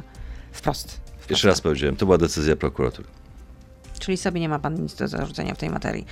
Wprost. 0.51 1.01
Jeszcze 1.29 1.47
raz 1.47 1.61
powiedziałem, 1.61 1.95
to 1.95 2.05
była 2.05 2.17
decyzja 2.17 2.55
prokuratury. 2.55 3.07
Czyli 3.99 4.17
sobie 4.17 4.41
nie 4.41 4.49
ma 4.49 4.59
pan 4.59 4.75
nic 4.81 4.95
do 4.95 5.07
zarzucenia 5.07 5.53
w 5.53 5.57
tej 5.57 5.69
materii. 5.69 6.05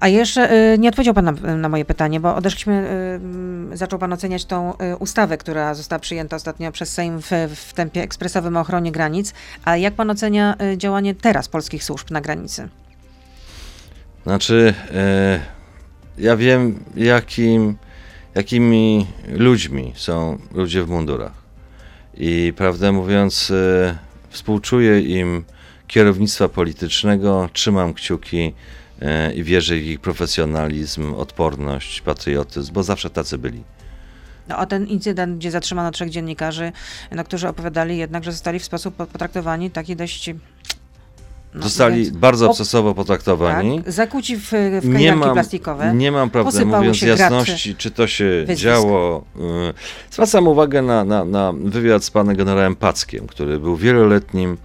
A 0.00 0.08
jeszcze 0.08 0.50
e, 0.50 0.78
nie 0.78 0.88
odpowiedział 0.88 1.14
pan 1.14 1.24
na, 1.24 1.56
na 1.56 1.68
moje 1.68 1.84
pytanie, 1.84 2.20
bo 2.20 2.34
odeszliśmy, 2.34 2.72
e, 2.74 3.14
mm, 3.14 3.76
zaczął 3.76 3.98
pan 3.98 4.12
oceniać 4.12 4.44
tą 4.44 4.78
e, 4.78 4.96
ustawę, 4.96 5.38
która 5.38 5.74
została 5.74 5.98
przyjęta 5.98 6.36
ostatnio 6.36 6.72
przez 6.72 6.92
Sejm 6.92 7.22
w, 7.22 7.30
w 7.56 7.72
tempie 7.72 8.02
ekspresowym 8.02 8.56
o 8.56 8.60
ochronie 8.60 8.92
granic. 8.92 9.34
A 9.64 9.76
jak 9.76 9.94
pan 9.94 10.10
ocenia 10.10 10.56
działanie 10.76 11.14
teraz 11.14 11.48
polskich 11.48 11.84
służb 11.84 12.10
na 12.10 12.20
granicy? 12.20 12.68
Znaczy, 14.26 14.74
e, 14.94 15.40
ja 16.18 16.36
wiem, 16.36 16.84
jakim, 16.96 17.76
jakimi 18.34 19.06
ludźmi 19.28 19.92
są 19.96 20.38
ludzie 20.54 20.84
w 20.84 20.88
mundurach. 20.88 21.32
I 22.14 22.52
prawdę 22.56 22.92
mówiąc, 22.92 23.50
e, 23.50 23.98
współczuję 24.30 25.00
im 25.00 25.44
kierownictwa 25.86 26.48
politycznego, 26.48 27.48
trzymam 27.52 27.94
kciuki 27.94 28.54
i 29.34 29.42
wierzę 29.44 29.74
w 29.74 29.82
ich 29.86 30.00
profesjonalizm, 30.00 31.14
odporność, 31.14 32.00
patriotyzm, 32.00 32.72
bo 32.72 32.82
zawsze 32.82 33.10
tacy 33.10 33.38
byli. 33.38 33.62
No, 34.48 34.56
a 34.56 34.66
ten 34.66 34.86
incydent, 34.86 35.38
gdzie 35.38 35.50
zatrzymano 35.50 35.90
trzech 35.90 36.10
dziennikarzy, 36.10 36.72
no, 37.12 37.24
którzy 37.24 37.48
opowiadali 37.48 37.98
jednak, 37.98 38.24
że 38.24 38.32
zostali 38.32 38.58
w 38.58 38.64
sposób 38.64 38.94
potraktowani 38.96 39.70
taki 39.70 39.96
dość... 39.96 40.30
No, 41.54 41.62
Zostali 41.62 41.98
mówiąc- 41.98 42.16
bardzo 42.16 42.50
obcesowo 42.50 42.94
potraktowani. 42.94 43.82
Tak, 43.82 43.92
zakuci 43.92 44.36
w, 44.36 44.50
w 44.82 44.88
Nie 44.88 45.16
mam, 45.16 45.32
plastikowe. 45.32 45.94
nie 45.94 46.12
mam, 46.12 46.30
prawdę 46.30 46.64
mówiąc, 46.64 47.02
jasności, 47.02 47.74
czy 47.74 47.90
to 47.90 48.06
się 48.06 48.24
wyzwisk. 48.46 48.62
działo. 48.62 49.24
y, 49.36 49.40
Zwracam 50.10 50.48
uwagę 50.48 50.82
na, 50.82 51.04
na, 51.04 51.24
na 51.24 51.52
wywiad 51.64 52.04
z 52.04 52.10
panem 52.10 52.36
generałem 52.36 52.76
Packiem, 52.76 53.26
który 53.26 53.58
był 53.58 53.76
wieloletnim 53.76 54.56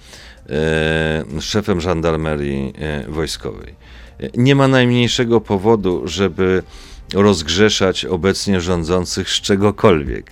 e, 0.50 1.42
szefem 1.42 1.82
żandarmerii 1.82 2.74
e, 2.80 3.12
wojskowej. 3.12 3.76
E, 4.22 4.30
Nie 4.38 4.56
ma 4.56 4.68
najmniejszego 4.68 5.42
powodu, 5.42 6.02
żeby 6.08 6.64
rozgrzeszać 7.14 8.06
obecnie 8.06 8.62
rządzących 8.62 9.30
z 9.30 9.42
czegokolwiek. 9.42 10.32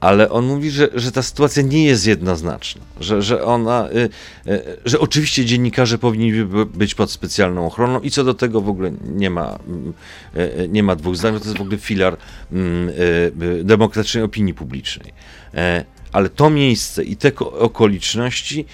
Ale 0.00 0.30
on 0.30 0.46
mówi, 0.46 0.70
że, 0.70 0.88
że 0.94 1.12
ta 1.12 1.22
sytuacja 1.22 1.62
nie 1.62 1.84
jest 1.84 2.06
jednoznaczna, 2.06 2.82
że, 3.00 3.22
że 3.22 3.44
ona, 3.44 3.88
y, 3.90 4.08
y, 4.52 4.62
że 4.84 5.00
oczywiście 5.00 5.44
dziennikarze 5.44 5.98
powinni 5.98 6.32
by- 6.44 6.66
być 6.66 6.94
pod 6.94 7.10
specjalną 7.10 7.66
ochroną 7.66 8.00
i 8.00 8.10
co 8.10 8.24
do 8.24 8.34
tego 8.34 8.60
w 8.60 8.68
ogóle 8.68 8.92
nie 9.04 9.30
ma, 9.30 9.58
y, 10.36 10.68
nie 10.68 10.82
ma 10.82 10.96
dwóch 10.96 11.16
zdań, 11.16 11.38
to 11.38 11.44
jest 11.44 11.58
w 11.58 11.60
ogóle 11.60 11.78
filar 11.78 12.16
mm, 12.52 12.90
demokratycznej 13.62 14.24
opinii 14.24 14.54
publicznej. 14.54 15.12
Ale 16.14 16.28
to 16.28 16.50
miejsce 16.50 17.04
i 17.04 17.16
te 17.16 17.32
ko- 17.32 17.52
okoliczności 17.52 18.64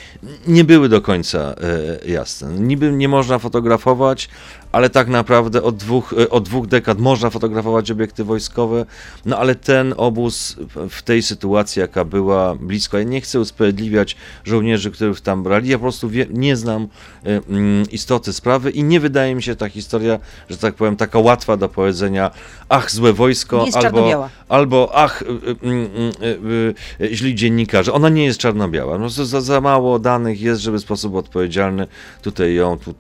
nie 0.47 0.65
były 0.65 0.89
do 0.89 1.01
końca 1.01 1.39
e, 1.39 2.11
jasne. 2.11 2.53
Niby 2.53 2.93
nie 2.93 3.09
można 3.09 3.39
fotografować, 3.39 4.29
ale 4.73 4.91
tak 4.91 5.09
naprawdę 5.09 5.63
od 5.63 5.77
dwóch, 5.77 6.13
e, 6.19 6.31
od 6.31 6.45
dwóch 6.45 6.67
dekad 6.67 6.99
można 6.99 7.31
fotografować 7.31 7.91
obiekty 7.91 8.25
wojskowe, 8.25 8.87
no 9.27 9.39
ale 9.39 9.55
ten 9.55 9.95
obóz 9.97 10.57
w- 10.91 11.03
tej 11.03 11.23
sytuacji, 11.23 11.81
jaka 11.81 12.05
była 12.05 12.55
blisko, 12.55 12.99
ja 12.99 13.05
nie 13.05 13.21
chcę 13.21 13.41
usprawiedliwiać 13.41 14.17
żołnierzy, 14.45 14.91
których 14.91 15.21
tam 15.21 15.43
brali, 15.43 15.69
ja 15.69 15.79
po 15.79 15.83
prostu 15.83 16.09
wie, 16.09 16.27
nie 16.31 16.57
znam 16.57 16.89
e, 17.25 17.41
mm, 17.49 17.91
istoty 17.91 18.33
sprawy 18.33 18.71
i 18.71 18.85
nie 18.85 19.01
wydaje 19.01 19.35
mi 19.35 19.43
się 19.43 19.57
ta 19.57 19.69
historia, 19.69 20.19
że 20.51 20.57
tak 20.57 20.75
powiem, 20.75 20.97
taka 20.97 21.19
łatwa 21.19 21.57
do 21.57 21.69
powiedzenia, 21.69 22.31
ach, 22.69 22.91
złe 22.91 23.13
wojsko, 23.13 23.65
albo, 23.87 24.01
albo 24.49 24.91
ach, 24.95 25.23
y, 25.23 26.75
y, 27.01 27.17
źli 27.17 27.35
dziennikarze. 27.35 27.93
Ona 27.93 28.09
nie 28.09 28.25
jest 28.25 28.39
czarno-biała. 28.39 28.99
No, 28.99 29.09
za, 29.11 29.25
za- 29.25 29.41
za 29.41 29.61
mało 29.61 29.99
danych 29.99 30.41
jest, 30.41 30.61
żeby 30.61 30.79
w 30.79 30.83
sposób 30.83 31.15
odpowiedzialny 31.15 31.87
tutaj 32.23 32.55
ją, 32.55 32.79
tu, 32.79 32.95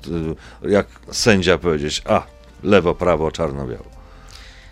jak 0.68 0.86
sędzia 1.10 1.58
powiedzieć, 1.60 2.02
a, 2.06 2.22
lewo, 2.62 2.94
prawo, 2.94 3.32
czarno-biało. 3.32 4.00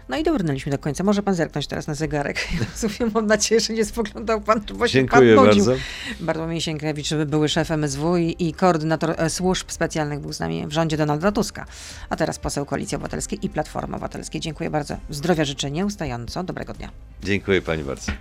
No 0.08 0.16
i 0.16 0.22
dobrnęliśmy 0.22 0.72
do 0.72 0.78
końca. 0.78 1.04
Może 1.04 1.22
pan 1.22 1.34
zerknąć 1.34 1.66
teraz 1.66 1.86
na 1.86 1.94
zegarek. 1.94 2.48
Ja 3.00 3.06
mam 3.14 3.26
nadzieję, 3.26 3.60
że 3.60 3.72
nie 3.72 3.84
spoglądał 3.84 4.40
pan, 4.40 4.60
bo 4.74 4.88
się 4.88 4.92
Dziękuję 4.92 5.36
pan 5.36 5.46
nudził. 5.46 5.64
bardzo. 5.64 5.82
Bartłomiej 6.20 6.60
Sienkiewicz, 6.60 7.14
były 7.14 7.48
szef 7.48 7.70
MSW 7.70 8.16
i, 8.16 8.36
i 8.38 8.52
koordynator 8.54 9.14
e, 9.16 9.30
służb 9.30 9.70
specjalnych 9.70 10.20
był 10.20 10.32
z 10.32 10.40
nami 10.40 10.66
w 10.66 10.72
rządzie 10.72 10.96
Donalda 10.96 11.32
Tuska, 11.32 11.66
a 12.10 12.16
teraz 12.16 12.38
poseł 12.38 12.66
Koalicji 12.66 12.96
Obywatelskiej 12.96 13.38
i 13.46 13.48
Platformy 13.48 13.96
Obywatelskiej. 13.96 14.40
Dziękuję 14.40 14.70
bardzo. 14.70 14.96
Zdrowia 15.10 15.44
życzę 15.44 15.70
nieustająco. 15.70 16.44
Dobrego 16.44 16.72
dnia. 16.74 16.90
Dziękuję 17.22 17.62
pani 17.62 17.84
bardzo. 17.84 18.12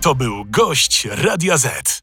To 0.00 0.14
był 0.14 0.44
gość 0.44 1.08
Radia 1.10 1.56
Z. 1.56 2.02